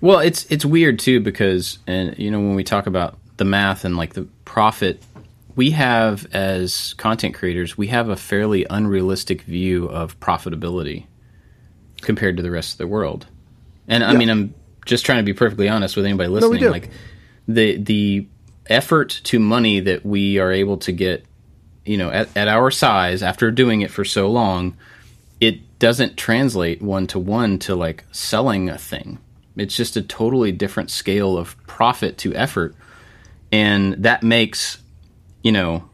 Well, 0.00 0.18
it's 0.20 0.46
it's 0.50 0.64
weird 0.64 0.98
too 0.98 1.20
because 1.20 1.78
and 1.86 2.16
you 2.18 2.30
know 2.30 2.38
when 2.40 2.54
we 2.54 2.64
talk 2.64 2.86
about 2.86 3.18
the 3.36 3.44
math 3.44 3.84
and 3.84 3.96
like 3.96 4.14
the 4.14 4.22
profit, 4.44 5.00
we 5.54 5.70
have 5.70 6.26
as 6.32 6.94
content 6.94 7.34
creators, 7.34 7.78
we 7.78 7.86
have 7.88 8.08
a 8.08 8.16
fairly 8.16 8.66
unrealistic 8.68 9.42
view 9.42 9.86
of 9.86 10.18
profitability 10.20 11.06
compared 12.00 12.36
to 12.36 12.42
the 12.42 12.50
rest 12.50 12.72
of 12.72 12.78
the 12.78 12.86
world. 12.86 13.26
And 13.86 14.02
I 14.04 14.12
Yeah. 14.12 14.18
mean, 14.18 14.28
I'm 14.28 14.54
just 14.88 15.06
trying 15.06 15.18
to 15.18 15.22
be 15.22 15.34
perfectly 15.34 15.68
honest 15.68 15.96
with 15.96 16.04
anybody 16.04 16.28
we 16.28 16.34
listening. 16.34 16.60
do. 16.60 16.70
Like 16.70 16.90
the 17.46 17.76
the 17.76 18.26
effort 18.66 19.20
to 19.24 19.38
money 19.38 19.80
that 19.80 20.04
we 20.04 20.38
are 20.38 20.50
able 20.50 20.78
to 20.78 20.92
get, 20.92 21.24
you 21.84 21.96
know, 21.96 22.10
at, 22.10 22.36
at 22.36 22.48
our 22.48 22.70
size 22.70 23.22
after 23.22 23.50
doing 23.50 23.82
it 23.82 23.90
for 23.90 24.04
so 24.04 24.30
long, 24.30 24.76
it 25.40 25.78
doesn't 25.78 26.16
translate 26.16 26.82
one 26.82 27.06
to 27.06 27.18
one 27.18 27.58
to 27.60 27.76
like 27.76 28.04
selling 28.10 28.68
a 28.68 28.76
thing. 28.76 29.18
It's 29.56 29.76
just 29.76 29.96
a 29.96 30.02
totally 30.02 30.52
different 30.52 30.90
scale 30.90 31.36
of 31.36 31.56
profit 31.66 32.18
to 32.18 32.34
effort. 32.34 32.74
And 33.50 33.94
that 34.04 34.22
makes, 34.22 34.78
you 35.42 35.52
know, 35.52 35.88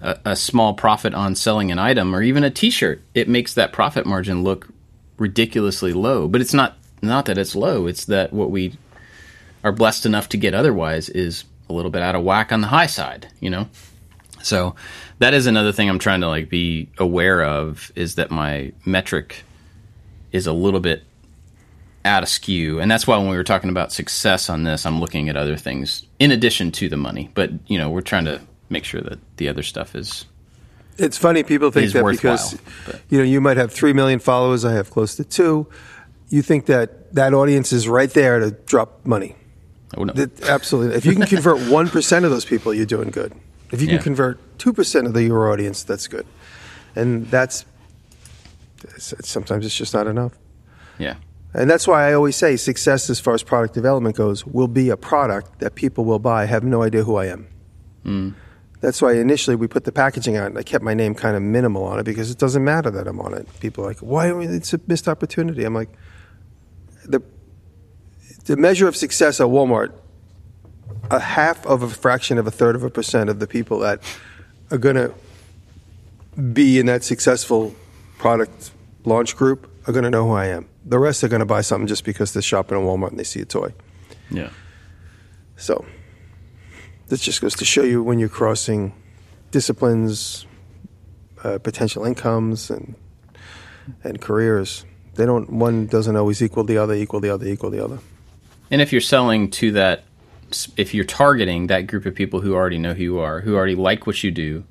a, 0.00 0.18
a 0.24 0.36
small 0.36 0.74
profit 0.74 1.14
on 1.14 1.34
selling 1.34 1.70
an 1.70 1.78
item 1.78 2.14
or 2.14 2.22
even 2.22 2.44
a 2.44 2.50
t-shirt. 2.50 3.02
It 3.14 3.28
makes 3.28 3.54
that 3.54 3.72
profit 3.72 4.06
margin 4.06 4.42
look 4.42 4.68
ridiculously 5.18 5.92
low. 5.92 6.26
But 6.26 6.40
it's 6.40 6.54
not 6.54 6.76
not 7.02 7.26
that 7.26 7.38
it's 7.38 7.54
low, 7.54 7.86
it's 7.86 8.04
that 8.06 8.32
what 8.32 8.50
we 8.50 8.74
are 9.64 9.72
blessed 9.72 10.06
enough 10.06 10.28
to 10.30 10.36
get 10.36 10.54
otherwise 10.54 11.08
is 11.08 11.44
a 11.68 11.72
little 11.72 11.90
bit 11.90 12.02
out 12.02 12.14
of 12.14 12.22
whack 12.22 12.52
on 12.52 12.60
the 12.60 12.68
high 12.68 12.86
side, 12.86 13.28
you 13.40 13.50
know? 13.50 13.68
So 14.42 14.74
that 15.18 15.34
is 15.34 15.46
another 15.46 15.72
thing 15.72 15.88
I'm 15.88 15.98
trying 16.00 16.20
to 16.22 16.28
like 16.28 16.48
be 16.48 16.88
aware 16.98 17.44
of 17.44 17.92
is 17.94 18.16
that 18.16 18.30
my 18.30 18.72
metric 18.84 19.44
is 20.32 20.46
a 20.46 20.52
little 20.52 20.80
bit 20.80 21.04
out 22.04 22.24
of 22.24 22.28
skew. 22.28 22.80
And 22.80 22.90
that's 22.90 23.06
why 23.06 23.16
when 23.18 23.28
we 23.28 23.36
were 23.36 23.44
talking 23.44 23.70
about 23.70 23.92
success 23.92 24.50
on 24.50 24.64
this, 24.64 24.84
I'm 24.84 24.98
looking 25.00 25.28
at 25.28 25.36
other 25.36 25.56
things 25.56 26.04
in 26.18 26.32
addition 26.32 26.72
to 26.72 26.88
the 26.88 26.96
money. 26.96 27.30
But, 27.34 27.50
you 27.68 27.78
know, 27.78 27.88
we're 27.90 28.00
trying 28.00 28.24
to 28.24 28.40
make 28.68 28.84
sure 28.84 29.00
that 29.02 29.18
the 29.36 29.48
other 29.48 29.62
stuff 29.62 29.94
is 29.94 30.24
It's 30.98 31.16
funny 31.18 31.44
people 31.44 31.70
think 31.70 31.92
that 31.92 32.04
because 32.04 32.58
but- 32.86 33.00
you 33.08 33.18
know 33.18 33.24
you 33.24 33.40
might 33.40 33.56
have 33.58 33.70
three 33.72 33.92
million 33.92 34.18
followers, 34.18 34.64
I 34.64 34.72
have 34.72 34.90
close 34.90 35.14
to 35.16 35.24
two. 35.24 35.68
You 36.32 36.42
think 36.42 36.66
that 36.66 37.12
that 37.14 37.34
audience 37.34 37.72
is 37.72 37.86
right 37.86 38.10
there 38.10 38.38
to 38.40 38.50
drop 38.50 39.04
money. 39.04 39.36
oh, 39.96 40.04
no. 40.04 40.12
That, 40.14 40.48
absolutely. 40.48 40.96
If 40.96 41.04
you 41.04 41.14
can 41.14 41.26
convert 41.26 41.60
one 41.78 41.88
percent 41.88 42.24
of 42.24 42.30
those 42.30 42.44
people, 42.46 42.72
you're 42.72 42.86
doing 42.86 43.10
good. 43.10 43.32
If 43.70 43.80
you 43.82 43.86
can 43.88 43.98
convert 43.98 44.38
two 44.58 44.72
percent 44.72 45.06
of 45.06 45.12
the, 45.12 45.22
your 45.22 45.50
audience, 45.52 45.82
that's 45.84 46.08
good. 46.08 46.26
And 46.96 47.26
that's 47.30 47.64
it's- 48.84 49.12
sometimes 49.28 49.64
it's 49.66 49.76
just 49.76 49.94
not 49.94 50.06
enough. 50.06 50.32
yeah. 50.98 51.16
And 51.54 51.68
that's 51.68 51.86
why 51.86 52.08
I 52.08 52.14
always 52.14 52.34
say 52.34 52.56
success 52.56 53.10
as 53.10 53.20
far 53.20 53.34
as 53.34 53.42
product 53.42 53.74
development 53.74 54.16
goes 54.16 54.46
will 54.46 54.68
be 54.68 54.88
a 54.88 54.96
product 54.96 55.58
that 55.58 55.74
people 55.74 56.06
will 56.06 56.18
buy, 56.18 56.46
have 56.46 56.64
no 56.64 56.82
idea 56.82 57.04
who 57.04 57.16
I 57.16 57.26
am. 57.26 57.46
Hmm. 58.04 58.30
That's 58.80 59.02
why 59.02 59.12
initially 59.16 59.54
we 59.54 59.66
put 59.68 59.84
the 59.84 59.92
packaging 59.92 60.38
on. 60.38 60.46
And 60.46 60.58
I 60.58 60.62
kept 60.62 60.82
my 60.82 60.94
name 60.94 61.14
kind 61.14 61.36
of 61.36 61.42
minimal 61.42 61.84
on 61.84 61.98
it 61.98 62.04
because 62.04 62.30
it 62.30 62.38
doesn't 62.38 62.64
matter 62.64 62.90
that 62.90 63.06
I'm 63.06 63.20
on 63.20 63.34
it. 63.34 63.46
People 63.60 63.84
are 63.84 63.88
like, 63.88 63.98
why? 63.98 64.32
It's 64.40 64.72
a 64.72 64.80
missed 64.86 65.08
opportunity. 65.08 65.62
I'm 65.64 65.74
like, 65.74 65.90
the, 67.04 67.22
the 68.44 68.56
measure 68.56 68.88
of 68.88 68.96
success 68.96 69.40
at 69.40 69.46
Walmart, 69.46 69.92
a 71.10 71.20
half 71.20 71.64
of 71.66 71.82
a 71.82 71.88
fraction 71.88 72.38
of 72.38 72.46
a 72.46 72.50
third 72.50 72.74
of 72.74 72.82
a 72.82 72.90
percent 72.90 73.28
of 73.28 73.38
the 73.38 73.46
people 73.46 73.78
that 73.80 74.00
are 74.70 74.78
going 74.78 74.96
to 74.96 75.12
be 76.52 76.78
in 76.78 76.86
that 76.86 77.04
successful 77.04 77.74
product 78.18 78.70
launch 79.04 79.36
group 79.36 79.70
are 79.86 79.92
going 79.92 80.04
to 80.04 80.10
know 80.10 80.26
who 80.26 80.32
I 80.32 80.46
am. 80.46 80.68
The 80.84 80.98
rest 80.98 81.22
are 81.24 81.28
going 81.28 81.40
to 81.40 81.46
buy 81.46 81.60
something 81.60 81.86
just 81.86 82.04
because 82.04 82.32
they're 82.32 82.42
shopping 82.42 82.78
at 82.78 82.84
Walmart 82.84 83.10
and 83.10 83.18
they 83.18 83.24
see 83.24 83.40
a 83.40 83.44
toy. 83.44 83.72
Yeah. 84.30 84.50
So 85.56 85.84
this 87.08 87.20
just 87.20 87.40
goes 87.40 87.54
to 87.56 87.64
show 87.64 87.82
you 87.82 88.02
when 88.02 88.18
you're 88.18 88.28
crossing 88.28 88.94
disciplines, 89.50 90.46
uh, 91.44 91.58
potential 91.58 92.04
incomes, 92.04 92.70
and 92.70 92.94
and 94.02 94.20
careers. 94.20 94.84
They 95.14 95.26
don't. 95.26 95.50
One 95.50 95.86
doesn't 95.86 96.16
always 96.16 96.42
equal 96.42 96.64
the 96.64 96.78
other. 96.78 96.94
Equal 96.94 97.20
the 97.20 97.30
other. 97.30 97.46
Equal 97.46 97.70
the 97.70 97.84
other. 97.84 97.98
And 98.70 98.80
if 98.80 98.92
you're 98.92 99.00
selling 99.00 99.50
to 99.52 99.72
that, 99.72 100.04
if 100.76 100.94
you're 100.94 101.04
targeting 101.04 101.66
that 101.66 101.86
group 101.86 102.06
of 102.06 102.14
people 102.14 102.40
who 102.40 102.54
already 102.54 102.78
know 102.78 102.94
who 102.94 103.02
you 103.02 103.18
are, 103.18 103.40
who 103.40 103.54
already 103.54 103.74
like 103.74 104.06
what 104.06 104.22
you 104.24 104.30
do, 104.30 104.64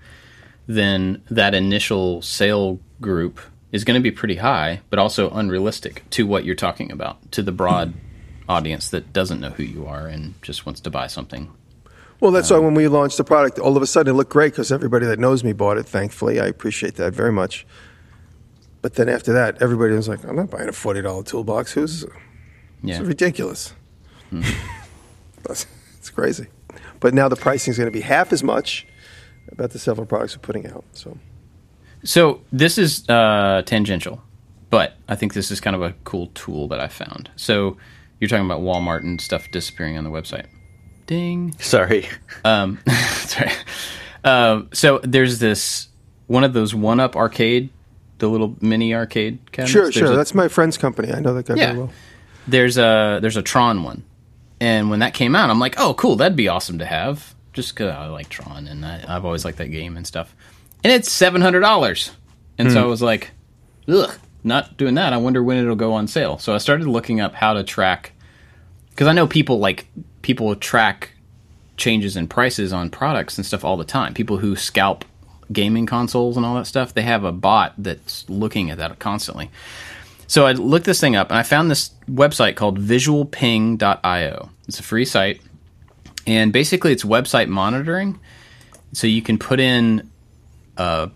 then 0.68 1.22
that 1.30 1.54
initial 1.54 2.22
sale 2.22 2.80
group 3.00 3.40
is 3.72 3.84
going 3.84 4.00
to 4.00 4.04
be 4.04 4.12
pretty 4.12 4.36
high, 4.36 4.82
but 4.90 5.00
also 5.00 5.30
unrealistic 5.30 6.04
to 6.12 6.26
what 6.26 6.46
you're 6.46 6.56
talking 6.56 6.92
about, 6.92 7.32
to 7.32 7.42
the 7.42 7.52
broad 7.52 7.90
hmm. 7.90 8.52
audience 8.52 8.90
that 8.90 9.14
doesn't 9.14 9.40
know 9.40 9.52
who 9.52 9.64
you 9.64 9.86
are 9.86 10.08
and 10.08 10.34
just 10.42 10.66
wants 10.66 10.82
to 10.82 10.90
buy 10.90 11.08
something. 11.08 11.52
Well, 12.20 12.32
that's 12.32 12.52
why 12.52 12.58
um, 12.58 12.66
when 12.66 12.74
we 12.76 12.88
launched 12.88 13.18
the 13.18 13.24
product, 13.24 13.58
all 13.58 13.76
of 13.76 13.82
a 13.82 13.88
sudden 13.88 14.14
it 14.14 14.18
looked 14.18 14.32
great 14.32 14.54
because 14.54 14.72
everybody 14.72 15.08
that 15.08 15.18
knows 15.18 15.44
me 15.44 15.54
bought 15.54 15.78
it. 15.78 15.88
Thankfully, 15.88 16.40
I 16.40 16.46
appreciate 16.46 16.96
that 16.96 17.14
very 17.14 17.32
much. 17.32 17.66
But 18.82 18.96
then 18.96 19.10
after 19.10 19.34
that, 19.34 19.62
everybody 19.62 19.94
was 19.94 20.08
like, 20.08 20.24
"I'm 20.24 20.36
not 20.36 20.50
buying 20.50 20.68
a 20.70 20.72
forty 20.74 21.02
dollar 21.02 21.24
toolbox. 21.24 21.74
Who's? 21.74 22.06
Yeah. 22.84 22.98
It's 23.00 23.08
ridiculous. 23.08 23.74
That's- 24.32 25.66
it's 25.98 26.10
crazy." 26.10 26.48
But 27.00 27.14
now 27.14 27.28
the 27.28 27.36
pricing 27.36 27.72
is 27.72 27.78
going 27.78 27.88
to 27.88 27.92
be 27.92 28.02
half 28.02 28.32
as 28.32 28.44
much 28.44 28.86
about 29.52 29.72
the 29.72 29.80
several 29.80 30.06
products 30.06 30.36
we're 30.36 30.42
putting 30.42 30.68
out. 30.68 30.84
So 30.94 31.18
So 32.04 32.42
this 32.52 32.78
is 32.78 33.08
uh, 33.10 33.64
tangential, 33.66 34.22
but 34.70 34.94
I 35.08 35.16
think 35.16 35.34
this 35.34 35.52
is 35.52 35.60
kind 35.60 35.76
of 35.76 35.82
a 35.82 35.94
cool 36.04 36.28
tool 36.34 36.68
that 36.70 36.80
I 36.80 36.88
found. 36.88 37.30
So 37.36 37.78
you're 38.20 38.28
talking 38.28 38.46
about 38.46 38.62
Walmart 38.62 39.00
and 39.02 39.20
stuff 39.20 39.50
disappearing 39.52 39.98
on 39.98 40.04
the 40.04 40.10
website. 40.12 40.46
Ding. 41.08 41.56
Sorry. 41.60 42.08
Um, 42.46 42.80
sorry. 43.16 43.52
Um, 44.24 44.70
so 44.74 45.00
there's 45.04 45.40
this 45.40 45.88
one 46.28 46.44
of 46.44 46.54
those 46.54 46.74
one 46.76 47.00
up 47.00 47.16
arcade, 47.16 47.70
the 48.22 48.30
little 48.30 48.56
mini 48.62 48.94
arcade 48.94 49.40
cabinets. 49.52 49.72
sure, 49.72 49.84
There's 49.84 49.96
sure. 49.96 50.14
a- 50.14 50.16
that's 50.16 50.34
my 50.34 50.48
friend's 50.48 50.78
company. 50.78 51.12
I 51.12 51.20
know 51.20 51.34
that 51.34 51.48
guy 51.48 51.56
yeah. 51.56 51.66
very 51.68 51.80
well. 51.80 51.92
There's 52.48 52.78
a 52.78 53.20
there's 53.22 53.36
a 53.36 53.42
Tron 53.42 53.84
one, 53.84 54.04
and 54.60 54.90
when 54.90 55.00
that 55.00 55.14
came 55.14 55.36
out, 55.36 55.50
I'm 55.50 55.60
like, 55.60 55.76
oh, 55.78 55.94
cool, 55.96 56.16
that'd 56.16 56.38
be 56.38 56.48
awesome 56.48 56.80
to 56.80 56.86
have. 56.86 57.36
Just 57.54 57.76
because 57.76 57.94
I 57.94 58.08
like 58.08 58.30
Tron 58.30 58.66
and 58.68 58.86
I, 58.86 59.04
I've 59.08 59.26
always 59.26 59.44
liked 59.44 59.58
that 59.58 59.68
game 59.68 59.98
and 59.98 60.08
stuff. 60.08 60.34
And 60.84 60.94
it's 60.94 61.12
seven 61.12 61.42
hundred 61.42 61.60
dollars, 61.60 62.12
and 62.58 62.72
so 62.72 62.80
hmm. 62.80 62.86
I 62.86 62.88
was 62.88 63.02
like, 63.02 63.32
ugh, 63.88 64.14
not 64.44 64.78
doing 64.78 64.96
that. 64.96 65.14
I 65.14 65.18
wonder 65.18 65.44
when 65.44 65.58
it'll 65.58 65.76
go 65.76 65.94
on 65.94 66.08
sale. 66.08 66.38
So 66.38 66.56
I 66.56 66.58
started 66.58 66.88
looking 66.88 67.20
up 67.20 67.36
how 67.36 67.54
to 67.54 67.64
track 67.64 68.14
because 68.92 69.08
I 69.08 69.14
know 69.14 69.28
people 69.28 69.60
like 69.60 69.88
people 70.22 70.56
track 70.56 71.12
changes 71.78 72.16
in 72.16 72.28
prices 72.28 72.72
on 72.72 72.90
products 72.90 73.38
and 73.38 73.46
stuff 73.46 73.66
all 73.66 73.78
the 73.78 73.84
time. 73.84 74.14
People 74.14 74.38
who 74.38 74.56
scalp 74.56 75.06
gaming 75.52 75.86
consoles 75.86 76.38
and 76.38 76.46
all 76.46 76.56
that 76.56 76.66
stuff, 76.68 76.94
they 76.94 77.02
have 77.02 77.24
a 77.24 77.32
bot 77.32 77.74
that's 77.78 78.30
looking 78.30 78.70
at 78.70 78.78
that 78.78 79.00
constantly. 79.00 79.50
So 80.28 80.46
I 80.46 80.54
looked 80.54 80.86
this 80.86 81.02
thing 81.02 81.16
up 81.16 81.30
and 81.30 81.38
I 81.38 81.44
found 81.44 81.70
this 81.70 81.92
website 82.10 82.56
called 82.56 82.80
visualping.io. 82.80 84.50
It's 84.68 84.80
a 84.80 84.84
free 84.84 85.06
site. 85.06 85.42
And 86.26 86.54
basically 86.54 86.94
it's 86.94 87.04
website 87.04 87.50
monitoring. 87.50 88.20
So 88.94 89.08
you 89.08 89.22
can 89.22 89.38
put 89.38 89.60
in 89.60 90.10
a, 90.78 91.10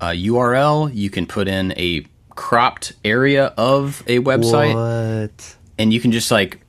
a 0.00 0.06
URL, 0.06 0.94
you 0.94 1.10
can 1.10 1.26
put 1.26 1.48
in 1.48 1.72
a 1.76 2.06
cropped 2.30 2.92
area 3.04 3.46
of 3.56 4.02
a 4.06 4.18
website 4.20 4.74
What? 4.74 5.56
and 5.78 5.92
you 5.92 6.00
can 6.00 6.12
just 6.12 6.30
like 6.30 6.60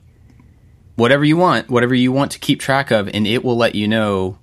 whatever 0.96 1.24
you 1.24 1.36
want, 1.36 1.70
whatever 1.70 1.94
you 1.94 2.12
want 2.12 2.32
to 2.32 2.38
keep 2.38 2.60
track 2.60 2.90
of, 2.90 3.08
and 3.08 3.26
it 3.26 3.44
will 3.44 3.56
let 3.56 3.74
you 3.74 3.88
know 3.88 4.38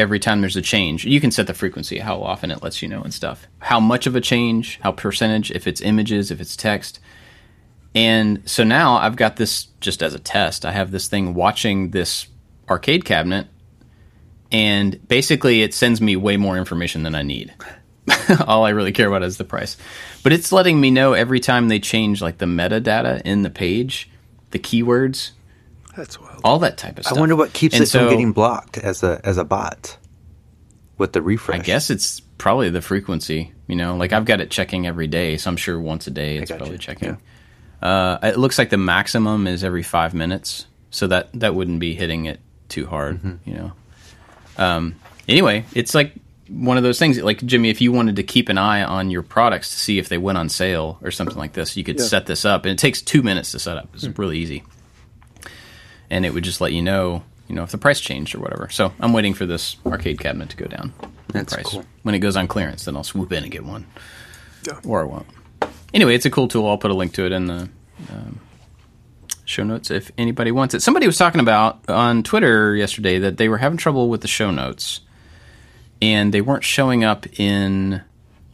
every 0.00 0.18
time 0.18 0.40
there's 0.40 0.56
a 0.56 0.62
change. 0.62 1.04
You 1.04 1.20
can 1.20 1.30
set 1.30 1.46
the 1.46 1.54
frequency, 1.54 1.98
how 1.98 2.22
often 2.22 2.50
it 2.50 2.62
lets 2.62 2.80
you 2.80 2.88
know 2.88 3.02
and 3.02 3.12
stuff. 3.12 3.46
How 3.58 3.78
much 3.78 4.06
of 4.06 4.16
a 4.16 4.20
change, 4.20 4.80
how 4.80 4.92
percentage, 4.92 5.50
if 5.50 5.66
it's 5.66 5.82
images, 5.82 6.30
if 6.30 6.40
it's 6.40 6.56
text. 6.56 6.98
And 7.94 8.48
so 8.48 8.64
now 8.64 8.96
I've 8.96 9.16
got 9.16 9.36
this 9.36 9.64
just 9.80 10.02
as 10.02 10.14
a 10.14 10.18
test. 10.18 10.64
I 10.64 10.72
have 10.72 10.90
this 10.90 11.06
thing 11.06 11.34
watching 11.34 11.90
this 11.90 12.26
arcade 12.68 13.04
cabinet, 13.04 13.46
and 14.50 15.06
basically 15.06 15.62
it 15.62 15.74
sends 15.74 16.00
me 16.00 16.16
way 16.16 16.38
more 16.38 16.56
information 16.56 17.02
than 17.02 17.14
I 17.14 17.22
need. 17.22 17.52
All 18.46 18.64
I 18.64 18.70
really 18.70 18.92
care 18.92 19.08
about 19.08 19.22
is 19.22 19.36
the 19.36 19.44
price. 19.44 19.76
But 20.22 20.32
it's 20.32 20.50
letting 20.50 20.80
me 20.80 20.90
know 20.90 21.12
every 21.12 21.40
time 21.40 21.68
they 21.68 21.78
change 21.78 22.22
like 22.22 22.38
the 22.38 22.46
metadata 22.46 23.20
in 23.22 23.42
the 23.42 23.50
page, 23.50 24.08
the 24.50 24.58
keywords, 24.58 25.32
That's 26.00 26.18
wild. 26.20 26.40
all 26.44 26.58
that 26.60 26.76
type 26.78 26.98
of 26.98 27.04
stuff. 27.04 27.16
I 27.16 27.20
wonder 27.20 27.36
what 27.36 27.52
keeps 27.52 27.74
And 27.74 27.82
it 27.84 27.86
so, 27.86 28.00
from 28.00 28.08
getting 28.10 28.32
blocked 28.32 28.78
as 28.78 29.02
a 29.02 29.20
as 29.22 29.36
a 29.38 29.44
bot 29.44 29.96
with 30.98 31.12
the 31.12 31.20
refresh. 31.22 31.60
I 31.60 31.62
guess 31.62 31.90
it's 31.90 32.20
probably 32.38 32.70
the 32.70 32.80
frequency. 32.82 33.52
You 33.66 33.76
know, 33.76 33.96
like 33.96 34.12
I've 34.12 34.24
got 34.24 34.40
it 34.40 34.50
checking 34.50 34.86
every 34.86 35.06
day, 35.06 35.36
so 35.36 35.50
I'm 35.50 35.56
sure 35.56 35.78
once 35.80 36.06
a 36.06 36.10
day 36.10 36.38
it's 36.38 36.50
gotcha. 36.50 36.58
probably 36.58 36.78
checking. 36.78 37.18
Uh, 37.82 38.18
it 38.22 38.38
looks 38.38 38.58
like 38.58 38.70
the 38.70 38.76
maximum 38.78 39.46
is 39.46 39.62
every 39.62 39.82
five 39.82 40.14
minutes, 40.14 40.66
so 40.90 41.06
that 41.06 41.28
that 41.34 41.54
wouldn't 41.54 41.80
be 41.80 41.94
hitting 41.94 42.24
it 42.26 42.40
too 42.68 42.86
hard. 42.86 43.18
Mm-hmm. 43.22 43.48
You 43.50 43.54
know. 43.56 43.72
Um, 44.58 44.96
anyway, 45.28 45.64
it's 45.74 45.94
like 45.94 46.14
one 46.48 46.76
of 46.76 46.82
those 46.82 46.98
things. 46.98 47.18
Like 47.22 47.44
Jimmy, 47.44 47.70
if 47.70 47.80
you 47.80 47.92
wanted 47.92 48.16
to 48.16 48.22
keep 48.22 48.48
an 48.48 48.58
eye 48.58 48.82
on 48.82 49.10
your 49.10 49.22
products 49.22 49.70
to 49.70 49.78
see 49.78 49.98
if 49.98 50.08
they 50.08 50.18
went 50.18 50.36
on 50.38 50.48
sale 50.48 50.98
or 51.02 51.10
something 51.10 51.36
like 51.38 51.52
this, 51.52 51.76
you 51.76 51.84
could 51.84 51.98
Yeah. 51.98 52.04
set 52.06 52.26
this 52.26 52.44
up, 52.44 52.64
and 52.64 52.72
it 52.72 52.78
takes 52.78 53.00
two 53.02 53.22
minutes 53.22 53.52
to 53.52 53.58
set 53.58 53.76
up. 53.76 53.88
It's 53.94 54.04
Hmm. 54.04 54.12
really 54.16 54.38
easy, 54.38 54.62
and 56.10 56.26
it 56.26 56.34
would 56.34 56.44
just 56.44 56.60
let 56.60 56.72
you 56.72 56.82
know. 56.82 57.22
You 57.48 57.56
know 57.56 57.64
if 57.64 57.72
the 57.72 57.78
price 57.78 58.00
changed 58.00 58.34
or 58.36 58.38
whatever. 58.40 58.68
So 58.70 58.92
I'm 59.00 59.12
waiting 59.12 59.34
for 59.34 59.44
this 59.44 59.76
arcade 59.84 60.20
cabinet 60.20 60.50
to 60.50 60.56
go 60.56 60.66
down. 60.66 60.92
That's 61.28 61.52
price. 61.54 61.66
cool. 61.66 61.84
When 62.04 62.14
it 62.14 62.20
goes 62.20 62.36
on 62.36 62.46
clearance, 62.46 62.84
then 62.84 62.96
I'll 62.96 63.02
swoop 63.02 63.32
in 63.32 63.42
and 63.42 63.50
get 63.50 63.64
one, 63.64 63.86
Yeah. 64.64 64.78
or 64.86 65.02
I 65.02 65.04
won't. 65.04 65.26
Anyway, 65.92 66.14
it's 66.14 66.24
a 66.26 66.30
cool 66.30 66.46
tool. 66.46 66.68
I'll 66.68 66.78
put 66.78 66.92
a 66.92 66.94
link 66.94 67.12
to 67.14 67.26
it 67.26 67.32
in 67.32 67.46
the 67.46 67.68
um, 68.08 68.38
show 69.44 69.64
notes 69.64 69.90
if 69.90 70.12
anybody 70.16 70.52
wants 70.52 70.74
it. 70.74 70.80
Somebody 70.82 71.06
was 71.06 71.18
talking 71.18 71.40
about 71.40 71.80
on 71.88 72.22
Twitter 72.22 72.76
yesterday 72.76 73.18
that 73.18 73.36
they 73.36 73.48
were 73.48 73.58
having 73.58 73.78
trouble 73.78 74.08
with 74.08 74.20
the 74.20 74.28
show 74.28 74.52
notes, 74.52 75.00
and 76.00 76.32
they 76.32 76.40
weren't 76.40 76.62
showing 76.62 77.02
up 77.02 77.26
in, 77.40 78.00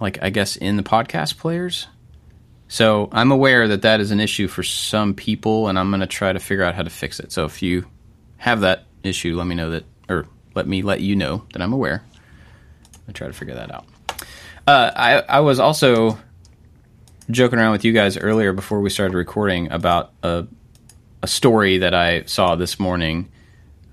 like 0.00 0.18
I 0.22 0.30
guess, 0.30 0.56
in 0.56 0.78
the 0.78 0.82
podcast 0.82 1.36
players. 1.36 1.86
So 2.68 3.08
I'm 3.12 3.30
aware 3.30 3.68
that 3.68 3.82
that 3.82 4.00
is 4.00 4.10
an 4.10 4.20
issue 4.20 4.48
for 4.48 4.62
some 4.62 5.14
people, 5.14 5.68
and 5.68 5.78
I'm 5.78 5.90
going 5.90 6.00
to 6.00 6.06
try 6.06 6.32
to 6.32 6.40
figure 6.40 6.64
out 6.64 6.74
how 6.74 6.82
to 6.82 6.90
fix 6.90 7.20
it. 7.20 7.32
So 7.32 7.44
if 7.44 7.62
you 7.62 7.86
have 8.38 8.60
that 8.60 8.84
issue, 9.02 9.36
let 9.36 9.46
me 9.46 9.54
know 9.54 9.70
that, 9.70 9.84
or 10.08 10.26
let 10.54 10.66
me 10.66 10.82
let 10.82 11.00
you 11.00 11.14
know 11.14 11.44
that 11.52 11.62
I'm 11.62 11.72
aware. 11.72 12.02
I 13.08 13.12
try 13.12 13.28
to 13.28 13.32
figure 13.32 13.54
that 13.54 13.72
out. 13.72 13.86
Uh, 14.66 14.90
I 14.96 15.20
I 15.20 15.40
was 15.40 15.60
also 15.60 16.18
joking 17.30 17.58
around 17.58 17.72
with 17.72 17.84
you 17.84 17.92
guys 17.92 18.16
earlier 18.16 18.52
before 18.52 18.80
we 18.80 18.90
started 18.90 19.16
recording 19.16 19.70
about 19.70 20.12
a 20.22 20.46
a 21.22 21.28
story 21.28 21.78
that 21.78 21.94
I 21.94 22.24
saw 22.24 22.56
this 22.56 22.80
morning 22.80 23.30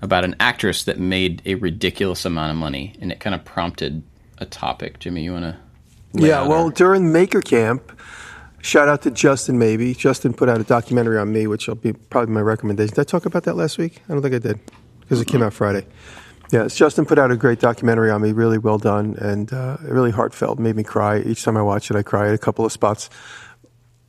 about 0.02 0.24
an 0.24 0.36
actress 0.38 0.84
that 0.84 0.98
made 0.98 1.42
a 1.46 1.54
ridiculous 1.54 2.24
amount 2.24 2.50
of 2.50 2.56
money, 2.56 2.94
and 3.00 3.10
it 3.10 3.20
kind 3.20 3.34
of 3.34 3.44
prompted 3.44 4.02
a 4.38 4.46
topic. 4.46 4.98
Jimmy, 4.98 5.22
you 5.24 5.32
want 5.32 5.44
to? 5.44 5.56
Yeah, 6.14 6.46
well, 6.46 6.70
during 6.70 7.12
Maker 7.12 7.40
Camp, 7.40 7.90
shout 8.64 8.88
out 8.88 9.02
to 9.02 9.10
Justin. 9.10 9.58
Maybe 9.58 9.94
Justin 9.94 10.32
put 10.32 10.48
out 10.48 10.60
a 10.60 10.64
documentary 10.64 11.18
on 11.18 11.32
me, 11.32 11.46
which 11.46 11.68
will 11.68 11.74
be 11.74 11.92
probably 11.92 12.34
my 12.34 12.40
recommendation. 12.40 12.94
Did 12.94 13.02
I 13.02 13.04
talk 13.04 13.26
about 13.26 13.44
that 13.44 13.54
last 13.54 13.78
week? 13.78 14.02
I 14.08 14.12
don't 14.12 14.22
think 14.22 14.34
I 14.34 14.38
did 14.38 14.58
because 15.00 15.20
it 15.20 15.26
came 15.26 15.42
out 15.42 15.52
Friday. 15.52 15.86
Yes, 16.50 16.76
Justin 16.76 17.04
put 17.04 17.18
out 17.18 17.30
a 17.30 17.36
great 17.36 17.58
documentary 17.58 18.10
on 18.10 18.22
me, 18.22 18.32
really 18.32 18.58
well 18.58 18.78
done 18.78 19.16
and 19.18 19.52
uh, 19.52 19.76
really 19.82 20.10
heartfelt. 20.10 20.58
Made 20.58 20.76
me 20.76 20.82
cry 20.82 21.20
each 21.20 21.42
time 21.42 21.56
I 21.56 21.62
watch 21.62 21.90
it. 21.90 21.96
I 21.96 22.02
cry 22.02 22.28
at 22.28 22.34
a 22.34 22.38
couple 22.38 22.64
of 22.64 22.72
spots. 22.72 23.10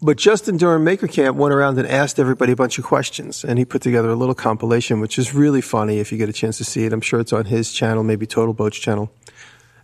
But 0.01 0.17
Justin 0.17 0.57
during 0.57 0.83
Maker 0.83 1.07
Camp 1.07 1.37
went 1.37 1.53
around 1.53 1.79
and 1.79 1.87
asked 1.87 2.19
everybody 2.19 2.51
a 2.51 2.55
bunch 2.55 2.77
of 2.77 2.83
questions, 2.83 3.43
and 3.43 3.57
he 3.57 3.65
put 3.65 3.81
together 3.81 4.09
a 4.09 4.15
little 4.15 4.35
compilation, 4.35 4.99
which 4.99 5.17
is 5.17 5.33
really 5.33 5.61
funny 5.61 5.99
if 5.99 6.11
you 6.11 6.17
get 6.17 6.29
a 6.29 6.33
chance 6.33 6.57
to 6.57 6.65
see 6.65 6.85
it. 6.85 6.93
I'm 6.93 7.01
sure 7.01 7.19
it's 7.19 7.33
on 7.33 7.45
his 7.45 7.71
channel, 7.71 8.03
maybe 8.03 8.27
Total 8.27 8.53
Boats 8.53 8.77
channel. 8.77 9.11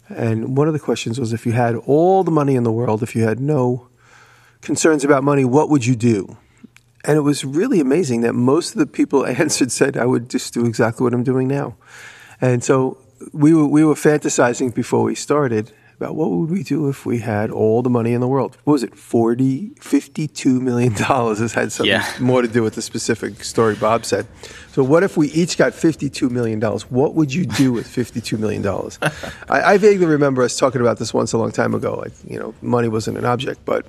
And 0.09 0.57
one 0.57 0.67
of 0.67 0.73
the 0.73 0.79
questions 0.79 1.19
was 1.19 1.31
if 1.31 1.45
you 1.45 1.53
had 1.53 1.75
all 1.75 2.23
the 2.23 2.31
money 2.31 2.55
in 2.55 2.63
the 2.63 2.71
world, 2.71 3.01
if 3.01 3.15
you 3.15 3.23
had 3.23 3.39
no 3.39 3.87
concerns 4.61 5.03
about 5.03 5.23
money, 5.23 5.45
what 5.45 5.69
would 5.69 5.85
you 5.85 5.95
do? 5.95 6.37
And 7.03 7.17
it 7.17 7.21
was 7.21 7.43
really 7.43 7.79
amazing 7.79 8.21
that 8.21 8.33
most 8.33 8.73
of 8.73 8.79
the 8.79 8.85
people 8.85 9.25
answered 9.43 9.71
said, 9.71 9.97
I 9.97 10.05
would 10.05 10.29
just 10.29 10.53
do 10.53 10.65
exactly 10.65 11.03
what 11.03 11.13
I'm 11.13 11.23
doing 11.23 11.47
now. 11.47 11.75
And 12.39 12.63
so 12.63 12.97
we 13.33 13.53
were, 13.53 13.65
we 13.67 13.83
were 13.83 13.95
fantasizing 13.95 14.73
before 14.73 15.03
we 15.03 15.15
started 15.15 15.71
about 15.97 16.15
what 16.15 16.31
would 16.31 16.49
we 16.49 16.63
do 16.63 16.89
if 16.89 17.05
we 17.05 17.19
had 17.19 17.51
all 17.51 17.83
the 17.83 17.89
money 17.89 18.13
in 18.13 18.21
the 18.21 18.27
world? 18.27 18.57
What 18.63 18.73
was 18.73 18.81
it? 18.83 18.95
40, 18.97 19.73
52 19.79 20.59
million 20.59 20.93
dollars 21.09 21.37
has 21.37 21.53
had 21.53 21.71
something 21.71 21.91
Yeah. 21.91 22.11
more 22.19 22.41
to 22.41 22.47
do 22.47 22.63
with 22.63 22.73
the 22.73 22.81
specific 22.81 23.43
story 23.43 23.75
Bob 23.75 24.05
said. 24.05 24.25
So 24.71 24.83
what 24.83 25.03
if 25.03 25.15
we 25.15 25.27
each 25.29 25.59
got 25.59 25.75
52 25.75 26.27
million 26.31 26.59
dollars? 26.59 26.89
What 26.89 27.13
would 27.13 27.31
you 27.31 27.45
do 27.45 27.71
with 27.71 27.85
52 27.85 28.35
million 28.39 28.63
dollars? 28.63 28.97
I, 29.49 29.73
I 29.73 29.77
vaguely 29.77 30.07
remember 30.07 30.41
us 30.41 30.57
talking 30.57 30.81
about 30.81 30.97
this 30.97 31.13
once 31.13 31.33
a 31.33 31.37
long 31.37 31.51
time 31.51 31.75
ago. 31.75 31.93
Like, 31.95 32.13
you 32.27 32.39
know, 32.39 32.55
money 32.63 32.87
wasn't 32.87 33.19
an 33.19 33.25
object, 33.25 33.63
but 33.65 33.85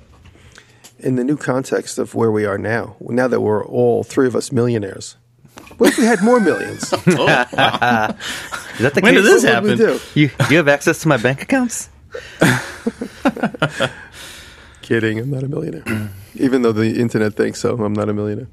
in 1.03 1.15
the 1.15 1.23
new 1.23 1.37
context 1.37 1.97
of 1.99 2.15
where 2.15 2.31
we 2.31 2.45
are 2.45 2.57
now, 2.57 2.95
now 3.01 3.27
that 3.27 3.41
we're 3.41 3.63
all 3.65 4.03
three 4.03 4.27
of 4.27 4.35
us 4.35 4.51
millionaires, 4.51 5.17
What 5.77 5.89
if 5.91 5.97
we 5.97 6.05
had 6.05 6.23
more 6.23 6.39
millions? 6.39 6.91
Is 7.03 7.03
that 7.09 8.17
the 8.93 9.01
When 9.01 9.13
case? 9.13 9.13
did 9.13 9.23
this 9.25 9.43
What 9.43 9.53
happen? 9.53 9.77
do? 9.77 9.99
You, 10.15 10.29
do 10.29 10.45
you 10.51 10.57
have 10.57 10.67
access 10.67 10.99
to 11.01 11.07
my 11.07 11.17
bank 11.17 11.41
accounts? 11.41 11.89
Kidding, 14.81 15.19
I'm 15.19 15.29
not 15.29 15.43
a 15.43 15.47
millionaire. 15.47 15.83
Even 16.35 16.61
though 16.61 16.71
the 16.73 16.99
internet 16.99 17.35
thinks 17.35 17.59
so, 17.59 17.75
I'm 17.83 17.93
not 17.93 18.09
a 18.09 18.13
millionaire. 18.13 18.47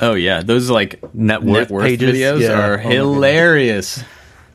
Oh 0.00 0.14
yeah, 0.14 0.42
those 0.42 0.70
like 0.70 1.02
Net 1.14 1.42
worth 1.42 1.68
pages? 1.70 2.16
videos 2.16 2.40
Yeah. 2.40 2.58
are 2.60 2.74
Oh 2.74 2.78
hilarious. 2.88 4.02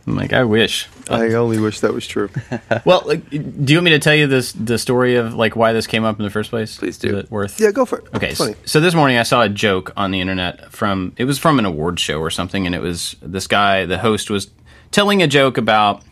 I'm 0.05 0.15
like, 0.15 0.33
I 0.33 0.43
wish. 0.43 0.89
I 1.09 1.33
only 1.33 1.59
wish 1.59 1.79
that 1.79 1.93
was 1.93 2.05
true. 2.05 2.29
Well, 2.85 3.03
like, 3.05 3.29
do 3.29 3.37
you 3.73 3.77
want 3.77 3.85
me 3.85 3.91
to 3.91 3.99
tell 3.99 4.15
you 4.15 4.27
this 4.27 4.51
the 4.51 4.77
story 4.77 5.15
of 5.15 5.33
like 5.35 5.55
why 5.55 5.71
this 5.71 5.87
came 5.87 6.03
up 6.03 6.19
in 6.19 6.25
the 6.25 6.29
first 6.29 6.49
place? 6.49 6.77
Please 6.77 6.97
do. 6.97 7.17
Is 7.17 7.25
it 7.25 7.31
worth? 7.31 7.59
Yeah, 7.59 7.71
go 7.71 7.85
for 7.85 7.99
it. 7.99 8.07
Okay, 8.13 8.33
so, 8.33 8.53
so 8.65 8.79
this 8.79 8.93
morning 8.93 9.17
I 9.17 9.23
saw 9.23 9.43
a 9.43 9.49
joke 9.49 9.93
on 9.95 10.11
the 10.11 10.19
internet 10.19 10.71
from 10.71 11.13
it 11.17 11.25
was 11.25 11.39
from 11.39 11.59
an 11.59 11.65
award 11.65 11.99
show 11.99 12.19
or 12.19 12.29
something, 12.29 12.65
and 12.65 12.75
it 12.75 12.81
was 12.81 13.15
this 13.21 13.47
guy, 13.47 13.85
the 13.85 13.97
host 13.97 14.29
was 14.29 14.49
telling 14.91 15.21
a 15.21 15.27
joke 15.27 15.57
about 15.57 16.03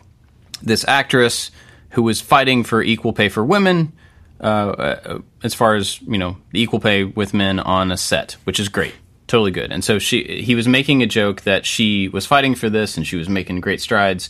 this 0.62 0.86
actress 0.88 1.50
who 1.90 2.02
was 2.02 2.20
fighting 2.20 2.64
for 2.64 2.82
equal 2.82 3.12
pay 3.12 3.28
for 3.28 3.44
women, 3.44 3.92
uh, 4.40 4.44
uh, 4.44 5.18
as 5.42 5.54
far 5.54 5.74
as 5.74 6.00
you 6.02 6.18
know, 6.18 6.36
equal 6.52 6.80
pay 6.80 7.04
with 7.04 7.34
men 7.34 7.60
on 7.60 7.92
a 7.92 7.96
set, 7.96 8.36
which 8.44 8.58
is 8.58 8.68
great, 8.68 8.94
totally 9.32 9.50
good. 9.50 9.72
And 9.72 9.82
so 9.82 9.98
she, 9.98 10.42
he 10.42 10.54
was 10.54 10.68
making 10.68 11.02
a 11.02 11.06
joke 11.06 11.40
that 11.42 11.64
she 11.64 12.08
was 12.08 12.26
fighting 12.26 12.54
for 12.54 12.68
this, 12.68 12.98
and 12.98 13.06
she 13.06 13.16
was 13.16 13.30
making 13.30 13.62
great 13.62 13.80
strides. 13.80 14.28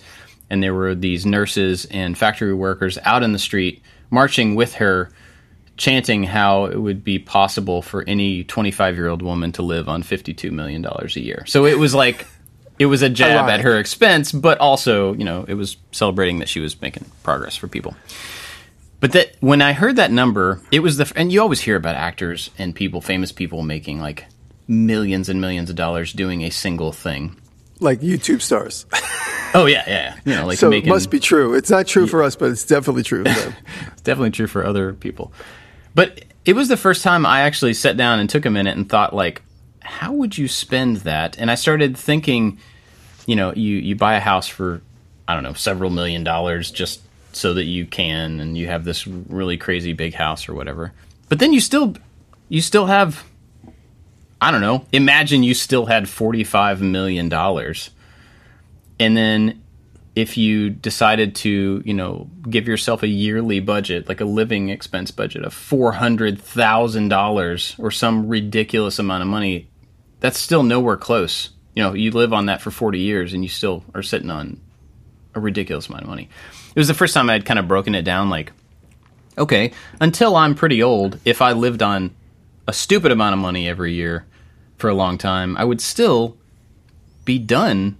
And 0.48 0.62
there 0.62 0.72
were 0.72 0.94
these 0.94 1.26
nurses 1.26 1.86
and 1.86 2.16
factory 2.16 2.54
workers 2.54 2.98
out 3.02 3.24
in 3.24 3.32
the 3.32 3.38
street 3.40 3.82
marching 4.10 4.54
with 4.54 4.74
her, 4.74 5.10
chanting 5.76 6.22
how 6.22 6.66
it 6.66 6.76
would 6.76 7.02
be 7.02 7.18
possible 7.18 7.82
for 7.82 8.04
any 8.06 8.44
25 8.44 8.94
year 8.94 9.08
old 9.08 9.22
woman 9.22 9.50
to 9.52 9.62
live 9.62 9.88
on 9.88 10.04
$52 10.04 10.52
million 10.52 10.86
a 10.86 11.18
year. 11.18 11.44
So 11.46 11.66
it 11.66 11.80
was 11.80 11.96
like, 11.96 12.24
it 12.78 12.86
was 12.86 13.02
a 13.02 13.08
jab 13.10 13.48
at 13.50 13.62
her 13.62 13.80
expense, 13.80 14.30
but 14.30 14.58
also, 14.58 15.14
you 15.14 15.24
know, 15.24 15.44
it 15.48 15.54
was 15.54 15.78
celebrating 15.90 16.38
that 16.38 16.48
she 16.48 16.60
was 16.60 16.80
making 16.80 17.10
progress 17.24 17.56
for 17.56 17.66
people. 17.66 17.96
But 19.00 19.10
that 19.12 19.34
when 19.40 19.62
I 19.62 19.72
heard 19.72 19.96
that 19.96 20.12
number, 20.12 20.60
it 20.70 20.78
was 20.78 20.96
the 20.96 21.12
and 21.16 21.32
you 21.32 21.42
always 21.42 21.60
hear 21.60 21.74
about 21.74 21.96
actors 21.96 22.50
and 22.56 22.72
people, 22.72 23.00
famous 23.00 23.32
people 23.32 23.62
making 23.62 24.00
like 24.00 24.26
millions 24.68 25.28
and 25.28 25.40
millions 25.40 25.70
of 25.70 25.76
dollars 25.76 26.12
doing 26.12 26.42
a 26.42 26.50
single 26.50 26.92
thing. 26.92 27.36
Like 27.80 28.00
YouTube 28.00 28.42
stars. 28.42 28.86
Oh 29.54 29.66
yeah, 29.66 29.84
yeah, 29.86 29.92
yeah. 29.92 30.20
you 30.24 30.34
know, 30.40 30.46
like 30.46 30.58
so 30.58 30.70
making 30.70 30.88
it 30.88 30.94
must 30.94 31.10
be 31.10 31.20
true. 31.20 31.54
It's 31.54 31.68
not 31.68 31.86
true 31.86 32.06
for 32.06 32.22
us, 32.22 32.36
but 32.36 32.50
it's 32.50 32.64
definitely 32.64 33.02
true 33.02 33.24
for. 33.24 33.56
It's 33.92 34.00
definitely 34.00 34.30
true 34.30 34.46
for 34.46 34.64
other 34.64 34.94
people. 34.94 35.32
But 35.94 36.24
it 36.46 36.54
was 36.54 36.68
the 36.68 36.76
first 36.76 37.02
time 37.02 37.26
I 37.26 37.42
actually 37.42 37.74
sat 37.74 37.96
down 37.96 38.18
and 38.18 38.30
took 38.30 38.46
a 38.46 38.50
minute 38.50 38.76
and 38.76 38.88
thought 38.88 39.14
like 39.14 39.42
how 39.80 40.12
would 40.12 40.38
you 40.38 40.48
spend 40.48 40.98
that? 40.98 41.38
And 41.38 41.50
I 41.50 41.54
started 41.56 41.96
thinking, 41.96 42.58
you 43.26 43.36
know, 43.36 43.52
you 43.52 43.76
you 43.76 43.94
buy 43.94 44.14
a 44.14 44.20
house 44.20 44.48
for 44.48 44.80
I 45.28 45.34
don't 45.34 45.42
know, 45.42 45.52
several 45.52 45.90
million 45.90 46.24
dollars 46.24 46.70
just 46.70 47.00
so 47.32 47.54
that 47.54 47.64
you 47.64 47.86
can 47.86 48.40
and 48.40 48.56
you 48.56 48.66
have 48.68 48.84
this 48.84 49.06
really 49.06 49.56
crazy 49.56 49.92
big 49.92 50.14
house 50.14 50.48
or 50.48 50.54
whatever. 50.54 50.92
But 51.28 51.38
then 51.38 51.52
you 51.52 51.60
still 51.60 51.94
you 52.48 52.60
still 52.60 52.86
have 52.86 53.24
I 54.42 54.50
don't 54.50 54.60
know, 54.60 54.84
imagine 54.90 55.44
you 55.44 55.54
still 55.54 55.86
had 55.86 56.08
45 56.08 56.82
million 56.82 57.28
dollars. 57.28 57.90
And 58.98 59.16
then 59.16 59.62
if 60.16 60.36
you 60.36 60.68
decided 60.68 61.36
to, 61.36 61.80
you 61.84 61.94
know, 61.94 62.28
give 62.50 62.66
yourself 62.66 63.04
a 63.04 63.08
yearly 63.08 63.60
budget, 63.60 64.08
like 64.08 64.20
a 64.20 64.24
living 64.24 64.68
expense 64.68 65.12
budget 65.12 65.44
of 65.44 65.54
four 65.54 65.92
hundred 65.92 66.40
thousand 66.40 67.08
dollars 67.08 67.76
or 67.78 67.92
some 67.92 68.26
ridiculous 68.26 68.98
amount 68.98 69.22
of 69.22 69.28
money, 69.28 69.68
that's 70.18 70.40
still 70.40 70.64
nowhere 70.64 70.96
close. 70.96 71.50
You 71.76 71.84
know, 71.84 71.94
you 71.94 72.10
live 72.10 72.32
on 72.32 72.46
that 72.46 72.60
for 72.60 72.72
forty 72.72 72.98
years 72.98 73.32
and 73.34 73.44
you 73.44 73.48
still 73.48 73.84
are 73.94 74.02
sitting 74.02 74.30
on 74.30 74.60
a 75.36 75.40
ridiculous 75.40 75.88
amount 75.88 76.02
of 76.02 76.08
money. 76.08 76.28
It 76.74 76.80
was 76.80 76.88
the 76.88 76.94
first 76.94 77.14
time 77.14 77.30
I'd 77.30 77.46
kind 77.46 77.60
of 77.60 77.68
broken 77.68 77.94
it 77.94 78.02
down 78.02 78.28
like, 78.28 78.50
okay, 79.38 79.70
until 80.00 80.34
I'm 80.34 80.56
pretty 80.56 80.82
old, 80.82 81.20
if 81.24 81.40
I 81.40 81.52
lived 81.52 81.80
on 81.80 82.10
a 82.66 82.72
stupid 82.72 83.12
amount 83.12 83.34
of 83.34 83.38
money 83.38 83.68
every 83.68 83.92
year 83.92 84.26
for 84.82 84.88
a 84.88 84.94
long 84.94 85.16
time, 85.16 85.56
I 85.56 85.64
would 85.64 85.80
still 85.80 86.36
be 87.24 87.38
done 87.38 87.96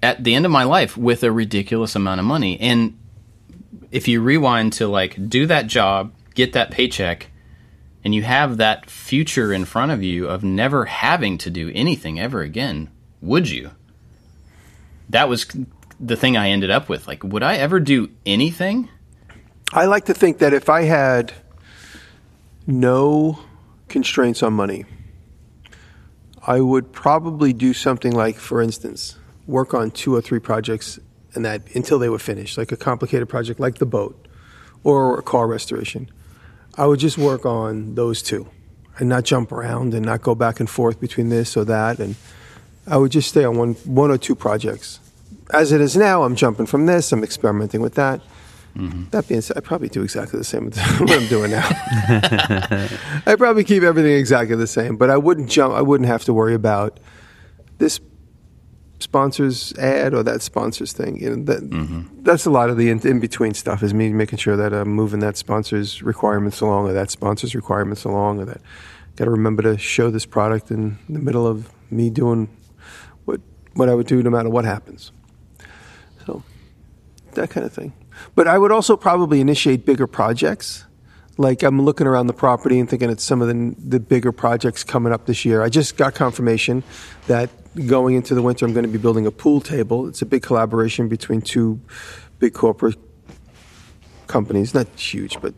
at 0.00 0.22
the 0.22 0.36
end 0.36 0.46
of 0.46 0.52
my 0.52 0.62
life 0.62 0.96
with 0.96 1.24
a 1.24 1.32
ridiculous 1.32 1.96
amount 1.96 2.20
of 2.20 2.24
money. 2.24 2.58
And 2.60 2.96
if 3.90 4.06
you 4.06 4.22
rewind 4.22 4.72
to 4.74 4.86
like 4.86 5.28
do 5.28 5.44
that 5.46 5.66
job, 5.66 6.14
get 6.36 6.52
that 6.52 6.70
paycheck, 6.70 7.32
and 8.04 8.14
you 8.14 8.22
have 8.22 8.58
that 8.58 8.88
future 8.88 9.52
in 9.52 9.64
front 9.64 9.90
of 9.90 10.04
you 10.04 10.28
of 10.28 10.44
never 10.44 10.84
having 10.84 11.36
to 11.38 11.50
do 11.50 11.72
anything 11.74 12.20
ever 12.20 12.42
again, 12.42 12.90
would 13.20 13.50
you? 13.50 13.72
That 15.08 15.28
was 15.28 15.48
the 15.98 16.16
thing 16.16 16.36
I 16.36 16.50
ended 16.50 16.70
up 16.70 16.88
with. 16.88 17.08
Like, 17.08 17.24
would 17.24 17.42
I 17.42 17.56
ever 17.56 17.80
do 17.80 18.08
anything? 18.24 18.88
I 19.72 19.86
like 19.86 20.04
to 20.04 20.14
think 20.14 20.38
that 20.38 20.54
if 20.54 20.68
I 20.68 20.82
had 20.82 21.32
no 22.68 23.40
constraints 23.88 24.44
on 24.44 24.52
money, 24.52 24.84
I 26.46 26.60
would 26.60 26.92
probably 26.92 27.52
do 27.52 27.74
something 27.74 28.12
like, 28.12 28.36
for 28.36 28.62
instance, 28.62 29.16
work 29.46 29.74
on 29.74 29.90
two 29.90 30.14
or 30.14 30.22
three 30.22 30.38
projects 30.38 30.98
and 31.34 31.44
that 31.44 31.62
until 31.74 31.98
they 31.98 32.08
were 32.08 32.18
finished, 32.18 32.56
like 32.56 32.72
a 32.72 32.76
complicated 32.76 33.28
project 33.28 33.60
like 33.60 33.76
the 33.76 33.86
boat 33.86 34.26
or 34.82 35.18
a 35.18 35.22
car 35.22 35.46
restoration. 35.46 36.10
I 36.76 36.86
would 36.86 36.98
just 36.98 37.18
work 37.18 37.44
on 37.44 37.94
those 37.94 38.22
two 38.22 38.48
and 38.98 39.08
not 39.08 39.24
jump 39.24 39.52
around 39.52 39.94
and 39.94 40.04
not 40.04 40.22
go 40.22 40.34
back 40.34 40.60
and 40.60 40.68
forth 40.68 41.00
between 41.00 41.28
this 41.28 41.56
or 41.56 41.64
that. 41.66 41.98
And 41.98 42.16
I 42.86 42.96
would 42.96 43.12
just 43.12 43.28
stay 43.28 43.44
on 43.44 43.56
one, 43.56 43.74
one 43.84 44.10
or 44.10 44.18
two 44.18 44.34
projects. 44.34 45.00
As 45.52 45.72
it 45.72 45.80
is 45.80 45.96
now, 45.96 46.22
I'm 46.22 46.36
jumping 46.36 46.66
from 46.66 46.86
this, 46.86 47.12
I'm 47.12 47.24
experimenting 47.24 47.80
with 47.80 47.94
that. 47.94 48.20
Mm-hmm. 48.76 49.10
That 49.10 49.26
being 49.28 49.40
said, 49.40 49.56
I 49.56 49.60
probably 49.60 49.88
do 49.88 50.02
exactly 50.02 50.38
the 50.38 50.44
same 50.44 50.66
with 50.66 50.78
what 51.00 51.10
I'm 51.10 51.26
doing 51.28 51.50
now. 51.50 51.66
I 53.26 53.34
probably 53.36 53.64
keep 53.64 53.82
everything 53.82 54.12
exactly 54.12 54.56
the 54.56 54.66
same, 54.66 54.96
but 54.96 55.10
I 55.10 55.16
wouldn't 55.16 55.50
jump. 55.50 55.74
I 55.74 55.82
wouldn't 55.82 56.08
have 56.08 56.24
to 56.24 56.32
worry 56.32 56.54
about 56.54 57.00
this 57.78 58.00
sponsor's 59.00 59.72
ad 59.74 60.14
or 60.14 60.22
that 60.22 60.42
sponsor's 60.42 60.92
thing. 60.92 61.20
You 61.20 61.36
know, 61.36 61.44
that, 61.44 61.62
mm-hmm. 61.62 62.22
That's 62.22 62.46
a 62.46 62.50
lot 62.50 62.70
of 62.70 62.76
the 62.76 62.90
in, 62.90 63.00
in 63.06 63.20
between 63.20 63.54
stuff. 63.54 63.82
Is 63.82 63.92
me 63.92 64.10
making 64.12 64.38
sure 64.38 64.56
that 64.56 64.72
I'm 64.72 64.90
moving 64.90 65.20
that 65.20 65.36
sponsor's 65.36 66.02
requirements 66.02 66.60
along, 66.60 66.88
or 66.88 66.92
that 66.92 67.10
sponsor's 67.10 67.54
requirements 67.54 68.04
along, 68.04 68.40
or 68.40 68.44
that 68.44 68.60
got 69.16 69.24
to 69.24 69.30
remember 69.30 69.62
to 69.62 69.76
show 69.76 70.10
this 70.10 70.26
product 70.26 70.70
in 70.70 70.98
the 71.08 71.18
middle 71.18 71.46
of 71.46 71.70
me 71.90 72.10
doing 72.10 72.48
what 73.24 73.40
what 73.74 73.88
I 73.88 73.94
would 73.94 74.06
do 74.06 74.22
no 74.22 74.30
matter 74.30 74.48
what 74.48 74.64
happens. 74.64 75.12
So 76.26 76.42
that 77.32 77.50
kind 77.50 77.66
of 77.66 77.72
thing. 77.72 77.92
But 78.34 78.48
I 78.48 78.58
would 78.58 78.72
also 78.72 78.96
probably 78.96 79.40
initiate 79.40 79.84
bigger 79.84 80.06
projects. 80.06 80.86
Like 81.36 81.62
I'm 81.62 81.80
looking 81.82 82.06
around 82.06 82.26
the 82.26 82.34
property 82.34 82.78
and 82.78 82.88
thinking 82.88 83.08
it's 83.10 83.24
some 83.24 83.40
of 83.40 83.48
the 83.48 83.74
the 83.78 84.00
bigger 84.00 84.32
projects 84.32 84.84
coming 84.84 85.12
up 85.12 85.26
this 85.26 85.44
year. 85.44 85.62
I 85.62 85.68
just 85.68 85.96
got 85.96 86.14
confirmation 86.14 86.82
that 87.28 87.50
going 87.86 88.14
into 88.16 88.34
the 88.34 88.42
winter 88.42 88.66
I'm 88.66 88.72
going 88.72 88.84
to 88.84 88.90
be 88.90 88.98
building 88.98 89.26
a 89.26 89.30
pool 89.30 89.60
table. 89.60 90.06
It's 90.08 90.22
a 90.22 90.26
big 90.26 90.42
collaboration 90.42 91.08
between 91.08 91.40
two 91.40 91.80
big 92.38 92.52
corporate 92.52 92.96
companies, 94.26 94.74
not 94.74 94.86
huge, 94.96 95.40
but 95.40 95.54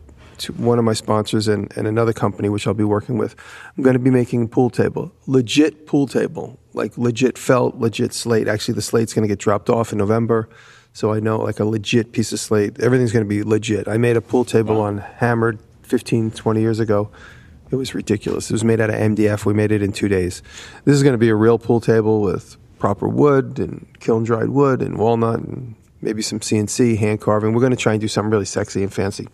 one 0.57 0.79
of 0.79 0.85
my 0.85 0.93
sponsors 0.93 1.47
and, 1.47 1.71
and 1.77 1.87
another 1.87 2.13
company 2.13 2.49
which 2.49 2.67
I'll 2.67 2.73
be 2.73 2.83
working 2.83 3.17
with. 3.17 3.35
I'm 3.77 3.83
going 3.83 3.93
to 3.93 3.99
be 3.99 4.09
making 4.09 4.43
a 4.43 4.47
pool 4.47 4.69
table, 4.69 5.13
legit 5.27 5.85
pool 5.85 6.07
table, 6.07 6.59
like 6.73 6.97
legit 6.97 7.37
felt, 7.37 7.75
legit 7.75 8.13
slate. 8.13 8.47
Actually, 8.47 8.75
the 8.75 8.81
slate's 8.81 9.13
going 9.13 9.23
to 9.23 9.27
get 9.27 9.39
dropped 9.39 9.69
off 9.69 9.91
in 9.91 9.97
November, 9.97 10.49
so 10.93 11.11
I 11.11 11.19
know 11.19 11.37
like 11.37 11.59
a 11.59 11.65
legit 11.65 12.11
piece 12.11 12.31
of 12.31 12.39
slate. 12.39 12.79
Everything's 12.79 13.11
going 13.11 13.25
to 13.25 13.29
be 13.29 13.43
legit. 13.43 13.87
I 13.87 13.97
made 13.97 14.15
a 14.15 14.21
pool 14.21 14.45
table 14.45 14.79
on 14.79 14.99
Hammered 14.99 15.59
15, 15.81 16.31
20 16.31 16.61
years 16.61 16.79
ago. 16.79 17.09
It 17.71 17.75
was 17.75 17.95
ridiculous. 17.95 18.51
It 18.51 18.53
was 18.53 18.63
made 18.63 18.79
out 18.79 18.91
of 18.91 18.95
MDF. 18.95 19.45
We 19.45 19.53
made 19.53 19.71
it 19.71 19.81
in 19.81 19.91
two 19.91 20.07
days. 20.07 20.43
This 20.85 20.95
is 20.95 21.01
going 21.01 21.13
to 21.13 21.17
be 21.17 21.29
a 21.29 21.35
real 21.35 21.57
pool 21.57 21.81
table 21.81 22.21
with 22.21 22.57
proper 22.77 23.07
wood 23.07 23.57
and 23.57 23.87
kiln 23.99 24.23
dried 24.23 24.49
wood 24.49 24.81
and 24.81 24.97
walnut 24.97 25.39
and 25.39 25.75
maybe 26.01 26.21
some 26.21 26.39
CNC 26.39 26.97
hand 26.97 27.21
carving. 27.21 27.53
We're 27.53 27.61
going 27.61 27.71
to 27.71 27.77
try 27.77 27.93
and 27.93 28.01
do 28.01 28.07
something 28.07 28.29
really 28.29 28.45
sexy 28.45 28.83
and 28.83 28.93
fancy. 28.93 29.27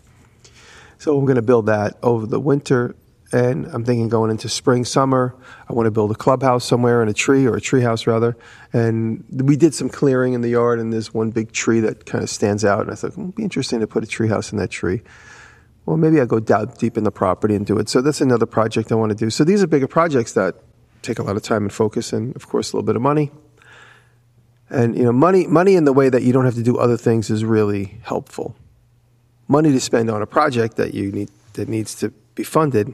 So 0.98 1.18
I'm 1.18 1.26
going 1.26 1.36
to 1.36 1.42
build 1.42 1.66
that 1.66 1.98
over 2.02 2.26
the 2.26 2.40
winter, 2.40 2.96
and 3.32 3.68
I'm 3.68 3.84
thinking 3.84 4.10
going 4.10 4.32
into 4.32 4.50
spring, 4.50 4.86
summer. 4.86 5.36
I 5.70 5.74
want 5.74 5.88
to 5.88 5.92
build 5.92 6.12
a 6.12 6.16
clubhouse 6.16 6.66
somewhere 6.66 7.04
in 7.04 7.10
a 7.10 7.14
tree 7.14 7.46
or 7.46 7.56
a 7.56 7.62
tree 7.62 7.82
house 7.82 8.08
rather. 8.08 8.36
And 8.74 9.24
we 9.30 9.56
did 9.56 9.74
some 9.74 9.90
clearing 9.90 10.34
in 10.34 10.42
the 10.42 10.50
yard, 10.50 10.80
and 10.80 10.92
there's 10.92 11.14
one 11.14 11.30
big 11.30 11.52
tree 11.52 11.80
that 11.82 12.06
kind 12.06 12.24
of 12.24 12.30
stands 12.30 12.66
out. 12.66 12.82
And 12.82 12.92
I 12.92 12.96
thought 12.96 13.14
"Hmm, 13.14 13.24
it'd 13.24 13.36
be 13.36 13.44
interesting 13.44 13.80
to 13.82 13.88
put 13.88 14.04
a 14.04 14.08
tree 14.08 14.28
house 14.28 14.52
in 14.52 14.58
that 14.58 14.72
tree. 14.72 15.02
Well, 15.86 15.98
maybe 15.98 16.20
I'll 16.20 16.26
go 16.26 16.40
down 16.40 16.74
deep 16.78 16.98
in 16.98 17.04
the 17.04 17.12
property 17.12 17.56
and 17.56 17.66
do 17.66 17.78
it. 17.78 17.90
So 17.90 18.02
that's 18.02 18.22
another 18.22 18.46
project 18.46 18.92
I 18.92 18.96
want 18.96 19.12
to 19.12 19.16
do. 19.16 19.30
So 19.30 19.44
these 19.44 19.64
are 19.64 19.68
bigger 19.68 19.88
projects 19.88 20.34
that 20.34 20.56
take 21.02 21.20
a 21.20 21.24
lot 21.24 21.36
of 21.36 21.44
time 21.44 21.64
and 21.64 21.74
focus, 21.74 22.14
and 22.14 22.36
of 22.36 22.48
course 22.48 22.74
a 22.74 22.76
little 22.76 22.86
bit 22.86 22.96
of 22.96 23.02
money. 23.02 23.32
And 24.70 24.98
you 24.98 25.04
know, 25.04 25.12
money, 25.12 25.48
money 25.48 25.76
in 25.76 25.86
the 25.86 25.94
way 25.94 26.10
that 26.10 26.22
you 26.22 26.34
don't 26.34 26.46
have 26.46 26.56
to 26.56 26.64
do 26.64 26.78
other 26.78 26.98
things 26.98 27.30
is 27.30 27.44
really 27.44 28.00
helpful 28.04 28.56
money 29.50 29.72
to 29.72 29.80
spend 29.82 30.10
on 30.10 30.22
a 30.22 30.28
project 30.28 30.78
that 30.78 30.94
you 30.94 31.12
need 31.12 31.30
that 31.54 31.68
needs 31.68 31.96
to 31.96 32.10
be 32.36 32.44
funded 32.44 32.94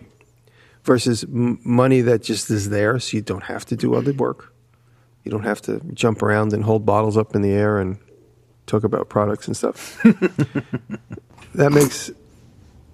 versus 0.86 1.24
m- 1.24 1.60
money 1.64 2.02
that 2.02 2.24
just 2.24 2.50
is 2.50 2.70
there 2.70 3.00
so 3.00 3.18
you 3.18 3.22
don't 3.22 3.44
have 3.44 3.66
to 3.66 3.76
do 3.76 3.96
other 3.96 4.14
work 4.14 4.54
You 5.24 5.32
don't 5.32 5.44
have 5.44 5.62
to 5.64 5.82
jump 5.94 6.22
around 6.22 6.54
and 6.54 6.64
hold 6.64 6.86
bottles 6.86 7.18
up 7.18 7.36
in 7.36 7.42
the 7.42 7.52
air 7.52 7.80
and 7.80 7.98
talk 8.68 8.84
about 8.84 9.10
products 9.10 9.48
and 9.48 9.58
stuff. 9.58 10.00
that 11.56 11.72
makes 11.72 12.10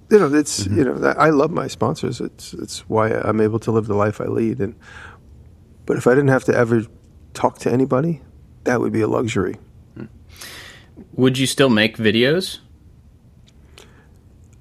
you 0.09 0.19
know 0.19 0.33
it's 0.33 0.63
mm-hmm. 0.63 0.77
you 0.77 0.83
know 0.85 1.13
I 1.17 1.29
love 1.29 1.51
my 1.51 1.67
sponsors. 1.67 2.21
It's 2.21 2.53
it's 2.53 2.89
why 2.89 3.09
I'm 3.09 3.41
able 3.41 3.59
to 3.59 3.71
live 3.71 3.87
the 3.87 3.95
life 3.95 4.21
I 4.21 4.25
lead. 4.25 4.59
And 4.59 4.75
but 5.85 5.97
if 5.97 6.07
I 6.07 6.11
didn't 6.11 6.29
have 6.29 6.45
to 6.45 6.55
ever 6.55 6.83
talk 7.33 7.59
to 7.59 7.71
anybody, 7.71 8.21
that 8.63 8.79
would 8.79 8.93
be 8.93 9.01
a 9.01 9.07
luxury. 9.07 9.57
Hmm. 9.95 10.05
Would 11.13 11.37
you 11.37 11.47
still 11.47 11.69
make 11.69 11.97
videos? 11.97 12.59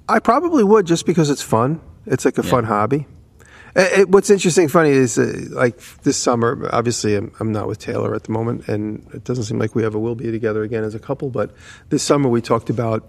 I 0.09 0.19
probably 0.19 0.65
would 0.65 0.87
just 0.87 1.07
because 1.07 1.31
it's 1.31 1.43
fun. 1.43 1.81
It's 2.07 2.25
like 2.25 2.39
a 2.39 2.43
fun 2.43 2.65
hobby. 2.65 3.07
Uh, 3.77 3.87
It, 3.99 4.09
what's 4.09 4.31
interesting, 4.31 4.69
funny 4.69 4.91
is 4.91 5.19
uh, 5.19 5.47
like 5.51 5.79
this 6.03 6.17
summer. 6.17 6.69
Obviously, 6.73 7.15
I'm, 7.17 7.33
I'm 7.41 7.53
not 7.53 7.69
with 7.69 7.79
Taylor 7.79 8.15
at 8.15 8.25
the 8.25 8.33
moment, 8.33 8.69
and 8.69 9.07
it 9.15 9.25
doesn't 9.25 9.45
seem 9.45 9.59
like 9.59 9.75
we 9.75 9.85
ever 9.85 9.99
will 9.99 10.15
be 10.15 10.31
together 10.31 10.63
again 10.63 10.85
as 10.85 10.95
a 10.95 10.99
couple. 10.99 11.31
But 11.31 11.53
this 11.89 12.03
summer, 12.03 12.29
we 12.29 12.41
talked 12.41 12.71
about 12.71 13.09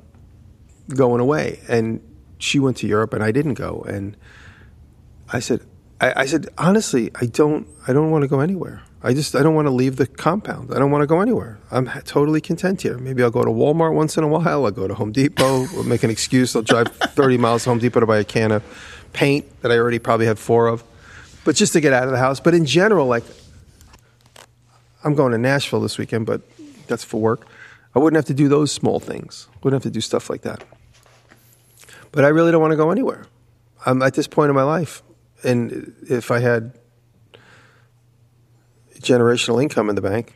going 0.89 1.19
away, 1.21 1.59
and 1.67 2.01
she 2.37 2.59
went 2.59 2.77
to 2.77 2.87
Europe, 2.87 3.13
and 3.13 3.23
I 3.23 3.31
didn't 3.31 3.55
go. 3.55 3.83
And 3.87 4.15
I 5.31 5.39
said, 5.39 5.61
I, 5.99 6.13
I 6.21 6.25
said 6.25 6.47
honestly, 6.57 7.11
I 7.15 7.25
don't, 7.25 7.67
I 7.87 7.93
don't 7.93 8.11
want 8.11 8.23
to 8.23 8.27
go 8.27 8.39
anywhere. 8.39 8.83
I 9.03 9.15
just, 9.15 9.35
I 9.35 9.41
don't 9.41 9.55
want 9.55 9.65
to 9.65 9.71
leave 9.71 9.95
the 9.95 10.05
compound. 10.05 10.71
I 10.71 10.77
don't 10.77 10.91
want 10.91 11.01
to 11.01 11.07
go 11.07 11.21
anywhere. 11.21 11.57
I'm 11.71 11.87
ha- 11.87 12.01
totally 12.05 12.39
content 12.39 12.83
here. 12.83 12.99
Maybe 12.99 13.23
I'll 13.23 13.31
go 13.31 13.43
to 13.43 13.49
Walmart 13.49 13.95
once 13.95 14.15
in 14.15 14.23
a 14.23 14.27
while. 14.27 14.63
I'll 14.65 14.69
go 14.69 14.87
to 14.87 14.93
Home 14.93 15.11
Depot. 15.11 15.65
I'll 15.75 15.83
make 15.83 16.03
an 16.03 16.11
excuse. 16.11 16.55
I'll 16.55 16.61
drive 16.61 16.87
30 16.95 17.37
miles 17.37 17.63
to 17.63 17.71
Home 17.71 17.79
Depot 17.79 17.99
to 18.01 18.05
buy 18.05 18.19
a 18.19 18.23
can 18.23 18.51
of 18.51 18.63
paint 19.13 19.61
that 19.61 19.71
I 19.71 19.77
already 19.77 19.99
probably 19.99 20.25
had 20.25 20.39
four 20.39 20.67
of. 20.67 20.83
But 21.43 21.55
just 21.55 21.73
to 21.73 21.81
get 21.81 21.91
out 21.93 22.03
of 22.03 22.11
the 22.11 22.17
house. 22.19 22.39
But 22.39 22.53
in 22.53 22.65
general, 22.65 23.07
like, 23.07 23.23
I'm 25.03 25.15
going 25.15 25.31
to 25.31 25.37
Nashville 25.37 25.81
this 25.81 25.97
weekend, 25.97 26.25
but 26.25 26.41
that's 26.87 27.03
for 27.03 27.19
work. 27.19 27.47
I 27.95 27.99
wouldn't 27.99 28.15
have 28.17 28.25
to 28.25 28.33
do 28.33 28.47
those 28.47 28.71
small 28.71 28.99
things. 28.99 29.47
Wouldn't 29.63 29.83
have 29.83 29.91
to 29.91 29.93
do 29.93 30.01
stuff 30.01 30.29
like 30.29 30.41
that. 30.43 30.63
But 32.11 32.25
I 32.25 32.27
really 32.27 32.51
don't 32.51 32.61
want 32.61 32.71
to 32.71 32.77
go 32.77 32.91
anywhere. 32.91 33.25
I'm 33.85 34.01
at 34.03 34.13
this 34.13 34.27
point 34.27 34.49
in 34.49 34.55
my 34.55 34.63
life, 34.63 35.01
and 35.43 35.93
if 36.07 36.29
I 36.29 36.39
had 36.39 36.73
generational 38.99 39.61
income 39.61 39.89
in 39.89 39.95
the 39.95 40.01
bank, 40.01 40.35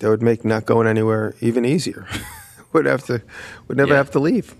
that 0.00 0.08
would 0.08 0.22
make 0.22 0.44
not 0.44 0.64
going 0.64 0.86
anywhere 0.86 1.34
even 1.40 1.64
easier. 1.64 2.06
would 2.72 2.86
have 2.86 3.04
to, 3.06 3.20
would 3.66 3.76
never 3.76 3.90
Yeah. 3.92 3.96
have 3.98 4.10
to 4.12 4.18
leave. 4.20 4.54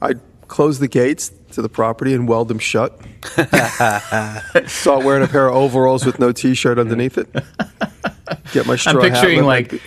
I'd 0.00 0.20
close 0.46 0.78
the 0.78 0.88
gates 0.88 1.32
to 1.52 1.62
the 1.62 1.68
property 1.68 2.14
and 2.14 2.28
weld 2.28 2.48
them 2.48 2.58
shut. 2.58 3.00
Start 4.66 5.04
wearing 5.04 5.22
a 5.22 5.28
pair 5.28 5.48
of 5.48 5.54
overalls 5.56 6.04
with 6.04 6.18
no 6.18 6.32
T-shirt 6.32 6.78
underneath 6.78 7.18
it. 7.18 7.28
Get 8.52 8.66
my 8.66 8.76
straw 8.76 8.92
I'm 8.94 9.00
picturing 9.00 9.44
like 9.44 9.80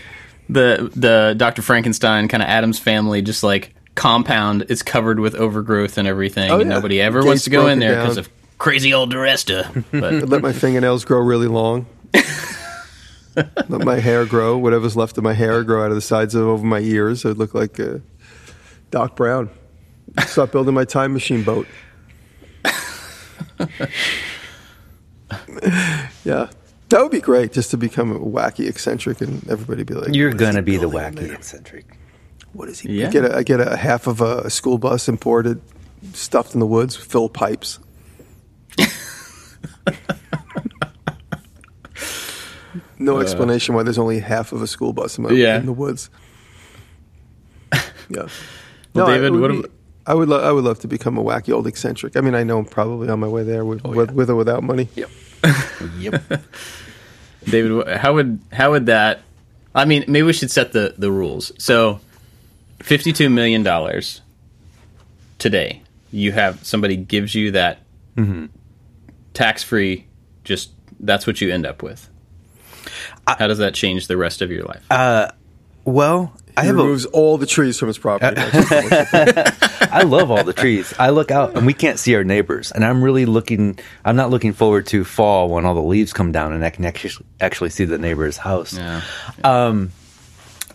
the 0.50 0.92
the 0.96 1.34
Dr. 1.38 1.62
Frankenstein 1.62 2.28
kind 2.28 2.44
of 2.44 2.50
Addams 2.50 2.80
family, 2.80 3.22
just 3.22 3.44
like 3.44 3.74
compound 3.96 4.66
is 4.70 4.84
covered 4.84 5.20
with 5.20 5.36
overgrowth 5.36 5.98
and 5.98 6.08
everything, 6.08 6.50
Oh, 6.52 6.60
and 6.60 6.70
yeah. 6.70 6.76
nobody 6.76 7.02
ever 7.02 7.20
Gates 7.20 7.28
wants 7.28 7.44
to 7.46 7.50
go 7.50 7.68
in 7.68 7.80
there 7.80 8.02
because 8.02 8.18
of 8.18 8.30
crazy 8.58 8.94
old 8.94 9.14
DiResta. 9.14 9.84
But 9.92 10.14
let 10.30 10.42
my 10.42 10.54
fingernails 10.54 11.06
grow 11.06 11.20
really 11.20 11.48
long. 11.48 11.86
let 13.70 13.82
my 13.86 14.00
hair 14.00 14.26
grow, 14.26 14.58
whatever's 14.58 14.96
left 14.98 15.18
of 15.18 15.24
my 15.24 15.34
hair, 15.34 15.64
grow 15.64 15.84
out 15.86 15.90
of 15.92 15.96
the 15.96 16.02
sides 16.02 16.36
of 16.36 16.44
over 16.44 16.66
my 16.66 16.80
ears. 16.80 17.26
I'd 17.26 17.38
look 17.38 17.54
like 17.54 17.80
uh, 17.80 18.00
Doc 18.92 19.16
Brown. 19.16 19.50
Start 20.26 20.52
building 20.52 20.74
my 20.74 20.86
time 20.86 21.14
machine 21.14 21.44
boat. 21.44 21.68
yeah, 26.26 26.50
that 26.90 27.02
would 27.02 27.12
be 27.12 27.22
great. 27.22 27.54
Just 27.54 27.72
to 27.72 27.78
become 27.78 28.12
a 28.12 28.20
wacky 28.20 28.68
eccentric, 28.68 29.22
and 29.22 29.48
everybody 29.50 29.84
be 29.84 29.94
like, 29.94 30.14
You're 30.14 30.34
gonna 30.34 30.62
be 30.62 30.78
the 30.78 30.90
wacky 30.90 31.16
there? 31.16 31.34
eccentric. 31.34 31.98
What 32.54 32.68
is 32.70 32.80
he? 32.82 33.00
Yeah. 33.00 33.08
I 33.08 33.12
get 33.12 33.26
a, 33.26 33.36
I 33.38 33.44
get 33.44 33.62
a 33.62 33.78
half 33.78 34.08
of 34.08 34.20
a, 34.22 34.50
school 34.50 34.78
bus 34.78 35.08
imported, 35.08 35.62
stuffed 36.14 36.54
in 36.54 36.60
the 36.60 36.68
woods, 36.68 36.96
fill 36.98 37.30
pipes. 37.30 37.80
no 43.00 43.18
uh. 43.18 43.22
explanation 43.22 43.76
why 43.76 43.84
there's 43.84 43.98
only 43.98 44.20
half 44.20 44.52
of 44.52 44.62
a 44.62 44.68
school 44.68 44.94
bus 44.94 45.18
in, 45.18 45.24
my, 45.24 45.32
Yeah. 45.32 45.58
in 45.60 45.66
the 45.66 45.74
woods. 45.74 46.10
Yeah. 48.10 48.28
Well, 48.94 49.08
I- 49.08 49.14
David, 49.16 49.40
what 49.40 49.52
be- 49.52 49.60
ab- 49.60 49.72
I 50.08 50.14
would 50.14 50.30
lo- 50.30 50.42
I 50.42 50.52
would 50.52 50.64
love 50.64 50.80
to 50.80 50.88
become 50.88 51.18
a 51.18 51.24
wacky 51.24 51.54
old 51.54 51.68
eccentric. 51.68 52.18
I 52.18 52.22
mean, 52.22 52.36
I 52.36 52.44
know 52.44 52.58
I'm 52.60 52.66
probably 52.66 53.10
on 53.10 53.20
my 53.20 53.28
way 53.28 53.44
there 53.44 53.64
with, 53.66 53.84
with, 53.84 54.12
with 54.12 54.30
or 54.30 54.36
without 54.36 54.64
money. 54.64 54.90
Yep. 54.96 55.10
yep. 56.00 56.24
David, 57.46 57.88
how 57.98 58.14
would 58.14 58.40
how 58.52 58.72
would 58.72 58.86
that? 58.88 59.22
I 59.74 59.86
mean, 59.86 60.04
maybe 60.08 60.24
we 60.24 60.34
should 60.34 60.52
set 60.52 60.74
the 60.74 60.94
the 60.98 61.12
rules. 61.12 61.52
So, 61.58 62.00
fifty 62.82 63.14
two 63.14 63.30
million 63.30 63.64
dollars 63.64 64.22
today. 65.40 65.82
You 66.12 66.32
have 66.34 66.66
somebody 66.66 66.96
gives 66.98 67.34
you 67.36 67.52
that 67.52 67.80
Mm-hmm. 68.18 68.48
tax 69.34 69.64
free. 69.64 70.06
Just 70.44 70.72
that's 71.00 71.26
what 71.26 71.40
you 71.42 71.50
end 71.52 71.66
up 71.66 71.82
with. 71.82 72.10
how 73.26 73.48
does 73.48 73.60
that 73.60 73.74
change 73.74 74.08
the 74.08 74.18
rest 74.18 74.42
of 74.42 74.52
your 74.52 74.64
life? 74.66 74.84
Uh, 74.92 75.32
Well, 75.86 76.34
I 76.58 76.62
He 76.62 76.68
have 76.68 76.78
a, 76.78 76.80
removes 76.84 77.06
all 77.06 77.38
the 77.38 77.46
trees 77.46 77.78
from 77.80 77.88
his 77.88 77.98
property. 77.98 78.36
I 78.42 80.04
love 80.06 80.32
all 80.32 80.44
the 80.44 80.54
trees. 80.54 80.94
I 81.00 81.10
look 81.12 81.32
out 81.32 81.56
and 81.56 81.66
we 81.66 81.74
can't 81.74 82.00
see 82.00 82.16
our 82.16 82.24
neighbors, 82.24 82.72
and 82.72 82.84
I'm 82.86 83.04
really 83.04 83.26
looking. 83.26 83.80
I'm 84.06 84.16
not 84.16 84.30
looking 84.30 84.54
forward 84.54 84.86
to 84.88 85.04
fall 85.04 85.50
when 85.50 85.66
all 85.66 85.76
the 85.76 85.82
leaves 85.82 86.14
come 86.14 86.32
down 86.32 86.54
and 86.54 86.64
I 86.64 86.70
can 86.70 86.86
actually 86.86 87.26
actually 87.40 87.70
see 87.70 87.86
the 87.86 87.98
neighbor's 87.98 88.38
house. 88.38 88.74
yeah. 88.78 89.02
Um, 89.44 89.92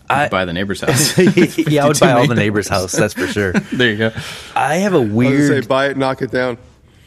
I- 0.09 0.29
buy 0.29 0.45
the 0.45 0.53
neighbor's 0.53 0.81
house. 0.81 1.17
yeah, 1.57 1.83
I 1.83 1.87
would 1.87 1.99
buy 1.99 2.13
all 2.13 2.27
the 2.27 2.35
neighbor's 2.35 2.67
house. 2.67 2.91
That's 2.93 3.13
for 3.13 3.27
sure. 3.27 3.51
there 3.73 3.91
you 3.91 3.97
go. 3.97 4.11
I 4.55 4.75
have 4.75 4.93
a 4.93 4.97
I 4.97 4.99
was 5.01 5.07
gonna 5.09 5.15
weird. 5.15 5.63
say, 5.63 5.67
buy 5.67 5.87
it, 5.89 5.97
knock 5.97 6.21
it 6.21 6.31
down. 6.31 6.57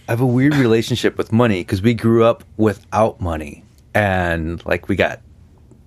I 0.09 0.13
have 0.13 0.21
a 0.21 0.27
weird 0.27 0.55
relationship 0.57 1.17
with 1.17 1.33
money 1.33 1.61
because 1.61 1.81
we 1.83 1.95
grew 1.95 2.25
up 2.25 2.45
without 2.57 3.21
money, 3.21 3.65
and 3.95 4.65
like 4.67 4.89
we 4.89 4.97
got, 4.97 5.21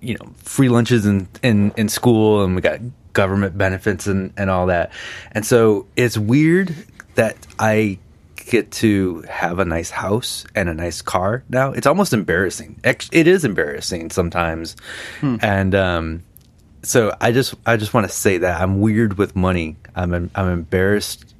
you 0.04 0.14
know, 0.14 0.30
free 0.38 0.68
lunches 0.68 1.06
in 1.06 1.28
in, 1.42 1.72
in 1.76 1.88
school, 1.88 2.44
and 2.44 2.54
we 2.54 2.60
got 2.60 2.80
government 3.12 3.56
benefits 3.56 4.06
and 4.06 4.32
and 4.36 4.50
all 4.50 4.66
that, 4.66 4.92
and 5.32 5.44
so 5.44 5.86
it's 5.96 6.18
weird 6.18 6.74
that 7.14 7.36
I 7.58 7.98
get 8.36 8.70
to 8.70 9.22
have 9.22 9.58
a 9.58 9.64
nice 9.64 9.90
house 9.90 10.44
and 10.54 10.68
a 10.68 10.74
nice 10.74 11.00
car 11.00 11.42
now. 11.48 11.72
It's 11.72 11.86
almost 11.86 12.12
embarrassing. 12.12 12.78
It 13.12 13.26
is 13.26 13.44
embarrassing 13.44 14.10
sometimes, 14.10 14.76
and 15.40 15.74
um, 15.74 16.22
so 16.82 17.14
I 17.20 17.32
just 17.32 17.54
I 17.66 17.76
just 17.76 17.94
want 17.94 18.06
to 18.08 18.12
say 18.12 18.38
that 18.38 18.60
I'm 18.60 18.80
weird 18.80 19.18
with 19.18 19.34
money. 19.34 19.76
I'm 19.96 20.30
I'm 20.34 20.48
embarrassed 20.48 21.33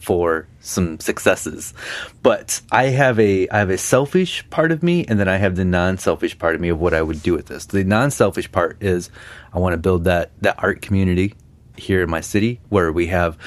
for 0.00 0.48
some 0.60 0.98
successes. 0.98 1.74
But 2.22 2.60
I 2.72 2.84
have 2.86 3.20
a 3.20 3.48
I 3.48 3.58
have 3.58 3.70
a 3.70 3.78
selfish 3.78 4.48
part 4.50 4.72
of 4.72 4.82
me 4.82 5.04
and 5.06 5.20
then 5.20 5.28
I 5.28 5.36
have 5.36 5.56
the 5.56 5.64
non-selfish 5.64 6.38
part 6.38 6.54
of 6.54 6.60
me 6.60 6.70
of 6.70 6.80
what 6.80 6.94
I 6.94 7.02
would 7.02 7.22
do 7.22 7.34
with 7.34 7.46
this. 7.46 7.66
The 7.66 7.84
non-selfish 7.84 8.50
part 8.50 8.82
is 8.82 9.10
I 9.52 9.58
want 9.58 9.74
to 9.74 9.78
build 9.78 10.04
that 10.04 10.30
that 10.40 10.62
art 10.62 10.82
community 10.82 11.34
here 11.76 12.02
in 12.02 12.10
my 12.10 12.20
city 12.20 12.60
where 12.70 12.90
we 12.90 13.08
have 13.08 13.38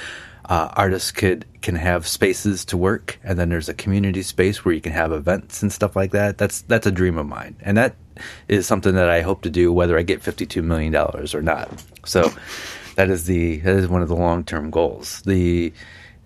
uh, 0.46 0.70
artists 0.74 1.12
could 1.12 1.46
can 1.62 1.76
have 1.76 2.06
spaces 2.06 2.66
to 2.66 2.78
work 2.78 3.20
and 3.24 3.40
then 3.40 3.50
there's 3.50 3.70
a 3.70 3.74
community 3.74 4.22
space 4.22 4.64
where 4.64 4.76
you 4.76 4.82
can 4.82 4.92
have 4.92 5.12
events 5.12 5.64
and 5.64 5.72
stuff 5.72 5.96
like 5.96 6.12
that. 6.12 6.38
That's 6.38 6.62
that's 6.62 6.86
a 6.86 6.92
dream 6.92 7.18
of 7.18 7.26
mine. 7.26 7.56
And 7.62 7.78
that 7.78 7.96
is 8.48 8.68
something 8.68 8.94
that 8.94 9.10
I 9.10 9.22
hope 9.22 9.42
to 9.42 9.50
do 9.50 9.74
whether 9.74 9.98
I 9.98 10.04
get 10.04 10.22
52 10.22 10.62
million 10.62 10.94
dollars 10.94 11.34
or 11.34 11.42
not. 11.42 11.84
So 12.06 12.32
that 12.96 13.10
is 13.10 13.26
the 13.26 13.58
that 13.58 13.76
is 13.76 13.88
one 13.88 14.04
of 14.04 14.08
the 14.08 14.16
long-term 14.16 14.70
goals. 14.70 15.22
The 15.22 15.74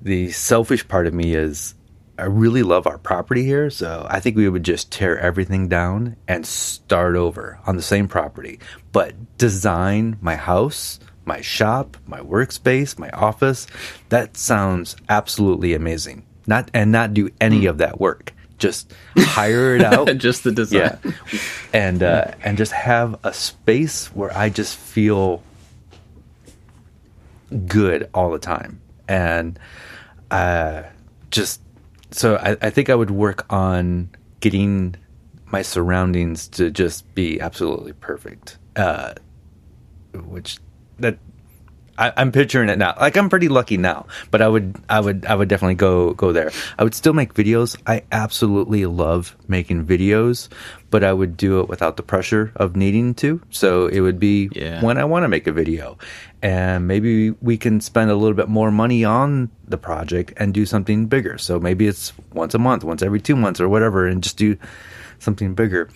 the 0.01 0.31
selfish 0.31 0.87
part 0.87 1.07
of 1.07 1.13
me 1.13 1.33
is 1.33 1.73
I 2.17 2.23
really 2.23 2.63
love 2.63 2.87
our 2.87 2.97
property 2.97 3.43
here, 3.43 3.69
so 3.69 4.05
I 4.09 4.19
think 4.19 4.35
we 4.35 4.49
would 4.49 4.63
just 4.63 4.91
tear 4.91 5.19
everything 5.19 5.67
down 5.67 6.15
and 6.27 6.45
start 6.45 7.15
over 7.15 7.59
on 7.67 7.75
the 7.75 7.81
same 7.81 8.07
property, 8.07 8.59
but 8.91 9.37
design 9.37 10.17
my 10.19 10.35
house, 10.35 10.99
my 11.25 11.41
shop, 11.41 11.97
my 12.07 12.19
workspace, 12.19 12.97
my 12.97 13.09
office. 13.11 13.67
That 14.09 14.35
sounds 14.35 14.95
absolutely 15.09 15.73
amazing. 15.73 16.25
Not 16.47 16.71
and 16.73 16.91
not 16.91 17.13
do 17.13 17.29
any 17.39 17.65
of 17.65 17.79
that 17.79 17.99
work. 17.99 18.33
Just 18.57 18.91
hire 19.15 19.75
it 19.75 19.83
out. 19.83 20.07
Just 20.17 20.43
the 20.43 20.51
design. 20.51 20.97
yeah. 21.03 21.11
And 21.73 22.01
uh, 22.01 22.31
and 22.41 22.57
just 22.57 22.71
have 22.71 23.19
a 23.23 23.33
space 23.33 24.07
where 24.07 24.35
I 24.35 24.49
just 24.49 24.75
feel 24.75 25.43
good 27.67 28.09
all 28.13 28.31
the 28.31 28.39
time 28.39 28.81
and 29.07 29.59
uh 30.31 30.83
just 31.31 31.61
so 32.11 32.35
I, 32.37 32.57
I 32.61 32.69
think 32.69 32.89
i 32.89 32.95
would 32.95 33.11
work 33.11 33.45
on 33.49 34.09
getting 34.39 34.95
my 35.51 35.61
surroundings 35.61 36.47
to 36.49 36.71
just 36.71 37.13
be 37.15 37.39
absolutely 37.39 37.93
perfect 37.93 38.57
uh 38.75 39.13
which 40.13 40.59
that 40.99 41.17
I, 41.97 42.13
I'm 42.17 42.31
picturing 42.31 42.69
it 42.69 42.77
now. 42.77 42.93
Like 42.99 43.17
I'm 43.17 43.29
pretty 43.29 43.47
lucky 43.49 43.77
now, 43.77 44.05
but 44.29 44.41
I 44.41 44.47
would, 44.47 44.75
I 44.87 44.99
would, 44.99 45.25
I 45.25 45.33
would 45.35 45.47
definitely 45.49 45.75
go 45.75 46.13
go 46.13 46.31
there. 46.31 46.51
I 46.77 46.83
would 46.83 46.93
still 46.93 47.13
make 47.13 47.33
videos. 47.33 47.75
I 47.87 48.03
absolutely 48.11 48.85
love 48.85 49.35
making 49.47 49.85
videos, 49.85 50.47
but 50.91 51.03
I 51.03 51.11
would 51.11 51.37
do 51.37 51.59
it 51.61 51.69
without 51.69 51.97
the 51.97 52.03
pressure 52.03 52.51
of 52.55 52.75
needing 52.75 53.13
to. 53.15 53.41
So 53.49 53.87
it 53.87 54.01
would 54.01 54.19
be 54.19 54.49
Yeah. 54.53 54.83
when 54.83 54.97
I 54.97 55.05
want 55.05 55.23
to 55.23 55.27
make 55.27 55.47
a 55.47 55.51
video, 55.51 55.97
and 56.41 56.87
maybe 56.87 57.31
we 57.41 57.57
can 57.57 57.81
spend 57.81 58.11
a 58.11 58.15
little 58.15 58.35
bit 58.35 58.47
more 58.49 58.69
money 58.71 59.03
on 59.03 59.49
the 59.67 59.77
project 59.77 60.33
and 60.37 60.53
do 60.53 60.65
something 60.65 61.07
bigger. 61.07 61.37
So 61.37 61.59
maybe 61.59 61.87
it's 61.87 62.13
once 62.33 62.53
a 62.53 62.59
month, 62.59 62.83
once 62.83 63.01
every 63.01 63.19
two 63.21 63.35
months, 63.35 63.59
or 63.59 63.67
whatever, 63.67 64.05
and 64.05 64.21
just 64.21 64.37
do 64.37 64.55
something 65.19 65.55
bigger. 65.55 65.89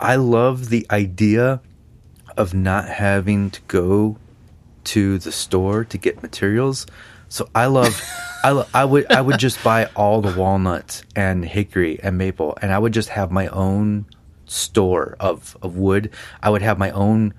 I 0.00 0.16
love 0.16 0.68
the 0.68 0.86
idea 0.90 1.60
of 2.36 2.54
not 2.54 2.88
having 2.88 3.50
to 3.50 3.60
go 3.68 4.16
to 4.88 5.18
the 5.18 5.32
store 5.32 5.84
to 5.84 5.98
get 5.98 6.22
materials. 6.22 6.86
So 7.28 7.48
I 7.54 7.66
love, 7.66 8.02
I, 8.44 8.50
lo- 8.52 8.66
I 8.72 8.84
would 8.84 9.10
I 9.12 9.20
would 9.20 9.38
just 9.38 9.62
buy 9.62 9.86
all 9.96 10.22
the 10.22 10.38
walnuts 10.38 11.02
and 11.14 11.44
hickory 11.44 12.00
and 12.02 12.16
maple, 12.16 12.56
and 12.62 12.72
I 12.72 12.78
would 12.78 12.92
just 12.92 13.10
have 13.10 13.30
my 13.30 13.48
own 13.48 14.06
store 14.46 15.16
of 15.20 15.56
of 15.60 15.76
wood. 15.76 16.10
I 16.42 16.50
would 16.50 16.62
have 16.62 16.78
my 16.78 16.90
own 16.90 17.34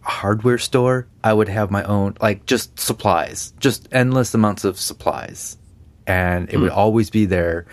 hardware 0.00 0.58
store. 0.58 1.06
I 1.22 1.34
would 1.34 1.48
have 1.48 1.70
my 1.70 1.82
own 1.84 2.16
like 2.20 2.46
just 2.46 2.78
supplies, 2.78 3.52
just 3.60 3.88
endless 3.92 4.32
amounts 4.32 4.64
of 4.64 4.80
supplies, 4.80 5.58
and 6.06 6.48
it 6.50 6.56
would 6.56 6.72
hmm. 6.72 6.78
always 6.78 7.10
be 7.10 7.26
there. 7.26 7.66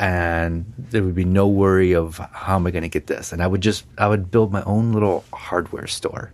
And 0.00 0.74
there 0.76 1.04
would 1.04 1.14
be 1.14 1.24
no 1.24 1.46
worry 1.46 1.94
of 1.94 2.18
how 2.32 2.56
am 2.56 2.66
I 2.66 2.72
going 2.72 2.82
to 2.82 2.88
get 2.88 3.06
this, 3.06 3.32
and 3.32 3.40
I 3.40 3.46
would 3.46 3.60
just 3.60 3.84
I 3.96 4.08
would 4.08 4.32
build 4.32 4.50
my 4.50 4.64
own 4.64 4.92
little 4.92 5.24
hardware 5.32 5.86
store. 5.86 6.32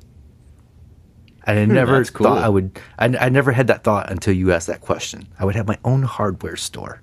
And 1.50 1.72
I 1.72 1.74
never 1.74 1.98
that's 1.98 2.10
cool. 2.10 2.26
thought 2.26 2.42
I 2.42 2.48
would. 2.48 2.78
I, 2.98 3.06
I 3.06 3.28
never 3.28 3.52
had 3.52 3.66
that 3.68 3.82
thought 3.84 4.10
until 4.10 4.34
you 4.34 4.52
asked 4.52 4.66
that 4.68 4.80
question. 4.80 5.28
I 5.38 5.44
would 5.44 5.54
have 5.56 5.66
my 5.68 5.78
own 5.84 6.02
hardware 6.02 6.56
store 6.56 7.00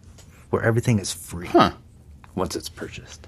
where 0.50 0.64
everything 0.64 1.00
is 1.00 1.12
free 1.14 1.48
Huh. 1.48 1.72
once 2.36 2.56
it's 2.56 2.70
purchased. 2.70 3.28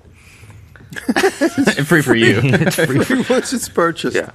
it's 1.07 1.87
Free 1.87 2.01
for 2.01 2.15
you. 2.15 2.39
it's 2.43 2.75
free, 2.75 3.03
free 3.03 3.23
Once 3.29 3.53
it's 3.53 3.69
purchased. 3.69 4.15
Yeah. 4.15 4.31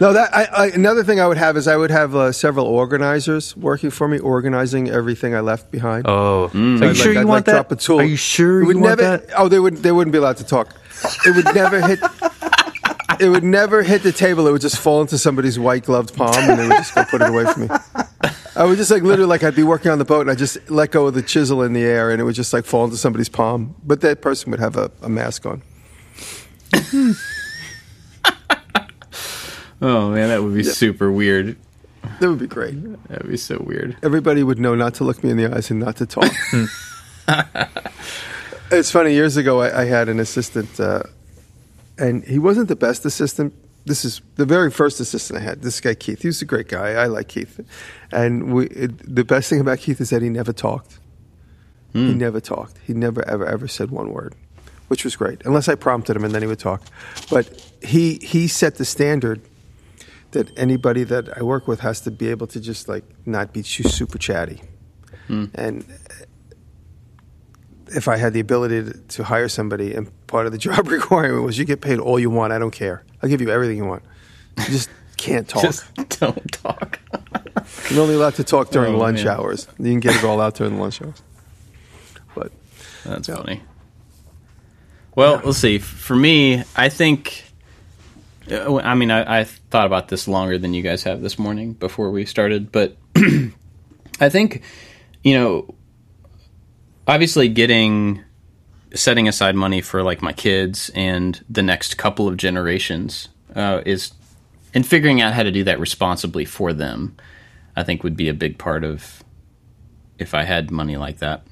No, 0.00 0.12
that 0.12 0.34
I, 0.34 0.44
I, 0.44 0.66
another 0.70 1.04
thing 1.04 1.20
I 1.20 1.26
would 1.28 1.36
have 1.38 1.56
is 1.56 1.68
I 1.68 1.76
would 1.76 1.90
have 1.92 2.16
uh, 2.16 2.32
several 2.32 2.66
organizers 2.66 3.56
working 3.56 3.90
for 3.90 4.08
me, 4.08 4.18
organizing 4.18 4.90
everything 4.90 5.34
I 5.36 5.40
left 5.40 5.70
behind. 5.70 6.06
Oh, 6.08 6.48
So 6.48 6.58
are 6.58 6.60
you 6.60 6.84
I'd 6.88 6.96
sure 6.96 7.06
like- 7.06 7.14
you 7.14 7.20
I'd 7.20 7.24
want 7.26 7.46
like 7.46 7.54
drop 7.54 7.68
that? 7.68 7.80
a 7.82 7.84
tool. 7.86 8.00
Are 8.00 8.04
you 8.04 8.16
sure 8.16 8.62
It 8.62 8.66
would 8.66 8.76
you 8.76 8.82
want 8.82 8.98
that? 8.98 9.26
Oh, 9.36 9.46
they 9.48 9.60
would. 9.60 9.76
They 9.78 9.92
wouldn't 9.92 10.12
be 10.12 10.18
allowed 10.18 10.36
to 10.38 10.44
talk. 10.44 10.74
It 11.24 11.36
would 11.36 11.54
never 11.54 11.80
hit. 11.86 12.00
It 13.20 13.28
would 13.28 13.44
never 13.44 13.82
hit 13.82 14.02
the 14.02 14.12
table. 14.12 14.46
It 14.46 14.52
would 14.52 14.60
just 14.60 14.78
fall 14.78 15.00
into 15.00 15.18
somebody's 15.18 15.58
white 15.58 15.84
gloved 15.84 16.14
palm, 16.14 16.34
and 16.36 16.58
they 16.58 16.68
would 16.68 16.76
just 16.76 16.94
go 16.94 17.04
put 17.04 17.22
it 17.22 17.28
away 17.28 17.44
from 17.52 17.62
me. 17.62 17.68
I 18.56 18.64
would 18.64 18.76
just 18.76 18.90
like 18.90 19.02
literally 19.02 19.28
like 19.28 19.42
I'd 19.42 19.56
be 19.56 19.62
working 19.64 19.90
on 19.90 19.98
the 19.98 20.04
boat, 20.04 20.20
and 20.22 20.30
I 20.30 20.34
just 20.34 20.70
let 20.70 20.90
go 20.90 21.06
of 21.06 21.14
the 21.14 21.22
chisel 21.22 21.62
in 21.62 21.72
the 21.72 21.82
air, 21.82 22.10
and 22.10 22.20
it 22.20 22.24
would 22.24 22.34
just 22.34 22.52
like 22.52 22.64
fall 22.64 22.84
into 22.84 22.96
somebody's 22.96 23.28
palm. 23.28 23.74
But 23.84 24.00
that 24.02 24.22
person 24.22 24.50
would 24.50 24.60
have 24.60 24.76
a, 24.76 24.90
a 25.02 25.08
mask 25.08 25.44
on. 25.46 25.62
oh 29.82 30.10
man, 30.10 30.28
that 30.28 30.42
would 30.42 30.54
be 30.54 30.64
super 30.64 31.10
weird. 31.10 31.56
That 32.20 32.28
would 32.28 32.38
be 32.38 32.46
great. 32.46 32.74
That'd 33.08 33.28
be 33.28 33.36
so 33.36 33.58
weird. 33.58 33.96
Everybody 34.02 34.42
would 34.42 34.58
know 34.58 34.74
not 34.74 34.94
to 34.94 35.04
look 35.04 35.24
me 35.24 35.30
in 35.30 35.36
the 35.36 35.52
eyes 35.52 35.70
and 35.70 35.80
not 35.80 35.96
to 35.96 36.06
talk. 36.06 36.30
it's 38.70 38.90
funny. 38.90 39.14
Years 39.14 39.36
ago, 39.36 39.60
I, 39.60 39.82
I 39.82 39.84
had 39.84 40.08
an 40.08 40.20
assistant, 40.20 40.78
uh, 40.78 41.02
and 41.98 42.24
he 42.24 42.38
wasn't 42.38 42.68
the 42.68 42.76
best 42.76 43.04
assistant. 43.04 43.54
This 43.86 44.04
is 44.04 44.22
the 44.36 44.46
very 44.46 44.70
first 44.70 44.98
assistant 45.00 45.40
I 45.40 45.42
had. 45.42 45.62
This 45.62 45.80
guy 45.80 45.94
Keith. 45.94 46.22
He 46.22 46.28
was 46.28 46.40
a 46.40 46.46
great 46.46 46.68
guy. 46.68 46.92
I 46.92 47.06
like 47.06 47.28
Keith, 47.28 47.60
and 48.12 48.52
we. 48.52 48.66
It, 48.68 49.14
the 49.14 49.24
best 49.24 49.50
thing 49.50 49.60
about 49.60 49.78
Keith 49.78 50.00
is 50.00 50.10
that 50.10 50.22
he 50.22 50.30
never 50.30 50.52
talked. 50.52 50.98
He 51.92 52.12
hmm. 52.12 52.18
never 52.18 52.40
talked. 52.40 52.78
He 52.78 52.94
never 52.94 53.26
ever 53.28 53.46
ever 53.46 53.68
said 53.68 53.90
one 53.90 54.12
word, 54.12 54.34
which 54.88 55.04
was 55.04 55.16
great. 55.16 55.44
Unless 55.44 55.68
I 55.68 55.74
prompted 55.74 56.16
him, 56.16 56.24
and 56.24 56.34
then 56.34 56.42
he 56.42 56.48
would 56.48 56.58
talk. 56.58 56.82
But 57.30 57.48
he 57.82 58.18
he 58.22 58.48
set 58.48 58.76
the 58.76 58.84
standard 58.84 59.42
that 60.32 60.56
anybody 60.58 61.04
that 61.04 61.38
I 61.38 61.42
work 61.42 61.68
with 61.68 61.80
has 61.80 62.00
to 62.02 62.10
be 62.10 62.28
able 62.28 62.46
to 62.48 62.60
just 62.60 62.88
like 62.88 63.04
not 63.26 63.52
be 63.52 63.62
too 63.62 63.84
super 63.84 64.18
chatty. 64.18 64.62
Hmm. 65.28 65.46
And 65.54 65.84
if 67.94 68.08
I 68.08 68.16
had 68.16 68.32
the 68.32 68.40
ability 68.40 68.84
to, 68.84 68.92
to 68.98 69.24
hire 69.24 69.48
somebody, 69.48 69.94
and 69.94 70.10
part 70.26 70.46
of 70.46 70.52
the 70.52 70.58
job 70.66 70.88
requirement 70.88 71.44
was 71.44 71.58
you 71.58 71.64
get 71.64 71.80
paid 71.80 71.98
all 71.98 72.18
you 72.18 72.30
want, 72.30 72.52
I 72.52 72.58
don't 72.58 72.70
care. 72.72 73.02
I'll 73.22 73.28
give 73.28 73.40
you 73.40 73.50
everything 73.50 73.76
you 73.76 73.84
want. 73.86 74.02
You 74.58 74.64
just 74.66 74.90
can't 75.16 75.48
talk. 75.48 75.62
Just 75.62 75.84
don't 76.20 76.52
talk. 76.52 76.98
You're 77.90 78.02
only 78.02 78.14
allowed 78.14 78.34
to 78.34 78.44
talk 78.44 78.70
during 78.70 78.94
Oh, 78.94 78.98
lunch 78.98 79.24
man. 79.24 79.28
hours. 79.38 79.66
You 79.78 79.84
can 79.92 80.00
get 80.00 80.16
it 80.16 80.24
all 80.24 80.40
out 80.40 80.54
during 80.56 80.74
the 80.76 80.80
lunch 80.80 81.00
hours. 81.00 81.22
But 82.34 82.52
That's 83.04 83.28
funny. 83.28 83.62
Well, 85.16 85.40
let's 85.44 85.58
see. 85.58 85.78
For 85.78 86.16
me, 86.16 86.62
I 86.76 86.88
think. 86.88 87.44
uh, 88.50 88.76
I 88.78 88.94
mean, 88.94 89.10
I, 89.10 89.40
I 89.40 89.44
thought 89.44 89.86
about 89.86 90.08
this 90.08 90.26
longer 90.28 90.58
than 90.58 90.74
you 90.74 90.82
guys 90.82 91.04
have 91.04 91.22
this 91.22 91.38
morning 91.38 91.72
before 91.74 92.10
we 92.10 92.24
started, 92.26 92.72
but 92.72 92.96
I 94.20 94.28
think, 94.28 94.62
you 95.22 95.34
know, 95.34 95.74
obviously 97.06 97.48
getting 97.48 98.22
setting 98.94 99.26
aside 99.26 99.56
money 99.56 99.80
for 99.80 100.02
like 100.02 100.22
my 100.22 100.32
kids 100.32 100.90
and 100.94 101.44
the 101.50 101.62
next 101.62 101.96
couple 101.96 102.28
of 102.28 102.36
generations 102.36 103.28
uh, 103.56 103.82
is 103.84 104.12
and 104.72 104.86
figuring 104.86 105.20
out 105.20 105.32
how 105.32 105.42
to 105.42 105.50
do 105.50 105.64
that 105.64 105.80
responsibly 105.80 106.44
for 106.44 106.72
them. 106.72 107.16
I 107.76 107.82
think 107.82 108.04
would 108.04 108.16
be 108.16 108.28
a 108.28 108.34
big 108.34 108.58
part 108.58 108.84
of 108.84 109.22
if 110.18 110.32
I 110.34 110.44
had 110.44 110.70
money 110.70 110.96
like 110.96 111.18
that. 111.18 111.44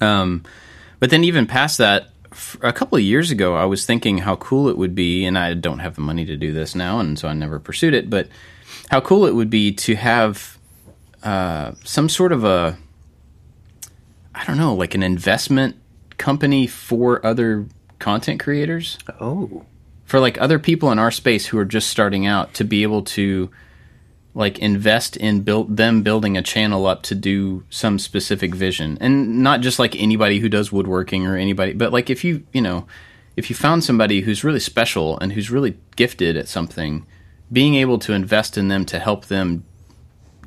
Um, 0.00 0.44
but 0.98 1.10
then 1.10 1.24
even 1.24 1.46
past 1.46 1.78
that, 1.78 2.10
a 2.62 2.72
couple 2.72 2.96
of 2.96 3.02
years 3.02 3.30
ago, 3.30 3.54
I 3.56 3.64
was 3.64 3.86
thinking 3.86 4.18
how 4.18 4.36
cool 4.36 4.68
it 4.68 4.76
would 4.76 4.94
be, 4.94 5.24
and 5.24 5.36
I 5.36 5.54
don't 5.54 5.80
have 5.80 5.96
the 5.96 6.00
money 6.00 6.24
to 6.26 6.36
do 6.36 6.52
this 6.52 6.74
now, 6.74 7.00
and 7.00 7.18
so 7.18 7.28
I 7.28 7.32
never 7.32 7.58
pursued 7.58 7.94
it. 7.94 8.08
But 8.08 8.28
how 8.90 9.00
cool 9.00 9.26
it 9.26 9.34
would 9.34 9.50
be 9.50 9.72
to 9.72 9.96
have 9.96 10.58
uh, 11.22 11.72
some 11.84 12.08
sort 12.08 12.32
of 12.32 12.44
a, 12.44 12.78
I 14.34 14.44
don't 14.44 14.56
know, 14.58 14.74
like 14.74 14.94
an 14.94 15.02
investment 15.02 15.76
company 16.18 16.66
for 16.66 17.24
other 17.24 17.66
content 17.98 18.40
creators? 18.40 18.98
Oh, 19.20 19.64
for 20.04 20.18
like 20.18 20.40
other 20.40 20.58
people 20.58 20.90
in 20.90 20.98
our 20.98 21.10
space 21.12 21.46
who 21.46 21.58
are 21.58 21.64
just 21.64 21.88
starting 21.88 22.26
out 22.26 22.52
to 22.54 22.64
be 22.64 22.82
able 22.82 23.02
to 23.02 23.48
like 24.34 24.58
invest 24.58 25.16
in 25.16 25.40
build 25.42 25.76
them 25.76 26.02
building 26.02 26.36
a 26.36 26.42
channel 26.42 26.86
up 26.86 27.02
to 27.04 27.14
do 27.14 27.64
some 27.70 27.98
specific 27.98 28.54
vision. 28.54 28.98
And 29.00 29.42
not 29.42 29.60
just 29.60 29.78
like 29.78 29.94
anybody 29.94 30.38
who 30.40 30.48
does 30.48 30.72
woodworking 30.72 31.26
or 31.26 31.36
anybody 31.36 31.72
but 31.74 31.92
like 31.92 32.10
if 32.10 32.24
you 32.24 32.44
you 32.52 32.60
know 32.60 32.86
if 33.36 33.50
you 33.50 33.56
found 33.56 33.84
somebody 33.84 34.20
who's 34.22 34.42
really 34.44 34.60
special 34.60 35.18
and 35.20 35.32
who's 35.32 35.50
really 35.50 35.76
gifted 35.96 36.36
at 36.36 36.48
something 36.48 37.06
being 37.52 37.74
able 37.74 37.98
to 38.00 38.12
invest 38.12 38.56
in 38.58 38.68
them 38.68 38.84
to 38.86 38.98
help 38.98 39.26
them 39.26 39.64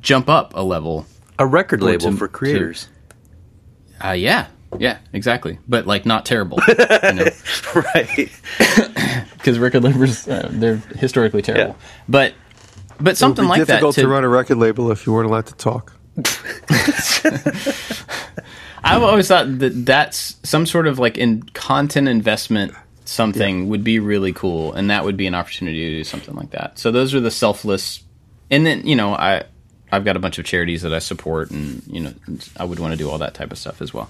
jump 0.01 0.29
up 0.29 0.53
a 0.55 0.63
level 0.63 1.05
a 1.39 1.45
record 1.45 1.81
label 1.81 2.11
to- 2.11 2.17
for 2.17 2.27
creators, 2.27 2.87
uh, 4.03 4.11
yeah 4.11 4.47
yeah 4.79 4.97
exactly 5.11 5.59
but 5.67 5.85
like 5.85 6.05
not 6.05 6.25
terrible 6.25 6.59
you 6.67 6.75
know? 7.13 7.27
right? 7.75 8.31
because 9.43 9.59
record 9.59 9.83
labels 9.83 10.27
uh, 10.27 10.47
they're 10.51 10.77
historically 10.97 11.41
terrible. 11.41 11.75
Yeah. 11.75 11.85
But 12.07 12.33
but 12.99 13.17
something 13.17 13.45
it 13.45 13.47
would 13.47 13.53
be 13.55 13.59
like 13.59 13.67
that 13.67 13.73
difficult 13.73 13.95
to, 13.95 14.01
to 14.01 14.07
run 14.07 14.23
a 14.23 14.29
record 14.29 14.57
label 14.57 14.91
if 14.91 15.05
you 15.05 15.13
weren't 15.13 15.29
allowed 15.29 15.47
to 15.47 15.55
talk. 15.55 15.93
I've 18.85 19.01
always 19.01 19.27
thought 19.27 19.59
that 19.59 19.85
that's 19.85 20.37
some 20.43 20.65
sort 20.65 20.87
of 20.87 20.99
like 20.99 21.17
in 21.17 21.43
content 21.53 22.07
investment 22.07 22.73
something 23.05 23.67
would 23.69 23.83
be 23.83 23.99
really 23.99 24.31
cool, 24.31 24.73
and 24.73 24.89
that 24.89 25.03
would 25.03 25.17
be 25.17 25.27
an 25.27 25.35
opportunity 25.35 25.89
to 25.89 25.97
do 25.97 26.03
something 26.03 26.35
like 26.35 26.51
that. 26.51 26.79
So 26.79 26.91
those 26.91 27.13
are 27.13 27.19
the 27.19 27.31
selfless, 27.31 28.03
and 28.49 28.65
then 28.65 28.85
you 28.87 28.95
know 28.95 29.13
I 29.13 29.43
I've 29.93 30.05
got 30.05 30.15
a 30.15 30.19
bunch 30.19 30.39
of 30.39 30.45
charities 30.45 30.81
that 30.81 30.93
I 30.93 30.99
support, 30.99 31.51
and 31.51 31.83
you 31.87 32.01
know 32.01 32.13
I 32.57 32.65
would 32.65 32.79
want 32.79 32.93
to 32.93 32.97
do 32.97 33.09
all 33.09 33.19
that 33.19 33.33
type 33.33 33.51
of 33.51 33.57
stuff 33.57 33.81
as 33.81 33.93
well. 33.93 34.09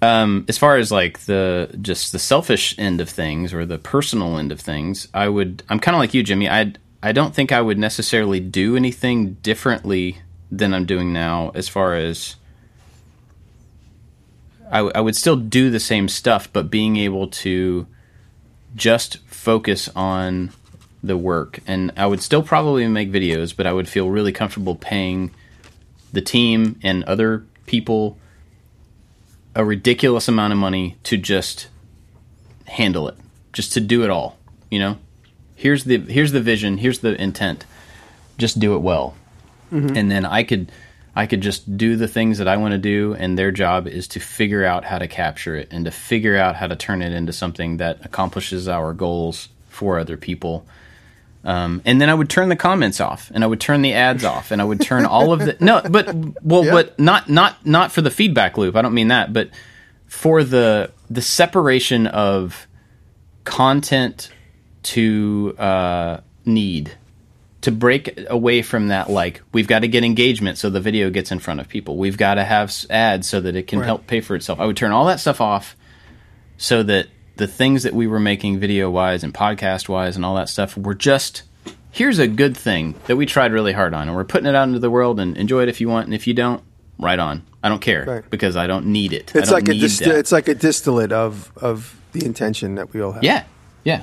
Um, 0.00 0.44
as 0.48 0.56
far 0.56 0.76
as 0.76 0.92
like 0.92 1.20
the 1.20 1.76
just 1.82 2.12
the 2.12 2.18
selfish 2.20 2.78
end 2.78 3.00
of 3.00 3.08
things 3.10 3.52
or 3.52 3.66
the 3.66 3.78
personal 3.78 4.38
end 4.38 4.52
of 4.52 4.60
things, 4.60 5.08
I 5.12 5.28
would 5.28 5.64
I'm 5.68 5.80
kind 5.80 5.96
of 5.96 5.98
like 5.98 6.14
you, 6.14 6.22
Jimmy. 6.22 6.48
I 6.48 6.74
I 7.02 7.12
don't 7.12 7.34
think 7.34 7.50
I 7.50 7.60
would 7.60 7.78
necessarily 7.78 8.38
do 8.38 8.76
anything 8.76 9.34
differently 9.34 10.18
than 10.50 10.72
I'm 10.72 10.86
doing 10.86 11.12
now 11.12 11.50
as 11.54 11.68
far 11.68 11.94
as 11.94 12.36
I, 14.70 15.00
would 15.00 15.16
still 15.16 15.36
do 15.36 15.70
the 15.70 15.80
same 15.80 16.08
stuff, 16.08 16.52
but 16.52 16.70
being 16.70 16.96
able 16.98 17.28
to 17.28 17.86
just 18.74 19.18
focus 19.26 19.88
on 19.96 20.52
the 21.02 21.16
work. 21.16 21.60
And 21.66 21.92
I 21.96 22.06
would 22.06 22.22
still 22.22 22.42
probably 22.42 22.86
make 22.88 23.10
videos, 23.10 23.56
but 23.56 23.66
I 23.66 23.72
would 23.72 23.88
feel 23.88 24.10
really 24.10 24.32
comfortable 24.32 24.74
paying 24.74 25.30
the 26.12 26.20
team 26.20 26.78
and 26.82 27.04
other 27.04 27.44
people 27.66 28.18
a 29.54 29.64
ridiculous 29.64 30.28
amount 30.28 30.52
of 30.52 30.58
money 30.58 30.96
to 31.04 31.16
just 31.16 31.68
handle 32.66 33.08
it, 33.08 33.16
just 33.52 33.72
to 33.72 33.80
do 33.80 34.04
it 34.04 34.10
all. 34.10 34.38
You 34.70 34.78
know, 34.78 34.98
here's 35.56 35.84
the 35.84 35.98
here's 35.98 36.32
the 36.32 36.40
vision, 36.40 36.78
here's 36.78 37.00
the 37.00 37.20
intent. 37.20 37.64
just 38.36 38.60
do 38.60 38.76
it 38.76 38.78
well, 38.78 39.16
mm-hmm. 39.72 39.96
and 39.96 40.10
then 40.10 40.24
I 40.24 40.44
could 40.44 40.70
I 41.16 41.26
could 41.26 41.40
just 41.40 41.76
do 41.76 41.96
the 41.96 42.06
things 42.06 42.38
that 42.38 42.46
I 42.46 42.56
want 42.56 42.72
to 42.72 42.78
do, 42.78 43.14
and 43.18 43.36
their 43.36 43.50
job 43.50 43.88
is 43.88 44.06
to 44.08 44.20
figure 44.20 44.64
out 44.64 44.84
how 44.84 44.98
to 44.98 45.08
capture 45.08 45.56
it 45.56 45.68
and 45.72 45.84
to 45.84 45.90
figure 45.90 46.36
out 46.36 46.54
how 46.54 46.68
to 46.68 46.76
turn 46.76 47.02
it 47.02 47.12
into 47.12 47.32
something 47.32 47.78
that 47.78 48.04
accomplishes 48.04 48.68
our 48.68 48.92
goals 48.92 49.48
for 49.68 49.98
other 49.98 50.16
people. 50.16 50.64
Um, 51.44 51.80
and 51.84 52.00
then 52.00 52.10
I 52.10 52.14
would 52.14 52.28
turn 52.28 52.48
the 52.48 52.56
comments 52.56 53.00
off, 53.00 53.30
and 53.32 53.44
I 53.44 53.46
would 53.46 53.60
turn 53.60 53.80
the 53.82 53.94
ads 53.94 54.24
off, 54.24 54.50
and 54.50 54.60
I 54.60 54.64
would 54.64 54.80
turn 54.80 55.06
all 55.06 55.32
of 55.32 55.38
the 55.40 55.56
no, 55.60 55.80
but 55.88 56.12
well, 56.42 56.64
Yeah. 56.64 56.72
but 56.72 56.98
not 56.98 57.28
not 57.28 57.64
not 57.64 57.92
for 57.92 58.02
the 58.02 58.10
feedback 58.10 58.58
loop. 58.58 58.74
I 58.76 58.82
don't 58.82 58.94
mean 58.94 59.08
that, 59.08 59.32
but 59.32 59.50
for 60.06 60.42
the 60.42 60.90
the 61.08 61.22
separation 61.22 62.06
of 62.06 62.66
content 63.44 64.30
to 64.82 65.54
uh, 65.58 66.20
need 66.44 66.92
to 67.60 67.72
break 67.72 68.18
away 68.30 68.62
from 68.62 68.88
that 68.88 69.10
like 69.10 69.42
we've 69.52 69.66
got 69.66 69.80
to 69.80 69.88
get 69.88 70.04
engagement 70.04 70.56
so 70.58 70.70
the 70.70 70.80
video 70.80 71.10
gets 71.10 71.32
in 71.32 71.38
front 71.40 71.58
of 71.60 71.68
people 71.68 71.96
we've 71.96 72.16
got 72.16 72.34
to 72.34 72.44
have 72.44 72.72
ads 72.88 73.28
so 73.28 73.40
that 73.40 73.56
it 73.56 73.66
can 73.66 73.80
Right. 73.80 73.86
help 73.86 74.06
pay 74.06 74.20
for 74.20 74.36
itself 74.36 74.60
i 74.60 74.64
would 74.64 74.76
turn 74.76 74.92
all 74.92 75.06
that 75.06 75.18
stuff 75.18 75.40
off 75.40 75.76
so 76.56 76.84
that 76.84 77.08
the 77.38 77.46
things 77.46 77.82
that 77.84 77.94
we 77.94 78.06
were 78.06 78.20
making 78.20 78.58
video 78.60 78.90
wise 78.90 79.24
and 79.24 79.32
podcast 79.34 79.88
wise 79.88 80.14
and 80.16 80.24
all 80.24 80.34
that 80.36 80.48
stuff 80.48 80.76
were 80.76 80.94
just 80.94 81.42
here's 81.90 82.18
a 82.18 82.28
good 82.28 82.56
thing 82.56 82.94
that 83.06 83.16
we 83.16 83.24
tried 83.26 83.50
really 83.52 83.72
hard 83.72 83.94
on 83.94 84.06
and 84.08 84.16
we're 84.16 84.22
putting 84.24 84.46
it 84.46 84.54
out 84.54 84.68
into 84.68 84.78
the 84.78 84.90
world 84.90 85.18
and 85.18 85.36
enjoy 85.36 85.62
it 85.62 85.68
if 85.68 85.80
you 85.80 85.88
want 85.88 86.04
and 86.06 86.14
if 86.14 86.26
you 86.26 86.34
don't 86.34 86.62
right 86.98 87.18
on 87.18 87.42
i 87.62 87.68
don't 87.68 87.80
care 87.80 88.04
Right. 88.04 88.30
because 88.30 88.56
i 88.56 88.66
don't 88.66 88.86
need 88.86 89.12
it 89.12 89.32
It's 89.34 89.50
like 89.50 89.68
a 89.68 89.74
dist- 89.74 90.02
it's 90.02 90.30
like 90.32 90.48
a 90.48 90.54
distillate 90.54 91.10
of 91.12 91.50
of 91.56 91.98
the 92.12 92.24
intention 92.24 92.74
that 92.76 92.92
we 92.94 93.00
all 93.02 93.12
have. 93.12 93.22
Yeah, 93.24 93.44
yeah. 93.84 94.02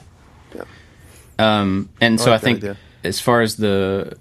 Um, 1.38 1.90
and 2.00 2.20
so 2.20 2.28
I 2.28 2.34
like 2.36 2.42
that 2.42 2.46
think 2.46 2.58
idea. 2.60 2.78
as 3.04 3.20
far 3.20 3.42
as 3.42 3.58
the 3.58 4.18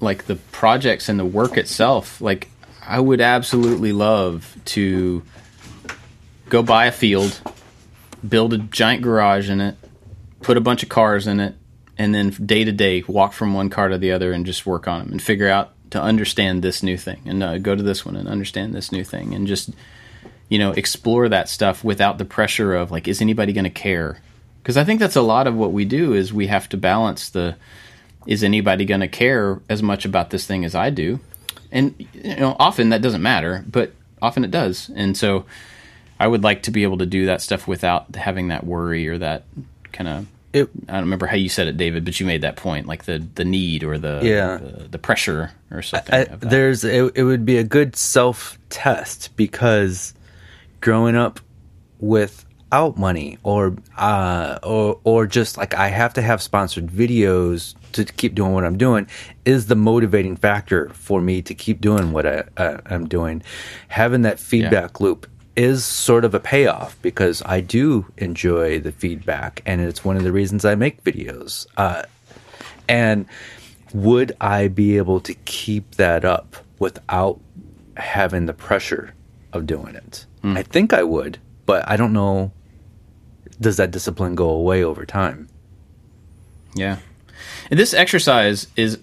like 0.00 0.24
the 0.26 0.36
projects 0.36 1.08
and 1.08 1.18
the 1.18 1.24
work 1.24 1.56
itself, 1.56 2.20
like 2.20 2.48
I 2.84 2.98
would 2.98 3.20
absolutely 3.20 3.92
love 3.92 4.56
to 4.66 5.22
go 6.48 6.62
buy 6.62 6.86
a 6.86 6.92
field, 6.92 7.40
build 8.26 8.52
a 8.52 8.58
giant 8.58 9.02
garage 9.02 9.48
in 9.50 9.60
it, 9.60 9.76
put 10.42 10.56
a 10.56 10.60
bunch 10.60 10.82
of 10.82 10.88
cars 10.88 11.26
in 11.26 11.40
it, 11.40 11.54
and 12.00 12.14
then 12.14 12.30
day 12.30 12.64
to 12.64 12.72
day 12.72 13.02
walk 13.06 13.34
from 13.34 13.52
one 13.52 13.68
car 13.68 13.88
to 13.88 13.98
the 13.98 14.12
other 14.12 14.32
and 14.32 14.46
just 14.46 14.64
work 14.64 14.88
on 14.88 15.00
them 15.00 15.12
and 15.12 15.22
figure 15.22 15.48
out 15.48 15.72
to 15.90 16.00
understand 16.00 16.62
this 16.62 16.82
new 16.82 16.96
thing 16.96 17.20
and 17.26 17.42
uh, 17.42 17.58
go 17.58 17.74
to 17.74 17.82
this 17.82 18.06
one 18.06 18.16
and 18.16 18.26
understand 18.26 18.74
this 18.74 18.90
new 18.90 19.04
thing 19.04 19.34
and 19.34 19.46
just 19.46 19.70
you 20.48 20.58
know 20.58 20.70
explore 20.72 21.28
that 21.28 21.48
stuff 21.48 21.84
without 21.84 22.16
the 22.16 22.24
pressure 22.24 22.74
of 22.74 22.90
like 22.90 23.06
is 23.06 23.20
anybody 23.20 23.52
going 23.52 23.64
to 23.64 23.70
care? 23.70 24.22
Because 24.62 24.76
i 24.76 24.84
think 24.84 24.98
that's 24.98 25.16
a 25.16 25.22
lot 25.22 25.46
of 25.46 25.54
what 25.54 25.72
we 25.72 25.84
do 25.84 26.14
is 26.14 26.32
we 26.32 26.46
have 26.46 26.68
to 26.70 26.76
balance 26.76 27.28
the 27.28 27.56
is 28.26 28.42
anybody 28.42 28.84
going 28.84 29.00
to 29.00 29.08
care 29.08 29.60
as 29.68 29.82
much 29.82 30.04
about 30.04 30.30
this 30.30 30.46
thing 30.46 30.64
as 30.64 30.74
i 30.74 30.88
do? 30.88 31.20
And 31.70 31.94
you 32.14 32.36
know 32.36 32.56
often 32.58 32.88
that 32.90 33.02
doesn't 33.02 33.22
matter 33.22 33.62
but 33.68 33.92
often 34.22 34.44
it 34.44 34.50
does. 34.50 34.90
And 34.94 35.16
so 35.16 35.44
i 36.20 36.26
would 36.28 36.44
like 36.44 36.62
to 36.62 36.70
be 36.70 36.84
able 36.84 36.98
to 36.98 37.06
do 37.06 37.26
that 37.26 37.42
stuff 37.42 37.66
without 37.66 38.14
having 38.14 38.48
that 38.48 38.64
worry 38.64 39.08
or 39.08 39.18
that 39.18 39.42
kind 39.92 40.08
of 40.08 40.26
I 40.52 40.58
don't 40.64 41.02
remember 41.02 41.26
how 41.26 41.36
you 41.36 41.48
said 41.48 41.68
it, 41.68 41.76
David, 41.76 42.04
but 42.04 42.18
you 42.18 42.26
made 42.26 42.40
that 42.40 42.56
point, 42.56 42.88
like 42.88 43.04
the 43.04 43.24
the 43.36 43.44
need 43.44 43.84
or 43.84 43.98
the 43.98 44.18
Yeah. 44.20 44.56
the, 44.56 44.88
the 44.88 44.98
pressure 44.98 45.52
or 45.70 45.80
something. 45.80 46.12
I, 46.12 46.24
there's 46.24 46.82
it, 46.82 47.12
it 47.14 47.22
would 47.22 47.44
be 47.44 47.56
a 47.58 47.62
good 47.62 47.94
self 47.94 48.58
test 48.68 49.36
because 49.36 50.12
growing 50.80 51.14
up 51.14 51.38
without 52.00 52.96
money 52.98 53.38
or 53.44 53.76
uh 53.96 54.58
or 54.64 54.98
or 55.04 55.26
just 55.28 55.56
like 55.56 55.74
I 55.74 55.86
have 55.88 56.14
to 56.14 56.22
have 56.22 56.42
sponsored 56.42 56.88
videos 56.88 57.74
to 57.92 58.04
keep 58.04 58.34
doing 58.34 58.52
what 58.52 58.64
I'm 58.64 58.76
doing 58.78 59.06
is 59.44 59.66
the 59.66 59.76
motivating 59.76 60.34
factor 60.34 60.88
for 60.90 61.20
me 61.20 61.42
to 61.42 61.54
keep 61.54 61.80
doing 61.80 62.10
what 62.10 62.26
I, 62.26 62.44
I'm 62.86 63.06
doing. 63.06 63.42
Having 63.86 64.22
that 64.22 64.40
feedback 64.40 65.00
loop 65.00 65.28
is 65.56 65.84
sort 65.84 66.24
of 66.24 66.34
a 66.34 66.40
payoff 66.40 67.00
because 67.02 67.42
I 67.44 67.60
do 67.60 68.06
enjoy 68.16 68.80
the 68.80 68.92
feedback 68.92 69.62
and 69.66 69.80
it's 69.80 70.04
one 70.04 70.16
of 70.16 70.22
the 70.22 70.32
reasons 70.32 70.64
I 70.64 70.74
make 70.74 71.02
videos. 71.04 71.66
Uh, 71.76 72.02
and 72.88 73.26
would 73.92 74.32
I 74.40 74.68
be 74.68 74.96
able 74.96 75.20
to 75.20 75.34
keep 75.34 75.96
that 75.96 76.24
up 76.24 76.56
without 76.78 77.40
having 77.96 78.46
the 78.46 78.54
pressure 78.54 79.14
of 79.52 79.66
doing 79.66 79.94
it? 79.94 80.26
I 80.56 80.62
think 80.62 80.92
I 80.92 81.02
would, 81.02 81.38
but 81.66 81.88
I 81.88 81.96
don't 81.96 82.12
know. 82.12 82.52
Does 83.60 83.76
that 83.76 83.90
discipline 83.90 84.34
go 84.34 84.48
away 84.48 84.82
over 84.82 85.04
time? 85.04 85.48
Yeah. 86.74 86.98
And 87.70 87.78
this 87.78 87.92
exercise 87.92 88.66
is 88.76 88.98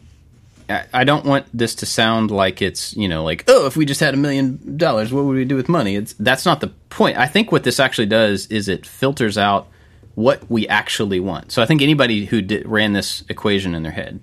I 0.70 1.04
don't 1.06 1.26
want 1.26 1.46
this 1.54 1.76
to 1.76 1.86
sound 1.86 2.30
like 2.30 2.62
it's, 2.62 2.96
you 2.98 3.08
know, 3.08 3.24
like, 3.24 3.46
oh, 3.48 3.68
if 3.68 3.78
we 3.78 3.86
just 3.86 4.02
had 4.02 4.14
a 4.14 4.18
million 4.18 4.78
dollars, 4.78 5.14
what 5.14 5.24
would 5.26 5.36
we 5.36 5.46
do 5.46 5.56
with 5.56 5.70
money? 5.70 5.96
It's 5.96 6.14
that's 6.20 6.46
not 6.46 6.60
the 6.60 6.68
point. 6.90 7.18
I 7.18 7.26
think 7.26 7.52
what 7.52 7.64
this 7.64 7.80
actually 7.80 8.08
does 8.08 8.48
is 8.48 8.68
it 8.68 8.86
filters 8.86 9.38
out 9.38 9.68
what 10.16 10.50
we 10.50 10.68
actually 10.68 11.20
want. 11.20 11.52
So 11.52 11.62
I 11.62 11.66
think 11.66 11.82
anybody 11.82 12.26
who 12.26 12.42
did, 12.42 12.68
ran 12.68 12.94
this 12.94 13.24
equation 13.30 13.76
in 13.76 13.84
their 13.84 13.92
head 13.94 14.20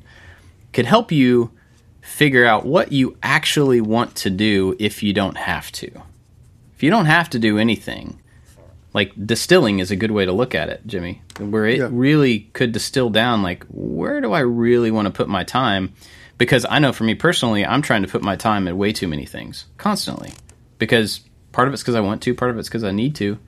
could 0.72 0.86
help 0.86 1.10
you 1.12 1.50
figure 2.02 2.44
out 2.44 2.66
what 2.66 2.92
you 2.92 3.16
actually 3.22 3.80
want 3.80 4.14
to 4.16 4.28
do 4.28 4.76
if 4.78 5.02
you 5.02 5.12
don't 5.14 5.36
have 5.38 5.72
to. 5.72 5.90
If 6.74 6.82
you 6.82 6.90
don't 6.90 7.06
have 7.06 7.30
to 7.30 7.38
do 7.38 7.56
anything, 7.58 8.20
like 8.92 9.12
distilling 9.26 9.78
is 9.78 9.90
a 9.90 9.96
good 9.96 10.10
way 10.10 10.26
to 10.26 10.32
look 10.32 10.54
at 10.54 10.68
it, 10.68 10.82
Jimmy, 10.86 11.22
where 11.38 11.64
it 11.66 11.78
Yeah. 11.78 11.88
really 11.90 12.40
could 12.52 12.72
distill 12.72 13.08
down 13.08 13.42
like 13.42 13.64
where 13.70 14.20
do 14.20 14.32
I 14.32 14.40
really 14.40 14.90
want 14.90 15.06
to 15.06 15.12
put 15.12 15.28
my 15.28 15.44
time? 15.44 15.94
Because 16.36 16.66
I 16.68 16.78
know 16.78 16.92
for 16.92 17.04
me 17.04 17.14
personally, 17.14 17.64
I'm 17.64 17.82
trying 17.82 18.02
to 18.02 18.08
put 18.08 18.22
my 18.22 18.36
time 18.36 18.66
at 18.66 18.76
way 18.76 18.92
too 18.92 19.08
many 19.08 19.24
things 19.24 19.66
constantly. 19.76 20.32
Because 20.78 21.20
part 21.52 21.68
of 21.68 21.74
it's 21.74 21.82
because 21.82 21.94
I 21.94 22.00
want 22.00 22.22
to, 22.22 22.34
part 22.34 22.50
of 22.50 22.58
it's 22.58 22.68
because 22.68 22.84
I 22.84 22.90
need 22.90 23.14
to. 23.16 23.38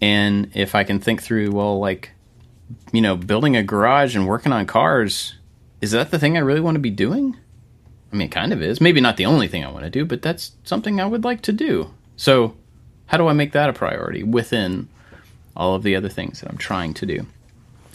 And 0.00 0.50
if 0.54 0.74
I 0.74 0.84
can 0.84 0.98
think 0.98 1.22
through, 1.22 1.52
well, 1.52 1.78
like, 1.78 2.10
you 2.92 3.00
know, 3.00 3.16
building 3.16 3.56
a 3.56 3.62
garage 3.62 4.16
and 4.16 4.26
working 4.26 4.52
on 4.52 4.66
cars, 4.66 5.34
is 5.80 5.92
that 5.92 6.10
the 6.10 6.18
thing 6.18 6.36
I 6.36 6.40
really 6.40 6.60
want 6.60 6.74
to 6.74 6.80
be 6.80 6.90
doing? 6.90 7.36
I 8.12 8.16
mean, 8.16 8.28
kind 8.28 8.52
of 8.52 8.60
is. 8.62 8.80
Maybe 8.80 9.00
not 9.00 9.16
the 9.16 9.26
only 9.26 9.48
thing 9.48 9.64
I 9.64 9.70
want 9.70 9.84
to 9.84 9.90
do, 9.90 10.04
but 10.04 10.22
that's 10.22 10.52
something 10.64 11.00
I 11.00 11.06
would 11.06 11.24
like 11.24 11.42
to 11.42 11.52
do. 11.52 11.90
So, 12.16 12.56
how 13.06 13.16
do 13.16 13.26
I 13.26 13.32
make 13.32 13.52
that 13.52 13.70
a 13.70 13.72
priority 13.72 14.22
within 14.22 14.88
all 15.56 15.74
of 15.74 15.82
the 15.82 15.96
other 15.96 16.08
things 16.08 16.40
that 16.40 16.50
I'm 16.50 16.58
trying 16.58 16.94
to 16.94 17.06
do? 17.06 17.26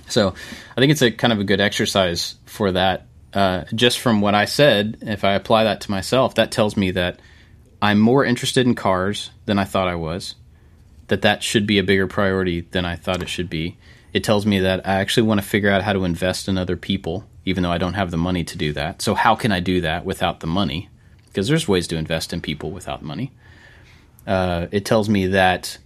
So, 0.07 0.29
I 0.29 0.79
think 0.79 0.91
it's 0.91 1.01
a 1.01 1.11
kind 1.11 1.33
of 1.33 1.39
a 1.39 1.43
good 1.43 1.61
exercise 1.61 2.35
for 2.45 2.71
that. 2.71 3.06
Uh, 3.33 3.65
just 3.75 3.99
from 3.99 4.21
what 4.21 4.35
I 4.35 4.45
said, 4.45 4.97
if 5.01 5.23
I 5.23 5.33
apply 5.33 5.63
that 5.65 5.81
to 5.81 5.91
myself, 5.91 6.35
that 6.35 6.51
tells 6.51 6.77
me 6.77 6.91
that 6.91 7.19
I'm 7.81 7.99
more 7.99 8.25
interested 8.25 8.65
in 8.65 8.75
cars 8.75 9.31
than 9.45 9.59
I 9.59 9.65
thought 9.65 9.87
I 9.87 9.95
was. 9.95 10.35
That 11.07 11.21
that 11.21 11.43
should 11.43 11.67
be 11.67 11.77
a 11.77 11.83
bigger 11.83 12.07
priority 12.07 12.61
than 12.71 12.85
I 12.85 12.95
thought 12.95 13.21
it 13.21 13.29
should 13.29 13.49
be. 13.49 13.77
It 14.13 14.23
tells 14.23 14.45
me 14.45 14.59
that 14.59 14.87
I 14.87 14.95
actually 14.95 15.27
want 15.27 15.41
to 15.41 15.47
figure 15.47 15.69
out 15.69 15.83
how 15.83 15.93
to 15.93 16.05
invest 16.05 16.47
in 16.47 16.57
other 16.57 16.75
people, 16.77 17.25
even 17.45 17.63
though 17.63 17.71
I 17.71 17.77
don't 17.77 17.93
have 17.93 18.11
the 18.11 18.17
money 18.17 18.43
to 18.45 18.57
do 18.57 18.73
that. 18.73 19.01
So, 19.01 19.13
how 19.13 19.35
can 19.35 19.51
I 19.51 19.59
do 19.59 19.81
that 19.81 20.05
without 20.05 20.39
the 20.39 20.47
money? 20.47 20.89
Because 21.27 21.47
there's 21.47 21.67
ways 21.67 21.87
to 21.87 21.97
invest 21.97 22.33
in 22.33 22.41
people 22.41 22.71
without 22.71 23.03
money. 23.03 23.31
Uh, 24.25 24.67
it 24.71 24.85
tells 24.85 25.07
me 25.07 25.27
that 25.27 25.77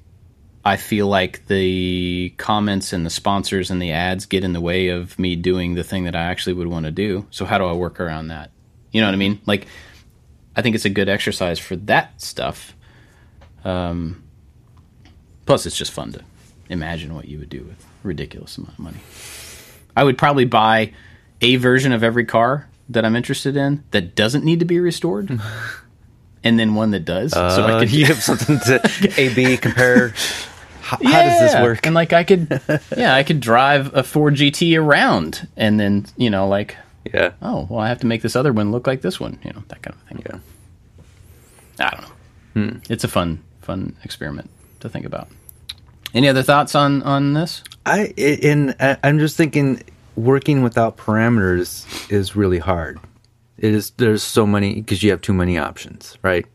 I 0.63 0.77
feel 0.77 1.07
like 1.07 1.47
the 1.47 2.33
comments 2.37 2.93
and 2.93 3.03
the 3.05 3.09
sponsors 3.09 3.71
and 3.71 3.81
the 3.81 3.91
ads 3.91 4.25
get 4.27 4.43
in 4.43 4.53
the 4.53 4.61
way 4.61 4.89
of 4.89 5.17
me 5.17 5.35
doing 5.35 5.73
the 5.73 5.83
thing 5.83 6.03
that 6.03 6.15
I 6.15 6.23
actually 6.25 6.53
would 6.53 6.67
want 6.67 6.85
to 6.85 6.91
do. 6.91 7.25
So, 7.31 7.45
how 7.45 7.57
do 7.57 7.65
I 7.65 7.73
work 7.73 7.99
around 7.99 8.27
that? 8.27 8.51
You 8.91 9.01
know 9.01 9.07
what 9.07 9.13
I 9.13 9.17
mean? 9.17 9.41
Like, 9.47 9.65
I 10.55 10.61
think 10.61 10.75
it's 10.75 10.85
a 10.85 10.89
good 10.89 11.09
exercise 11.09 11.57
for 11.57 11.75
that 11.77 12.21
stuff. 12.21 12.75
Um, 13.63 14.23
plus, 15.45 15.65
it's 15.65 15.77
just 15.77 15.91
fun 15.91 16.11
to 16.13 16.21
imagine 16.69 17.15
what 17.15 17.25
you 17.27 17.39
would 17.39 17.49
do 17.49 17.63
with 17.63 17.83
a 18.03 18.07
ridiculous 18.07 18.57
amount 18.57 18.73
of 18.73 18.79
money. 18.79 18.97
I 19.95 20.03
would 20.03 20.17
probably 20.17 20.45
buy 20.45 20.93
a 21.41 21.55
version 21.55 21.91
of 21.91 22.03
every 22.03 22.25
car 22.25 22.69
that 22.89 23.03
I'm 23.05 23.15
interested 23.15 23.55
in 23.57 23.83
that 23.91 24.15
doesn't 24.15 24.43
need 24.45 24.59
to 24.59 24.65
be 24.65 24.79
restored, 24.79 25.39
and 26.43 26.59
then 26.59 26.75
one 26.75 26.91
that 26.91 27.05
does. 27.05 27.31
so 27.31 27.39
I 27.41 27.71
Uh, 27.73 27.79
could 27.79 27.91
you 27.91 28.05
have 28.05 28.21
something 28.21 28.59
to 28.59 29.13
A 29.17 29.33
B 29.33 29.57
compare. 29.57 30.13
How, 30.91 30.97
how 31.03 31.21
does 31.23 31.39
this 31.39 31.61
work? 31.61 31.85
And 31.85 31.95
like 31.95 32.11
I 32.13 32.23
could, 32.23 32.61
yeah, 32.97 33.15
I 33.15 33.23
could 33.23 33.39
drive 33.39 33.95
a 33.95 34.03
Ford 34.03 34.35
GT 34.35 34.77
around, 34.77 35.47
and 35.55 35.79
then 35.79 36.05
you 36.17 36.29
know, 36.29 36.47
like, 36.47 36.75
yeah, 37.13 37.31
oh, 37.41 37.65
well, 37.69 37.79
I 37.79 37.87
have 37.87 37.99
to 38.01 38.07
make 38.07 38.21
this 38.21 38.35
other 38.35 38.51
one 38.51 38.71
look 38.71 38.87
like 38.87 39.01
this 39.01 39.19
one, 39.19 39.39
you 39.43 39.51
know, 39.53 39.63
that 39.69 39.81
kind 39.81 39.95
of 39.95 40.01
thing. 40.07 40.23
yeah. 40.25 41.85
I 41.85 41.89
don't 41.91 42.01
know. 42.01 42.15
Hmm. 42.53 42.77
It's 42.89 43.03
a 43.03 43.07
fun, 43.07 43.41
fun 43.61 43.95
experiment 44.03 44.49
to 44.81 44.89
think 44.89 45.05
about. 45.05 45.27
Any 46.13 46.27
other 46.27 46.43
thoughts 46.43 46.75
on 46.75 47.01
on 47.03 47.33
this? 47.33 47.63
I 47.85 48.13
in 48.17 48.75
I- 48.79 48.97
I'm 49.03 49.17
just 49.19 49.37
thinking 49.37 49.81
working 50.17 50.61
without 50.61 50.97
parameters 50.97 51.85
is 52.11 52.35
really 52.35 52.59
hard. 52.59 52.99
It 53.57 53.73
is 53.73 53.91
there's 53.91 54.21
so 54.23 54.45
many 54.45 54.75
because 54.75 55.01
you 55.03 55.11
have 55.11 55.21
too 55.21 55.33
many 55.33 55.57
options, 55.57 56.17
right? 56.21 56.45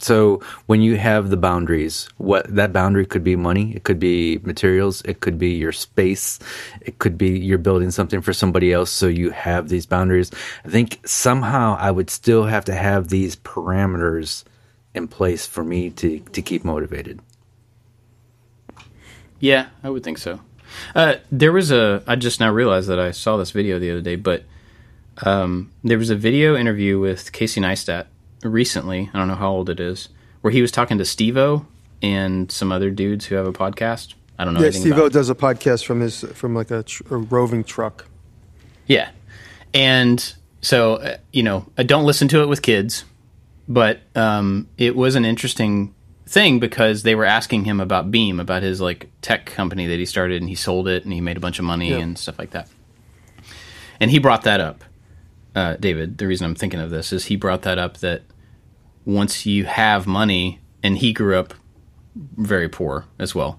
So 0.00 0.40
when 0.66 0.80
you 0.80 0.96
have 0.96 1.30
the 1.30 1.36
boundaries, 1.36 2.08
what 2.16 2.54
that 2.54 2.72
boundary 2.72 3.04
could 3.04 3.24
be 3.24 3.36
money, 3.36 3.74
it 3.74 3.84
could 3.84 3.98
be 3.98 4.38
materials, 4.38 5.02
it 5.02 5.20
could 5.20 5.38
be 5.38 5.50
your 5.50 5.72
space, 5.72 6.38
it 6.80 6.98
could 6.98 7.18
be 7.18 7.38
you're 7.38 7.58
building 7.58 7.90
something 7.90 8.20
for 8.20 8.32
somebody 8.32 8.72
else. 8.72 8.90
So 8.90 9.06
you 9.08 9.30
have 9.30 9.68
these 9.68 9.86
boundaries. 9.86 10.30
I 10.64 10.68
think 10.68 11.00
somehow 11.06 11.76
I 11.78 11.90
would 11.90 12.10
still 12.10 12.44
have 12.44 12.64
to 12.66 12.74
have 12.74 13.08
these 13.08 13.36
parameters 13.36 14.44
in 14.94 15.08
place 15.08 15.46
for 15.46 15.64
me 15.64 15.90
to, 15.90 16.20
to 16.20 16.42
keep 16.42 16.64
motivated. 16.64 17.20
Yeah, 19.40 19.68
I 19.82 19.90
would 19.90 20.02
think 20.02 20.18
so. 20.18 20.40
Uh, 20.94 21.16
there 21.30 21.52
was 21.52 21.70
a. 21.70 22.02
I 22.06 22.16
just 22.16 22.40
now 22.40 22.52
realized 22.52 22.88
that 22.88 22.98
I 22.98 23.10
saw 23.12 23.36
this 23.36 23.52
video 23.52 23.78
the 23.78 23.90
other 23.90 24.00
day, 24.00 24.16
but 24.16 24.44
um, 25.24 25.72
there 25.82 25.98
was 25.98 26.10
a 26.10 26.16
video 26.16 26.56
interview 26.56 26.98
with 26.98 27.32
Casey 27.32 27.60
Neistat 27.60 28.06
recently. 28.42 29.10
I 29.12 29.18
don't 29.18 29.28
know 29.28 29.34
how 29.34 29.50
old 29.50 29.68
it 29.70 29.80
is, 29.80 30.08
where 30.40 30.50
he 30.50 30.62
was 30.62 30.70
talking 30.72 30.98
to 30.98 31.04
Steve-O 31.04 31.66
and 32.02 32.50
some 32.50 32.70
other 32.72 32.90
dudes 32.90 33.26
who 33.26 33.34
have 33.34 33.46
a 33.46 33.52
podcast. 33.52 34.14
I 34.38 34.44
don't 34.44 34.54
know. 34.54 34.60
Yeah, 34.60 34.66
anything 34.66 34.82
Steve 34.82 34.98
O 34.98 35.08
does 35.08 35.30
a 35.30 35.34
podcast 35.34 35.84
from 35.84 36.00
his 36.00 36.20
from 36.20 36.54
like 36.54 36.70
a, 36.70 36.82
tr- 36.84 37.02
a 37.14 37.16
roving 37.16 37.64
truck. 37.64 38.06
Yeah. 38.86 39.10
And 39.74 40.34
so, 40.62 40.94
uh, 40.94 41.16
you 41.32 41.42
know, 41.42 41.66
I 41.76 41.82
don't 41.82 42.04
listen 42.04 42.28
to 42.28 42.42
it 42.42 42.48
with 42.48 42.62
kids, 42.62 43.04
but 43.68 44.00
um, 44.14 44.68
it 44.78 44.94
was 44.96 45.14
an 45.16 45.24
interesting 45.24 45.94
thing 46.26 46.58
because 46.60 47.02
they 47.02 47.14
were 47.14 47.24
asking 47.24 47.64
him 47.64 47.80
about 47.80 48.10
Beme, 48.10 48.38
about 48.38 48.62
his 48.62 48.80
like 48.80 49.08
tech 49.22 49.46
company 49.46 49.86
that 49.88 49.98
he 49.98 50.06
started 50.06 50.40
and 50.40 50.48
he 50.48 50.54
sold 50.54 50.86
it 50.86 51.04
and 51.04 51.12
he 51.12 51.20
made 51.20 51.36
a 51.36 51.40
bunch 51.40 51.58
of 51.58 51.64
money 51.64 51.90
Yeah. 51.90 51.98
and 51.98 52.16
stuff 52.18 52.38
like 52.38 52.50
that. 52.50 52.68
And 54.00 54.10
he 54.10 54.18
brought 54.18 54.42
that 54.44 54.60
up, 54.60 54.84
uh, 55.54 55.76
David. 55.78 56.18
The 56.18 56.26
reason 56.26 56.44
I'm 56.46 56.54
thinking 56.54 56.80
of 56.80 56.90
this 56.90 57.12
is 57.12 57.26
he 57.26 57.36
brought 57.36 57.62
that 57.62 57.78
up 57.78 57.98
that 57.98 58.22
once 59.04 59.46
you 59.46 59.64
have 59.64 60.06
money, 60.06 60.60
and 60.82 60.98
he 60.98 61.12
grew 61.12 61.36
up 61.38 61.54
very 62.36 62.68
poor 62.68 63.04
as 63.18 63.34
well. 63.34 63.58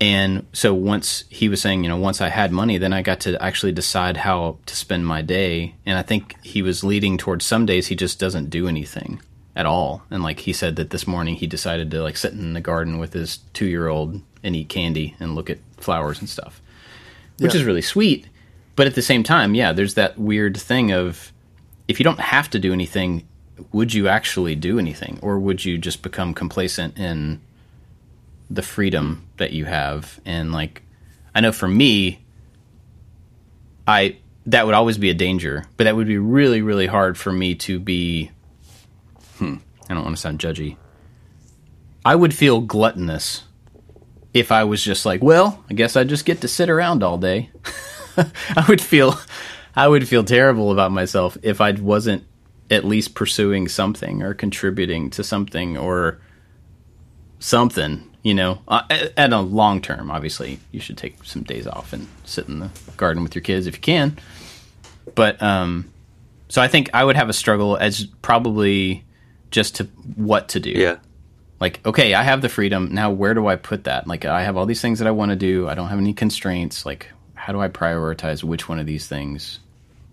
And 0.00 0.46
so 0.52 0.72
once 0.74 1.24
he 1.28 1.48
was 1.48 1.60
saying, 1.60 1.82
you 1.82 1.88
know, 1.88 1.96
once 1.96 2.20
I 2.20 2.28
had 2.28 2.52
money, 2.52 2.78
then 2.78 2.92
I 2.92 3.02
got 3.02 3.18
to 3.20 3.40
actually 3.42 3.72
decide 3.72 4.18
how 4.18 4.58
to 4.66 4.76
spend 4.76 5.06
my 5.06 5.22
day. 5.22 5.74
And 5.84 5.98
I 5.98 6.02
think 6.02 6.36
he 6.44 6.62
was 6.62 6.84
leading 6.84 7.18
towards 7.18 7.44
some 7.44 7.66
days 7.66 7.88
he 7.88 7.96
just 7.96 8.20
doesn't 8.20 8.50
do 8.50 8.68
anything 8.68 9.20
at 9.56 9.66
all. 9.66 10.02
And 10.08 10.22
like 10.22 10.40
he 10.40 10.52
said 10.52 10.76
that 10.76 10.90
this 10.90 11.08
morning 11.08 11.34
he 11.34 11.48
decided 11.48 11.90
to 11.90 12.02
like 12.02 12.16
sit 12.16 12.32
in 12.32 12.52
the 12.52 12.60
garden 12.60 12.98
with 12.98 13.12
his 13.12 13.38
two 13.54 13.66
year 13.66 13.88
old 13.88 14.20
and 14.44 14.54
eat 14.54 14.68
candy 14.68 15.16
and 15.18 15.34
look 15.34 15.50
at 15.50 15.58
flowers 15.78 16.20
and 16.20 16.28
stuff, 16.28 16.62
which 17.40 17.54
Yeah. 17.54 17.60
is 17.60 17.66
really 17.66 17.82
sweet. 17.82 18.28
But 18.78 18.86
at 18.86 18.94
the 18.94 19.02
same 19.02 19.24
time, 19.24 19.54
yeah, 19.54 19.72
there's 19.72 19.94
that 19.94 20.16
weird 20.18 20.56
thing 20.56 20.92
of 20.92 21.32
if 21.88 21.98
you 21.98 22.04
don't 22.04 22.20
have 22.20 22.48
to 22.50 22.58
do 22.58 22.72
anything, 22.72 23.26
would 23.72 23.92
you 23.92 24.06
actually 24.06 24.54
do 24.54 24.78
anything? 24.78 25.18
Or 25.20 25.38
would 25.38 25.64
you 25.64 25.78
just 25.78 26.00
become 26.00 26.32
complacent 26.32 26.96
in 26.96 27.40
the 28.48 28.62
freedom 28.62 29.26
that 29.36 29.52
you 29.52 29.64
have? 29.64 30.20
And 30.24 30.52
like 30.52 30.82
i 31.38 31.40
know 31.40 31.52
for 31.52 31.68
me 31.68 32.18
i 33.86 34.16
that 34.46 34.66
would 34.66 34.74
always 34.74 34.98
be 34.98 35.08
a 35.08 35.14
danger 35.14 35.64
but 35.76 35.84
that 35.84 35.94
would 35.94 36.08
be 36.08 36.18
really 36.18 36.62
really 36.62 36.86
hard 36.86 37.16
for 37.16 37.32
me 37.32 37.54
to 37.54 37.78
be 37.78 38.30
hmm 39.38 39.54
i 39.88 39.94
don't 39.94 40.02
want 40.02 40.16
to 40.16 40.20
sound 40.20 40.40
judgy. 40.40 40.76
I 42.04 42.16
would 42.16 42.34
feel 42.34 42.60
gluttonous 42.60 43.44
if 44.34 44.50
i 44.50 44.64
was 44.64 44.82
just 44.82 45.06
like 45.06 45.22
well 45.22 45.64
i 45.70 45.74
guess 45.74 45.94
i 45.96 46.02
just 46.02 46.24
get 46.24 46.40
to 46.40 46.48
sit 46.48 46.68
around 46.68 47.04
all 47.04 47.18
day 47.18 47.50
i 48.56 48.64
would 48.68 48.80
feel 48.80 49.14
i 49.76 49.86
would 49.86 50.06
feel 50.08 50.24
terrible 50.24 50.72
about 50.72 50.90
myself 50.92 51.36
if 51.42 51.60
i 51.60 51.72
wasn't 51.72 52.24
at 52.70 52.84
least 52.84 53.14
pursuing 53.14 53.68
something 53.68 54.22
or 54.22 54.34
contributing 54.34 55.10
to 55.10 55.24
something 55.24 55.76
or 55.76 56.18
something, 57.38 58.10
you 58.22 58.34
know, 58.34 58.60
uh, 58.68 58.82
at, 58.90 59.12
at 59.16 59.32
a 59.32 59.40
long 59.40 59.80
term. 59.80 60.10
Obviously, 60.10 60.60
you 60.70 60.80
should 60.80 60.98
take 60.98 61.22
some 61.24 61.42
days 61.42 61.66
off 61.66 61.92
and 61.92 62.06
sit 62.24 62.48
in 62.48 62.60
the 62.60 62.70
garden 62.96 63.22
with 63.22 63.34
your 63.34 63.42
kids 63.42 63.66
if 63.66 63.74
you 63.74 63.80
can. 63.80 64.18
But 65.14 65.40
um, 65.42 65.90
so 66.48 66.60
I 66.60 66.68
think 66.68 66.90
I 66.92 67.04
would 67.04 67.16
have 67.16 67.28
a 67.28 67.32
struggle 67.32 67.76
as 67.76 68.04
probably 68.22 69.04
just 69.50 69.76
to 69.76 69.84
what 70.16 70.48
to 70.50 70.60
do. 70.60 70.70
Yeah. 70.70 70.98
Like, 71.60 71.84
okay, 71.84 72.14
I 72.14 72.22
have 72.22 72.40
the 72.40 72.48
freedom 72.48 72.94
now. 72.94 73.10
Where 73.10 73.34
do 73.34 73.48
I 73.48 73.56
put 73.56 73.84
that? 73.84 74.06
Like, 74.06 74.24
I 74.24 74.42
have 74.42 74.56
all 74.56 74.64
these 74.66 74.80
things 74.80 75.00
that 75.00 75.08
I 75.08 75.10
want 75.10 75.30
to 75.30 75.36
do. 75.36 75.68
I 75.68 75.74
don't 75.74 75.88
have 75.88 75.98
any 75.98 76.12
constraints. 76.12 76.86
Like, 76.86 77.08
how 77.48 77.52
do 77.52 77.62
I 77.62 77.68
prioritize 77.68 78.44
which 78.44 78.68
one 78.68 78.78
of 78.78 78.84
these 78.84 79.08
things 79.08 79.60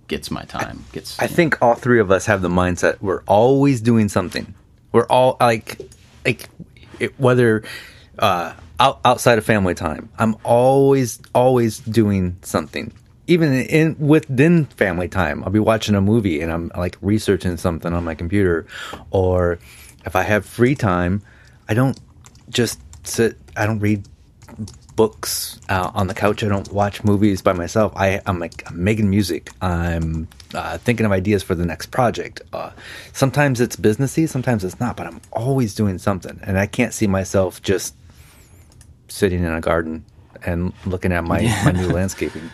gets 0.07 0.31
my 0.31 0.45
time? 0.45 0.86
Gets 0.93 1.19
I 1.19 1.27
think 1.27 1.61
all 1.61 1.75
three 1.75 1.99
of 1.99 2.09
us 2.09 2.27
have 2.27 2.41
the 2.41 2.47
mindset 2.47 3.01
we're 3.01 3.23
always 3.23 3.81
doing 3.81 4.07
something. 4.07 4.55
We're 4.93 5.07
all 5.07 5.36
like, 5.41 5.81
like 6.23 6.47
it, 6.97 7.19
whether 7.19 7.63
uh, 8.19 8.53
out, 8.79 9.01
outside 9.03 9.38
of 9.38 9.43
family 9.43 9.75
time, 9.75 10.07
I'm 10.17 10.38
always 10.45 11.19
always 11.33 11.79
doing 11.79 12.38
something. 12.41 12.93
Even 13.27 13.51
in 13.51 13.97
within 13.99 14.63
family 14.67 15.09
time, 15.09 15.43
I'll 15.43 15.49
be 15.49 15.59
watching 15.59 15.93
a 15.95 16.01
movie 16.01 16.39
and 16.39 16.53
I'm 16.53 16.71
like 16.77 16.97
researching 17.01 17.57
something 17.57 17.91
on 17.91 18.05
my 18.05 18.15
computer, 18.15 18.65
or 19.11 19.59
if 20.05 20.15
I 20.15 20.21
have 20.21 20.45
free 20.45 20.73
time, 20.73 21.21
I 21.67 21.73
don't 21.73 21.99
just 22.49 22.79
sit. 23.05 23.36
I 23.57 23.65
don't 23.65 23.79
read 23.79 24.07
books 24.95 25.59
uh, 25.69 25.91
on 25.93 26.07
the 26.07 26.13
couch. 26.13 26.43
I 26.43 26.47
don't 26.47 26.71
watch 26.71 27.03
movies 27.03 27.41
by 27.41 27.53
myself. 27.53 27.93
I, 27.95 28.21
I'm 28.25 28.39
like 28.39 28.63
I'm 28.67 28.83
making 28.83 29.09
music. 29.09 29.51
I'm 29.61 30.27
uh, 30.53 30.77
thinking 30.77 31.05
of 31.05 31.11
ideas 31.11 31.43
for 31.43 31.55
the 31.55 31.65
next 31.65 31.87
project. 31.87 32.41
Uh, 32.53 32.71
sometimes 33.13 33.61
it's 33.61 33.75
businessy, 33.75 34.27
sometimes 34.27 34.63
it's 34.63 34.79
not. 34.79 34.97
But 34.97 35.07
I'm 35.07 35.21
always 35.31 35.75
doing 35.75 35.97
something, 35.97 36.39
and 36.43 36.57
I 36.57 36.65
can't 36.67 36.93
see 36.93 37.07
myself 37.07 37.61
just 37.61 37.95
sitting 39.07 39.43
in 39.43 39.51
a 39.51 39.61
garden 39.61 40.05
and 40.45 40.73
looking 40.85 41.11
at 41.11 41.23
my, 41.23 41.41
my 41.63 41.71
new 41.71 41.89
landscaping. 41.93 42.49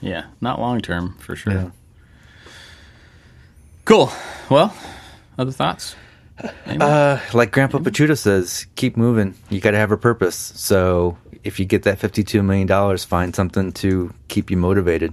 yeah, 0.00 0.26
not 0.40 0.60
long 0.60 0.80
term 0.80 1.16
for 1.18 1.36
sure. 1.36 1.52
Yeah. 1.52 1.70
Cool. 3.84 4.10
Well, 4.48 4.74
other 5.38 5.52
thoughts? 5.52 5.94
Uh, 6.66 7.20
like 7.32 7.52
Grandpa 7.52 7.78
Picciuto 7.78 8.18
says, 8.18 8.66
keep 8.74 8.96
moving. 8.96 9.34
You 9.50 9.60
got 9.60 9.70
to 9.70 9.78
have 9.78 9.92
a 9.92 9.96
purpose. 9.96 10.34
So 10.34 11.16
if 11.44 11.60
you 11.60 11.64
get 11.64 11.84
that 11.84 11.98
fifty-two 11.98 12.42
million 12.42 12.66
dollars, 12.66 13.04
find 13.04 13.34
something 13.34 13.72
to 13.72 14.12
keep 14.28 14.50
you 14.50 14.56
motivated. 14.56 15.12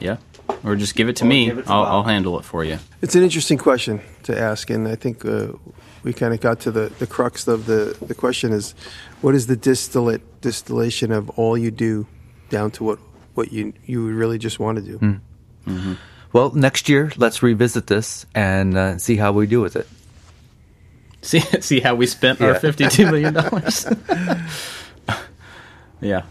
Yeah. 0.00 0.16
Or 0.64 0.74
just 0.76 0.96
give 0.96 1.08
it 1.08 1.16
to 1.16 1.24
me. 1.24 1.50
it 1.50 1.66
to 1.66 1.70
I'll, 1.72 1.84
I'll 1.84 2.02
handle 2.02 2.38
it 2.38 2.44
for 2.44 2.64
you. 2.64 2.78
It's 3.00 3.14
an 3.14 3.22
interesting 3.22 3.58
question 3.58 4.00
to 4.24 4.38
ask, 4.38 4.70
and 4.70 4.88
I 4.88 4.96
think 4.96 5.24
uh, 5.24 5.52
we 6.02 6.12
kind 6.12 6.34
of 6.34 6.40
got 6.40 6.60
to 6.60 6.70
the, 6.70 6.92
the 6.98 7.06
crux 7.06 7.46
of 7.46 7.66
the, 7.66 7.96
the 8.02 8.14
question 8.14 8.52
is, 8.52 8.74
what 9.20 9.34
is 9.34 9.46
the 9.46 9.56
distillate 9.56 10.40
distillation 10.40 11.12
of 11.12 11.30
all 11.30 11.56
you 11.56 11.70
do 11.70 12.06
down 12.50 12.70
to 12.72 12.84
what, 12.84 12.98
what 13.34 13.52
you 13.52 13.72
you 13.86 14.06
really 14.08 14.38
just 14.38 14.58
want 14.58 14.78
to 14.78 14.98
do? 14.98 15.20
Well, 16.32 16.52
next 16.54 16.88
year, 16.88 17.12
let's 17.16 17.42
revisit 17.42 17.86
this 17.86 18.26
and 18.34 18.76
uh, 18.76 18.98
see 18.98 19.16
how 19.16 19.32
we 19.32 19.46
do 19.46 19.60
with 19.60 19.76
it. 19.76 19.86
See 21.24 21.38
see 21.38 21.78
how 21.78 21.94
we 21.94 22.08
spent 22.08 22.40
our 22.40 22.56
fifty-two 22.56 23.04
million 23.04 23.32
dollars. 23.32 23.86
yeah. 26.00 26.22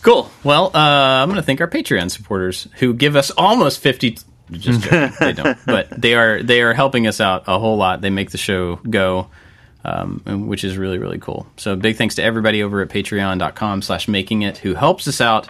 Cool. 0.00 0.30
Well, 0.42 0.70
uh, 0.74 0.78
I'm 0.78 1.28
going 1.28 1.36
to 1.36 1.42
thank 1.42 1.60
our 1.60 1.68
Patreon 1.68 2.10
supporters 2.10 2.66
who 2.78 2.94
give 2.94 3.14
us 3.14 3.30
almost 3.30 3.80
fifty. 3.80 4.16
Just 4.50 4.80
joking, 4.84 5.12
they 5.20 5.32
don't, 5.34 5.58
but 5.66 5.90
they 5.90 6.14
are 6.14 6.42
they 6.42 6.62
are 6.62 6.72
helping 6.72 7.06
us 7.06 7.20
out 7.20 7.44
a 7.46 7.58
whole 7.58 7.76
lot. 7.76 8.00
They 8.00 8.08
make 8.08 8.30
the 8.30 8.38
show 8.38 8.76
go, 8.76 9.28
um, 9.84 10.22
which 10.46 10.64
is 10.64 10.78
really 10.78 10.96
really 10.96 11.18
cool. 11.18 11.46
So 11.58 11.76
big 11.76 11.96
thanks 11.96 12.14
to 12.14 12.22
everybody 12.22 12.62
over 12.62 12.80
at 12.80 12.88
Patreon.com/slash 12.88 14.08
Making 14.08 14.42
It 14.42 14.56
who 14.56 14.72
helps 14.72 15.06
us 15.06 15.20
out. 15.20 15.46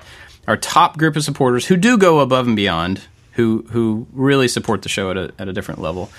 Our 0.48 0.56
top 0.56 0.98
group 0.98 1.14
of 1.14 1.22
supporters 1.22 1.66
who 1.66 1.76
do 1.76 1.96
go 1.96 2.18
above 2.18 2.48
and 2.48 2.56
beyond, 2.56 3.02
who 3.32 3.64
who 3.70 4.06
really 4.12 4.48
support 4.48 4.82
the 4.82 4.88
show 4.88 5.10
at 5.10 5.16
a 5.16 5.32
at 5.38 5.48
a 5.48 5.52
different 5.52 5.80
level. 5.80 6.10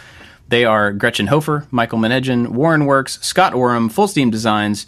They 0.49 0.65
are 0.65 0.91
Gretchen 0.91 1.27
Hofer, 1.27 1.67
Michael 1.71 1.99
Menedgen, 1.99 2.49
Warren 2.49 2.85
Works, 2.85 3.17
Scott 3.21 3.53
Oram, 3.53 3.89
Full 3.89 4.07
Steam 4.07 4.29
Designs, 4.29 4.85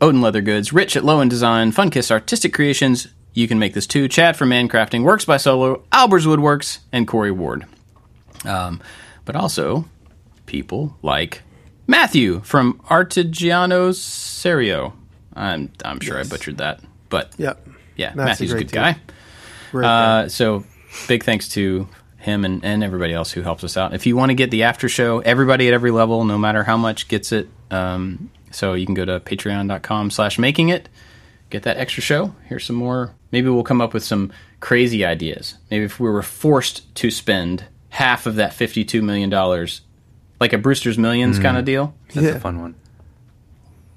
Odin 0.00 0.20
Leather 0.20 0.42
Goods, 0.42 0.72
Rich 0.72 0.96
at 0.96 1.02
Lowen 1.02 1.28
Design, 1.28 1.72
Funkiss 1.72 2.10
Artistic 2.10 2.52
Creations, 2.52 3.08
You 3.32 3.48
Can 3.48 3.58
Make 3.58 3.74
This 3.74 3.86
Too, 3.86 4.08
Chad 4.08 4.36
from 4.36 4.50
Mancrafting, 4.50 5.02
Works 5.02 5.24
by 5.24 5.36
Solo, 5.38 5.82
Albers 5.90 6.26
Woodworks, 6.26 6.78
and 6.92 7.08
Corey 7.08 7.30
Ward. 7.30 7.64
Um, 8.44 8.80
but 9.24 9.36
also 9.36 9.86
people 10.46 10.96
like 11.02 11.42
Matthew 11.86 12.40
from 12.40 12.74
Artigiano 12.84 13.94
Serio. 13.94 14.92
I'm, 15.34 15.72
I'm 15.84 16.00
sure 16.00 16.18
I 16.18 16.24
butchered 16.24 16.58
that, 16.58 16.80
but 17.08 17.32
Yeah, 17.38 17.54
yeah, 17.96 18.12
Matthew's 18.14 18.52
a, 18.52 18.58
good 18.58 18.70
guy. 18.70 18.96
Guy. 19.72 20.22
Uh, 20.22 20.28
so 20.28 20.64
big 21.08 21.24
thanks 21.24 21.48
to 21.50 21.88
him 22.18 22.44
and, 22.44 22.64
and 22.64 22.84
everybody 22.84 23.12
else 23.14 23.32
who 23.32 23.42
helps 23.42 23.64
us 23.64 23.76
out. 23.76 23.94
If 23.94 24.06
you 24.06 24.16
want 24.16 24.30
to 24.30 24.34
get 24.34 24.50
the 24.50 24.64
after 24.64 24.88
show, 24.88 25.20
everybody 25.20 25.68
at 25.68 25.74
every 25.74 25.90
level, 25.90 26.24
no 26.24 26.36
matter 26.38 26.64
how 26.64 26.76
much, 26.76 27.08
gets 27.08 27.32
it. 27.32 27.48
Um, 27.70 28.30
so 28.50 28.74
you 28.74 28.84
can 28.84 28.94
go 28.94 29.04
to 29.04 29.20
patreon.com 29.20 30.10
slash 30.10 30.38
making 30.38 30.68
it, 30.68 30.88
get 31.50 31.62
that 31.62 31.76
extra 31.78 32.02
show. 32.02 32.34
Here's 32.46 32.64
some 32.66 32.76
more. 32.76 33.14
Maybe 33.32 33.48
we'll 33.48 33.62
come 33.62 33.80
up 33.80 33.94
with 33.94 34.04
some 34.04 34.32
crazy 34.58 35.04
ideas. 35.04 35.54
Maybe 35.70 35.84
if 35.84 35.98
we 36.00 36.10
were 36.10 36.22
forced 36.22 36.92
to 36.96 37.10
spend 37.10 37.64
half 37.90 38.26
of 38.26 38.34
that 38.36 38.52
$52 38.52 39.02
million 39.02 39.30
like 40.40 40.52
a 40.52 40.58
Brewster's 40.58 40.98
Millions 40.98 41.38
kind 41.38 41.56
of 41.56 41.64
deal. 41.64 41.94
That's 42.14 42.26
Yeah. 42.26 42.32
a 42.34 42.40
fun 42.40 42.60
one. 42.60 42.74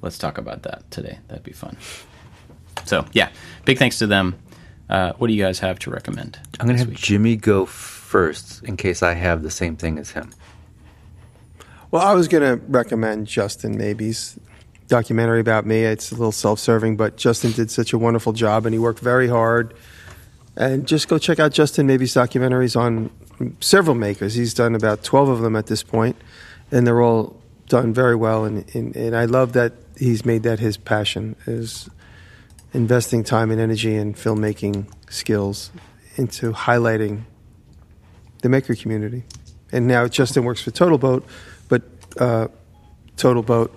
Let's 0.01 0.17
talk 0.17 0.37
about 0.37 0.63
that 0.63 0.89
today. 0.91 1.19
That'd 1.27 1.43
be 1.43 1.51
fun. 1.53 1.77
So 2.85 3.05
yeah, 3.13 3.29
big 3.65 3.77
thanks 3.79 3.99
to 3.99 4.07
them. 4.07 4.35
Uh, 4.89 5.13
what 5.17 5.27
do 5.27 5.33
you 5.33 5.43
guys 5.43 5.59
have 5.59 5.79
to 5.79 5.89
recommend? 5.89 6.39
I'm 6.59 6.67
gonna 6.67 6.79
have 6.79 6.89
week? 6.89 6.97
Jimmy 6.97 7.35
go 7.35 7.65
first 7.65 8.63
in 8.63 8.77
case 8.77 9.01
I 9.01 9.13
have 9.13 9.41
the 9.41 9.51
same 9.51 9.75
thing 9.75 9.97
as 9.97 10.11
him. 10.11 10.29
Well, 11.89 12.01
I 12.01 12.15
was 12.15 12.27
going 12.27 12.41
to 12.41 12.65
recommend 12.65 13.27
Justin 13.27 13.77
Maybe's 13.77 14.39
documentary 14.87 15.39
about 15.39 15.67
me. 15.67 15.83
It's 15.83 16.11
a 16.11 16.15
little 16.15 16.31
self-serving, 16.31 16.97
but 16.97 17.17
Justin 17.17 17.51
did 17.51 17.69
such 17.69 17.93
a 17.93 17.99
wonderful 17.99 18.33
job, 18.33 18.65
and 18.65 18.73
he 18.73 18.79
worked 18.79 18.99
very 18.99 19.27
hard. 19.27 19.75
And 20.55 20.87
just 20.87 21.07
go 21.07 21.19
check 21.19 21.39
out 21.39 21.51
Justin 21.51 21.87
Maybe's 21.87 22.13
documentaries 22.15 22.75
on 22.75 23.11
several 23.59 23.95
makers. 23.95 24.33
He's 24.33 24.55
done 24.55 24.73
about 24.73 25.03
twelve 25.03 25.29
of 25.29 25.41
them 25.41 25.55
at 25.55 25.67
this 25.67 25.83
point, 25.83 26.15
and 26.71 26.87
they're 26.87 27.01
all 27.01 27.39
done 27.67 27.93
very 27.93 28.15
well. 28.15 28.45
And, 28.45 28.65
and, 28.75 28.95
and 28.95 29.15
I 29.15 29.25
love 29.25 29.53
that 29.53 29.73
he's 29.95 30.25
made 30.25 30.41
that 30.43 30.59
his 30.59 30.77
passion 30.77 31.35
is 31.45 31.89
investing 32.73 33.23
time 33.23 33.51
and 33.51 33.59
energy 33.59 33.95
and 33.95 34.15
filmmaking 34.15 34.87
skills 35.09 35.71
into 36.15 36.51
highlighting 36.53 37.23
the 38.41 38.49
maker 38.49 38.75
community. 38.75 39.23
And 39.71 39.87
now 39.87 40.07
Justin 40.07 40.43
works 40.43 40.61
for 40.61 40.71
Total 40.71 40.97
Boat, 40.97 41.25
but 41.69 41.83
uh, 42.19 42.47
Total 43.17 43.41
Boat. 43.41 43.73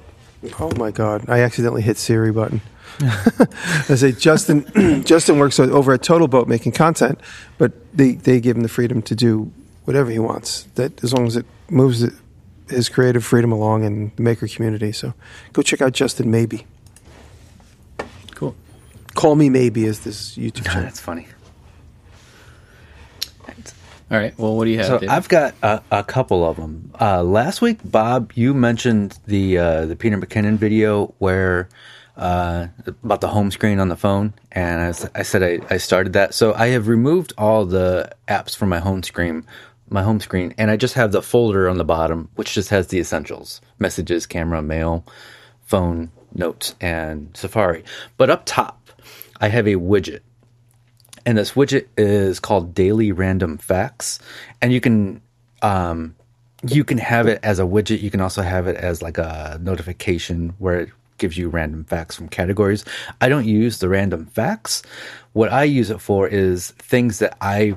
Oh 0.61 0.71
my 0.77 0.91
God! 0.91 1.29
I 1.29 1.41
accidentally 1.41 1.83
hit 1.83 1.97
Siri 1.97 2.33
button. 2.33 2.61
I 3.01 3.95
say 3.95 4.13
Justin. 4.13 5.03
Justin 5.05 5.39
works 5.39 5.59
over 5.59 5.95
at 5.95 6.03
Total 6.03 6.29
Boat 6.29 6.49
making 6.49 6.73
content, 6.73 7.19
but 7.57 7.73
they 7.97 8.13
they 8.13 8.41
give 8.41 8.57
him 8.57 8.63
the 8.63 8.69
freedom 8.69 9.01
to 9.03 9.15
do 9.15 9.51
whatever 9.85 10.11
he 10.11 10.19
wants. 10.19 10.65
That 10.75 11.03
as 11.03 11.15
long 11.15 11.27
as 11.27 11.37
it 11.37 11.47
moves 11.71 12.05
his 12.69 12.89
creative 12.89 13.25
freedom 13.25 13.53
along 13.53 13.85
in 13.85 14.13
the 14.17 14.23
maker 14.23 14.47
community. 14.47 14.93
So 14.93 15.15
go 15.53 15.63
check 15.63 15.81
out 15.81 15.93
Justin 15.93 16.31
Maybe. 16.31 16.67
Cool. 19.17 19.31
Call 19.31 19.35
me 19.37 19.51
Maybe 19.51 19.85
is 19.85 20.01
this 20.01 20.37
YouTube 20.37 20.65
channel. 20.67 20.83
that's 20.83 21.01
funny. 21.01 21.27
All 24.09 24.17
right. 24.19 24.39
Well, 24.39 24.57
what 24.57 24.67
do 24.67 24.71
you 24.71 24.79
have? 24.79 24.87
So 24.87 24.99
Dave? 25.01 25.11
I've 25.11 25.29
got 25.29 25.55
a, 25.63 25.83
a 25.91 26.05
couple 26.05 26.49
of 26.49 26.57
them. 26.57 26.93
Uh, 27.01 27.25
last 27.25 27.61
week, 27.61 27.79
Bob, 27.85 28.31
you 28.37 28.55
mentioned 28.55 29.19
the 29.27 29.59
uh, 29.59 29.87
the 29.87 29.97
Peter 29.97 30.17
McKinnon 30.17 30.59
video 30.59 31.13
where 31.19 31.69
uh, 32.17 32.69
about 33.03 33.21
the 33.21 33.29
home 33.29 33.51
screen 33.51 33.81
on 33.81 33.89
the 33.89 33.97
phone, 33.97 34.33
and 34.53 34.97
I 35.15 35.23
said 35.23 35.43
I, 35.43 35.59
I 35.75 35.79
started 35.79 36.13
that. 36.13 36.35
So 36.35 36.55
I 36.55 36.69
have 36.69 36.87
removed 36.87 37.33
all 37.37 37.67
the 37.67 38.13
apps 38.29 38.55
from 38.55 38.69
my 38.69 38.79
home 38.79 39.03
screen, 39.03 39.45
my 39.89 40.05
home 40.05 40.21
screen, 40.21 40.55
and 40.57 40.71
I 40.71 40.77
just 40.77 40.95
have 40.95 41.11
the 41.11 41.21
folder 41.21 41.69
on 41.69 41.77
the 41.77 41.85
bottom, 41.85 42.29
which 42.37 42.55
just 42.55 42.69
has 42.69 42.87
the 42.87 43.01
essentials: 43.01 43.61
messages, 43.81 44.25
camera, 44.25 44.63
mail, 44.63 45.05
phone, 45.63 46.13
notes, 46.33 46.77
and 46.81 47.37
Safari. 47.37 47.83
But 48.17 48.31
up 48.31 48.43
top, 48.47 48.76
I 49.41 49.49
have 49.49 49.67
a 49.67 49.75
widget 49.75 50.21
and 51.27 51.37
this 51.37 51.53
widget 51.53 51.87
is 51.97 52.39
called 52.39 52.73
Daily 52.73 53.11
Random 53.11 53.59
Facts, 53.59 54.21
and 54.63 54.73
you 54.73 54.81
can 54.81 55.21
um, 55.61 56.15
you 56.67 56.85
can 56.85 56.99
have 56.99 57.27
it 57.27 57.41
as 57.43 57.59
a 57.59 57.65
widget. 57.65 58.01
You 58.01 58.13
can 58.13 58.21
also 58.21 58.43
have 58.43 58.69
it 58.69 58.77
as 58.77 59.03
like 59.03 59.19
a 59.19 59.59
notification 59.61 60.55
where 60.59 60.81
it 60.81 60.91
gives 61.19 61.37
you 61.37 61.49
random 61.49 61.85
facts 61.85 62.15
from 62.15 62.29
categories. 62.29 62.85
I 63.21 63.29
don't 63.29 63.45
use 63.45 63.81
the 63.81 63.89
random 63.89 64.27
facts. 64.27 64.83
What 65.33 65.53
I 65.53 65.65
use 65.65 65.91
it 65.91 66.01
for 66.01 66.29
is 66.29 66.71
things 66.73 67.19
that 67.19 67.37
I 67.41 67.77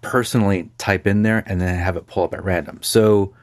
personally 0.00 0.70
type 0.78 1.06
in 1.06 1.22
there 1.22 1.44
and 1.46 1.60
then 1.60 1.74
have 1.74 1.96
it 1.96 2.06
pull 2.06 2.24
up 2.24 2.32
at 2.32 2.44
random. 2.44 2.82
So 2.82 3.34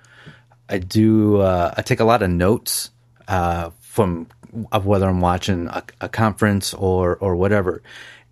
I 0.68 0.80
do. 0.80 1.42
Uh, 1.42 1.76
I 1.78 1.84
take 1.84 2.00
a 2.00 2.06
lot 2.06 2.24
of 2.24 2.32
notes 2.32 2.90
uh, 3.28 3.70
from 3.82 4.28
of 4.72 4.86
whether 4.86 5.08
I'm 5.08 5.22
watching 5.22 5.68
a, 5.68 5.84
a 6.02 6.10
conference 6.10 6.74
or 6.74 7.18
or 7.18 7.36
whatever, 7.36 7.82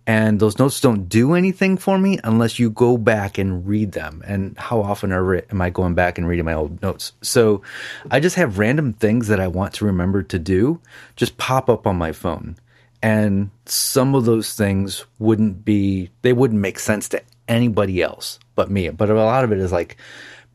and 0.06 0.38
those 0.38 0.58
notes 0.58 0.80
don't 0.80 1.08
do 1.08 1.32
anything 1.34 1.78
for 1.78 1.98
me 1.98 2.18
unless 2.24 2.58
you 2.58 2.68
go 2.70 2.98
back 2.98 3.38
and 3.38 3.66
read 3.66 3.92
them. 3.92 4.22
And 4.26 4.56
how 4.58 4.82
often 4.82 5.12
are, 5.12 5.36
am 5.50 5.62
I 5.62 5.70
going 5.70 5.94
back 5.94 6.18
and 6.18 6.28
reading 6.28 6.44
my 6.44 6.52
old 6.52 6.82
notes? 6.82 7.12
So 7.22 7.62
I 8.10 8.20
just 8.20 8.36
have 8.36 8.58
random 8.58 8.92
things 8.92 9.28
that 9.28 9.40
I 9.40 9.48
want 9.48 9.72
to 9.74 9.86
remember 9.86 10.22
to 10.24 10.38
do 10.38 10.80
just 11.16 11.38
pop 11.38 11.70
up 11.70 11.86
on 11.86 11.96
my 11.96 12.12
phone. 12.12 12.56
And 13.02 13.50
some 13.64 14.14
of 14.14 14.24
those 14.24 14.54
things 14.54 15.04
wouldn't 15.18 15.64
be, 15.64 16.10
they 16.22 16.32
wouldn't 16.32 16.60
make 16.60 16.78
sense 16.78 17.08
to 17.10 17.22
anybody 17.48 18.02
else 18.02 18.38
but 18.54 18.70
me. 18.70 18.88
But 18.90 19.10
a 19.10 19.14
lot 19.14 19.44
of 19.44 19.52
it 19.52 19.58
is 19.58 19.72
like 19.72 19.96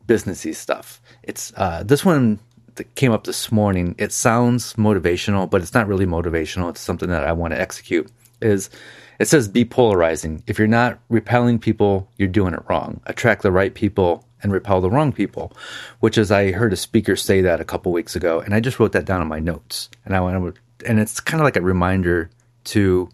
businessy 0.06 0.54
stuff. 0.54 1.00
It's 1.22 1.52
uh, 1.56 1.82
this 1.84 2.04
one 2.04 2.38
that 2.80 2.94
came 2.94 3.12
up 3.12 3.24
this 3.24 3.52
morning. 3.52 3.94
It 3.98 4.10
sounds 4.10 4.72
motivational, 4.74 5.48
but 5.48 5.60
it's 5.60 5.74
not 5.74 5.86
really 5.86 6.06
motivational. 6.06 6.70
It's 6.70 6.80
something 6.80 7.10
that 7.10 7.24
I 7.24 7.32
want 7.32 7.52
to 7.52 7.60
execute. 7.60 8.10
Is 8.40 8.70
it 9.18 9.28
says 9.28 9.48
be 9.48 9.66
polarizing. 9.66 10.42
If 10.46 10.58
you're 10.58 10.66
not 10.66 10.98
repelling 11.10 11.58
people, 11.58 12.08
you're 12.16 12.26
doing 12.26 12.54
it 12.54 12.62
wrong. 12.70 13.02
Attract 13.04 13.42
the 13.42 13.52
right 13.52 13.74
people 13.74 14.24
and 14.42 14.50
repel 14.50 14.80
the 14.80 14.90
wrong 14.90 15.12
people, 15.12 15.52
which 16.00 16.16
is 16.16 16.30
I 16.30 16.52
heard 16.52 16.72
a 16.72 16.76
speaker 16.76 17.16
say 17.16 17.42
that 17.42 17.60
a 17.60 17.64
couple 17.66 17.92
weeks 17.92 18.16
ago, 18.16 18.40
and 18.40 18.54
I 18.54 18.60
just 18.60 18.80
wrote 18.80 18.92
that 18.92 19.04
down 19.04 19.20
in 19.20 19.28
my 19.28 19.38
notes. 19.38 19.90
And 20.06 20.16
I 20.16 20.20
went, 20.20 20.56
and 20.86 20.98
it's 20.98 21.20
kind 21.20 21.38
of 21.38 21.44
like 21.44 21.56
a 21.56 21.60
reminder 21.60 22.30
to 22.64 23.10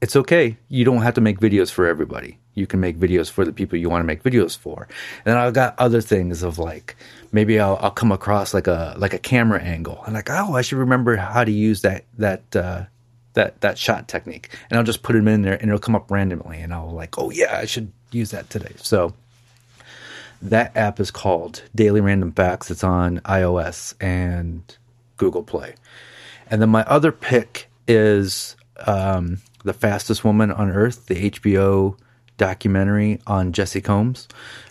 it's 0.00 0.14
okay. 0.14 0.56
You 0.68 0.84
don't 0.84 1.02
have 1.02 1.14
to 1.14 1.20
make 1.20 1.40
videos 1.40 1.72
for 1.72 1.84
everybody. 1.84 2.38
You 2.58 2.66
can 2.66 2.80
make 2.80 2.98
videos 2.98 3.30
for 3.30 3.44
the 3.44 3.52
people 3.52 3.78
you 3.78 3.88
want 3.88 4.02
to 4.02 4.06
make 4.06 4.22
videos 4.22 4.56
for. 4.56 4.88
And 5.24 5.38
I've 5.38 5.54
got 5.54 5.74
other 5.78 6.00
things 6.00 6.42
of 6.42 6.58
like 6.58 6.96
maybe 7.32 7.58
I'll, 7.60 7.78
I'll 7.80 7.90
come 7.90 8.12
across 8.12 8.52
like 8.52 8.66
a 8.66 8.94
like 8.98 9.14
a 9.14 9.18
camera 9.18 9.60
angle 9.60 10.02
and 10.04 10.14
like 10.14 10.30
oh 10.30 10.54
I 10.54 10.62
should 10.62 10.78
remember 10.78 11.16
how 11.16 11.44
to 11.44 11.52
use 11.52 11.82
that 11.82 12.04
that 12.18 12.56
uh, 12.56 12.84
that 13.34 13.60
that 13.60 13.78
shot 13.78 14.08
technique 14.08 14.50
and 14.70 14.78
I'll 14.78 14.84
just 14.84 15.02
put 15.02 15.14
them 15.14 15.28
in 15.28 15.42
there 15.42 15.54
and 15.54 15.64
it'll 15.64 15.78
come 15.78 15.94
up 15.94 16.10
randomly 16.10 16.58
and 16.60 16.74
I'll 16.74 16.90
like 16.90 17.18
oh 17.18 17.30
yeah 17.30 17.58
I 17.58 17.66
should 17.66 17.92
use 18.10 18.30
that 18.32 18.50
today. 18.50 18.74
So 18.76 19.14
that 20.42 20.76
app 20.76 21.00
is 21.00 21.10
called 21.10 21.62
Daily 21.74 22.00
Random 22.00 22.32
Facts. 22.32 22.70
It's 22.70 22.84
on 22.84 23.20
iOS 23.20 23.94
and 24.00 24.62
Google 25.16 25.42
Play. 25.42 25.74
And 26.50 26.62
then 26.62 26.70
my 26.70 26.82
other 26.84 27.12
pick 27.12 27.68
is 27.86 28.56
um, 28.86 29.38
The 29.64 29.72
Fastest 29.72 30.24
Woman 30.24 30.50
on 30.50 30.70
Earth, 30.70 31.06
the 31.06 31.30
HBO 31.30 31.98
documentary 32.38 33.20
on 33.26 33.52
Jessi 33.52 33.82
Combs. 33.84 34.26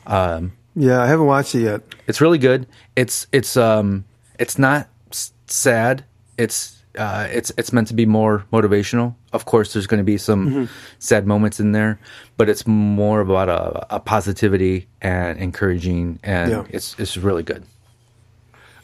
Um, 0.07 0.53
Yeah, 0.75 1.01
I 1.01 1.07
haven't 1.07 1.27
watched 1.27 1.53
it 1.55 1.61
yet. 1.63 1.81
it's 2.07 2.19
really 2.21 2.37
good. 2.39 2.65
It's 2.95 3.27
it's 3.31 3.55
um 3.57 4.05
it's 4.39 4.57
not 4.57 4.87
s- 5.11 5.31
sad. 5.47 6.03
It's 6.37 6.75
uh 6.97 7.27
it's 7.31 7.51
it's 7.57 7.71
meant 7.71 7.87
to 7.89 7.93
be 7.93 8.05
more 8.05 8.43
motivational. 8.51 9.13
Of 9.33 9.45
course, 9.45 9.73
there's 9.73 9.85
going 9.87 9.99
to 9.99 10.11
be 10.13 10.17
some 10.17 10.67
sad 10.99 11.27
moments 11.27 11.59
in 11.59 11.71
there, 11.73 11.99
but 12.37 12.49
it's 12.49 12.65
more 12.65 13.21
about 13.21 13.49
a, 13.49 13.95
a 13.95 13.99
positivity 13.99 14.87
and 15.01 15.37
encouraging, 15.39 16.19
and 16.23 16.51
Yeah. 16.51 16.63
it's 16.69 16.95
it's 16.99 17.17
really 17.17 17.43
good. 17.43 17.63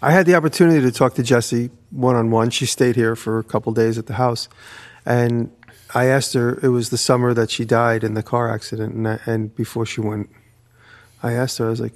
I 0.02 0.12
had 0.12 0.26
the 0.26 0.36
opportunity 0.36 0.82
to 0.82 0.92
talk 0.92 1.14
to 1.16 1.24
Jessi 1.24 1.70
one 1.92 2.16
on 2.16 2.30
one. 2.30 2.50
She 2.50 2.66
stayed 2.66 2.96
here 2.96 3.16
for 3.16 3.40
a 3.40 3.44
couple 3.44 3.72
days 3.72 3.98
at 3.98 4.06
the 4.06 4.14
house, 4.16 4.50
and 5.06 5.50
I 5.94 6.06
asked 6.06 6.34
her. 6.34 6.60
It 6.64 6.70
was 6.70 6.90
the 6.90 6.98
summer 6.98 7.34
that 7.34 7.52
she 7.52 7.66
died 7.66 8.04
in 8.04 8.14
the 8.14 8.24
car 8.24 8.50
accident, 8.50 8.94
and, 8.96 9.08
I, 9.08 9.20
and 9.26 9.56
before 9.56 9.86
she 9.86 10.02
went, 10.02 10.30
I 11.22 11.34
asked 11.34 11.58
her. 11.60 11.68
I 11.68 11.70
was 11.70 11.80
like, 11.82 11.94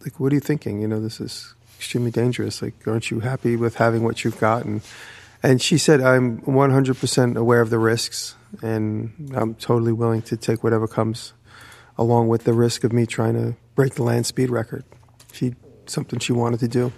"Like, 0.00 0.20
what 0.20 0.32
are 0.32 0.34
you 0.34 0.40
thinking? 0.40 0.80
You 0.82 0.88
know, 0.88 1.00
this 1.00 1.20
is 1.20 1.54
extremely 1.78 2.10
dangerous. 2.10 2.60
Like, 2.62 2.74
aren't 2.86 3.10
you 3.10 3.20
happy 3.20 3.56
with 3.56 3.76
having 3.76 4.02
what 4.02 4.24
you've 4.24 4.38
got?" 4.38 4.64
And 4.64 4.82
and 5.42 5.60
she 5.60 5.78
said, 5.78 6.00
"I'm 6.00 6.38
100% 6.46 7.36
aware 7.36 7.60
of 7.60 7.70
the 7.70 7.78
risks, 7.78 8.34
and 8.62 9.32
I'm 9.34 9.54
totally 9.54 9.92
willing 9.92 10.22
to 10.22 10.36
take 10.36 10.62
whatever 10.62 10.86
comes 10.86 11.32
along 11.96 12.28
with 12.28 12.44
the 12.44 12.52
risk 12.52 12.84
of 12.84 12.92
me 12.92 13.06
trying 13.06 13.34
to 13.34 13.54
break 13.74 13.94
the 13.94 14.02
land 14.02 14.26
speed 14.26 14.50
record. 14.50 14.84
She 15.32 15.54
something 15.86 16.18
she 16.18 16.32
wanted 16.32 16.60
to 16.60 16.68
do." 16.68 16.92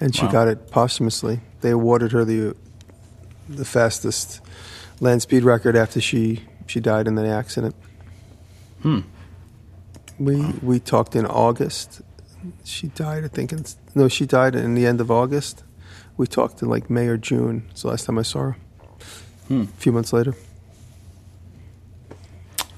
and 0.00 0.16
she 0.16 0.24
Wow. 0.26 0.32
got 0.32 0.48
it 0.48 0.68
posthumously. 0.70 1.40
They 1.60 1.70
awarded 1.70 2.10
her 2.10 2.24
the 2.24 2.56
the 3.48 3.64
fastest 3.64 4.40
land 5.02 5.20
speed 5.20 5.42
record 5.42 5.76
after 5.76 6.00
she 6.00 6.44
she 6.66 6.80
died 6.80 7.06
in 7.06 7.16
the 7.16 7.26
accident. 7.26 7.74
Hmm. 8.82 9.00
We 10.18 10.40
we 10.62 10.80
talked 10.80 11.14
in 11.16 11.26
August. 11.26 12.00
She 12.64 12.88
died, 12.88 13.24
I 13.24 13.28
think. 13.28 13.52
In, 13.52 13.64
no, 13.94 14.08
she 14.08 14.24
died 14.26 14.54
in 14.54 14.74
the 14.74 14.86
end 14.86 15.00
of 15.00 15.10
August. 15.10 15.64
We 16.16 16.26
talked 16.26 16.62
in 16.62 16.68
like 16.68 16.88
May 16.88 17.08
or 17.08 17.16
June. 17.16 17.66
It's 17.70 17.82
the 17.82 17.88
last 17.88 18.06
time 18.06 18.18
I 18.18 18.22
saw 18.22 18.40
her. 18.40 18.56
Hmm. 19.48 19.62
A 19.62 19.66
few 19.78 19.92
months 19.92 20.12
later. 20.12 20.34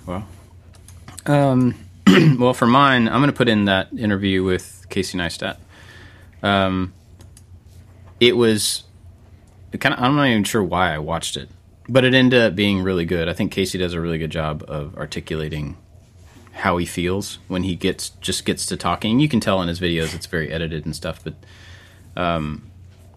Well, 0.06 0.26
um, 1.26 1.74
well, 2.38 2.52
for 2.52 2.66
mine, 2.66 3.08
I'm 3.08 3.20
going 3.20 3.30
to 3.30 3.36
put 3.36 3.48
in 3.48 3.66
that 3.66 3.88
interview 3.96 4.44
with 4.44 4.86
Casey 4.90 5.16
Neistat. 5.16 5.56
Um, 6.42 6.92
it 8.20 8.36
was 8.36 8.84
kind 9.78 9.94
of. 9.94 10.02
I'm 10.02 10.16
not 10.16 10.28
even 10.28 10.44
sure 10.44 10.62
why 10.62 10.94
I 10.94 10.98
watched 10.98 11.36
it, 11.36 11.48
but 11.88 12.04
it 12.04 12.14
ended 12.14 12.40
up 12.40 12.54
being 12.54 12.82
really 12.82 13.04
good. 13.04 13.28
I 13.28 13.32
think 13.32 13.52
Casey 13.52 13.78
does 13.78 13.92
a 13.92 14.00
really 14.00 14.18
good 14.18 14.30
job 14.30 14.64
of 14.68 14.96
articulating 14.96 15.76
how 16.52 16.76
he 16.76 16.86
feels 16.86 17.38
when 17.48 17.62
he 17.64 17.74
gets 17.74 18.10
just 18.20 18.44
gets 18.44 18.66
to 18.66 18.76
talking. 18.76 19.18
You 19.20 19.28
can 19.28 19.40
tell 19.40 19.60
in 19.62 19.68
his 19.68 19.80
videos 19.80 20.14
it's 20.14 20.26
very 20.26 20.50
edited 20.52 20.84
and 20.84 20.94
stuff, 20.94 21.22
but 21.24 21.34
um, 22.20 22.70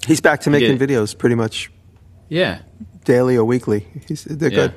He's 0.05 0.21
back 0.21 0.41
to 0.41 0.49
making 0.49 0.77
did. 0.77 0.89
videos 0.89 1.17
pretty 1.17 1.35
much 1.35 1.71
yeah. 2.29 2.59
daily 3.05 3.37
or 3.37 3.45
weekly. 3.45 3.85
He's, 4.07 4.23
they're 4.23 4.51
Yeah. 4.51 4.67
good. 4.67 4.73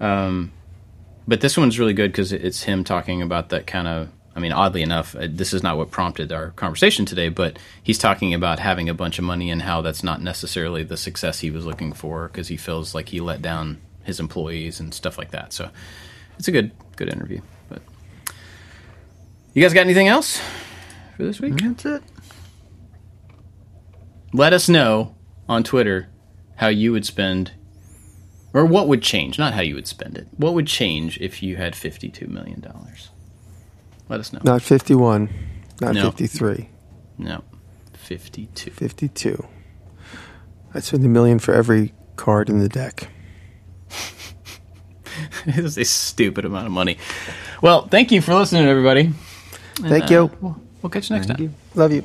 Um, 0.00 0.52
but 1.28 1.40
this 1.40 1.56
one's 1.56 1.78
really 1.78 1.94
good 1.94 2.10
because 2.12 2.32
it's 2.32 2.62
him 2.64 2.84
talking 2.84 3.22
about 3.22 3.48
that 3.50 3.66
kind 3.66 3.86
of. 3.88 4.08
I 4.36 4.40
mean, 4.40 4.52
oddly 4.52 4.82
enough, 4.82 5.14
uh, 5.14 5.28
this 5.30 5.54
is 5.54 5.62
not 5.62 5.76
what 5.76 5.90
prompted 5.90 6.32
our 6.32 6.50
conversation 6.50 7.06
today, 7.06 7.28
but 7.28 7.58
he's 7.82 7.98
talking 7.98 8.34
about 8.34 8.58
having 8.58 8.88
a 8.88 8.94
bunch 8.94 9.18
of 9.18 9.24
money 9.24 9.50
and 9.50 9.62
how 9.62 9.80
that's 9.80 10.02
not 10.02 10.20
necessarily 10.20 10.82
the 10.82 10.96
success 10.96 11.40
he 11.40 11.50
was 11.50 11.64
looking 11.64 11.92
for 11.92 12.28
because 12.28 12.48
he 12.48 12.56
feels 12.56 12.94
like 12.94 13.10
he 13.10 13.20
let 13.20 13.42
down 13.42 13.80
his 14.02 14.18
employees 14.18 14.80
and 14.80 14.92
stuff 14.92 15.18
like 15.18 15.30
that. 15.30 15.52
So 15.52 15.70
it's 16.38 16.48
a 16.48 16.52
good 16.52 16.72
good 16.96 17.08
interview. 17.08 17.40
But 17.68 17.82
you 19.52 19.62
guys 19.62 19.72
got 19.72 19.82
anything 19.82 20.08
else 20.08 20.40
for 21.16 21.24
this 21.24 21.40
week? 21.40 21.56
That's 21.60 21.84
it. 21.86 22.02
Let 24.32 24.52
us 24.52 24.68
know 24.68 25.14
on 25.48 25.62
Twitter 25.62 26.08
how 26.56 26.68
you 26.68 26.90
would 26.92 27.06
spend, 27.06 27.52
or 28.52 28.64
what 28.66 28.88
would 28.88 29.02
change, 29.02 29.38
not 29.38 29.54
how 29.54 29.60
you 29.60 29.76
would 29.76 29.86
spend 29.86 30.18
it. 30.18 30.26
What 30.36 30.54
would 30.54 30.66
change 30.66 31.18
if 31.20 31.42
you 31.42 31.56
had 31.56 31.74
$52 31.74 32.26
million? 32.28 32.64
Let 34.14 34.20
us 34.20 34.32
know. 34.32 34.40
Not 34.44 34.62
51, 34.62 35.28
not 35.80 35.94
No. 35.96 36.12
53, 36.12 36.68
No, 37.18 37.42
52. 37.94 38.70
52. 38.70 39.44
I'd 40.72 40.84
spend 40.84 41.04
a 41.04 41.08
million 41.08 41.40
for 41.40 41.52
every 41.52 41.92
card 42.14 42.48
in 42.48 42.60
the 42.60 42.68
deck. 42.68 43.08
it 45.46 45.58
is 45.58 45.76
a 45.76 45.84
stupid 45.84 46.44
amount 46.44 46.66
of 46.66 46.72
money. 46.72 46.96
Well, 47.60 47.88
thank 47.88 48.12
you 48.12 48.20
for 48.20 48.34
listening, 48.34 48.68
everybody. 48.68 49.12
Thank 49.80 50.04
uh, 50.04 50.14
you. 50.14 50.30
We'll, 50.40 50.60
we'll 50.80 50.90
catch 50.90 51.10
you 51.10 51.16
next 51.16 51.26
time. 51.26 51.52
Love 51.74 51.90
you. 51.90 52.04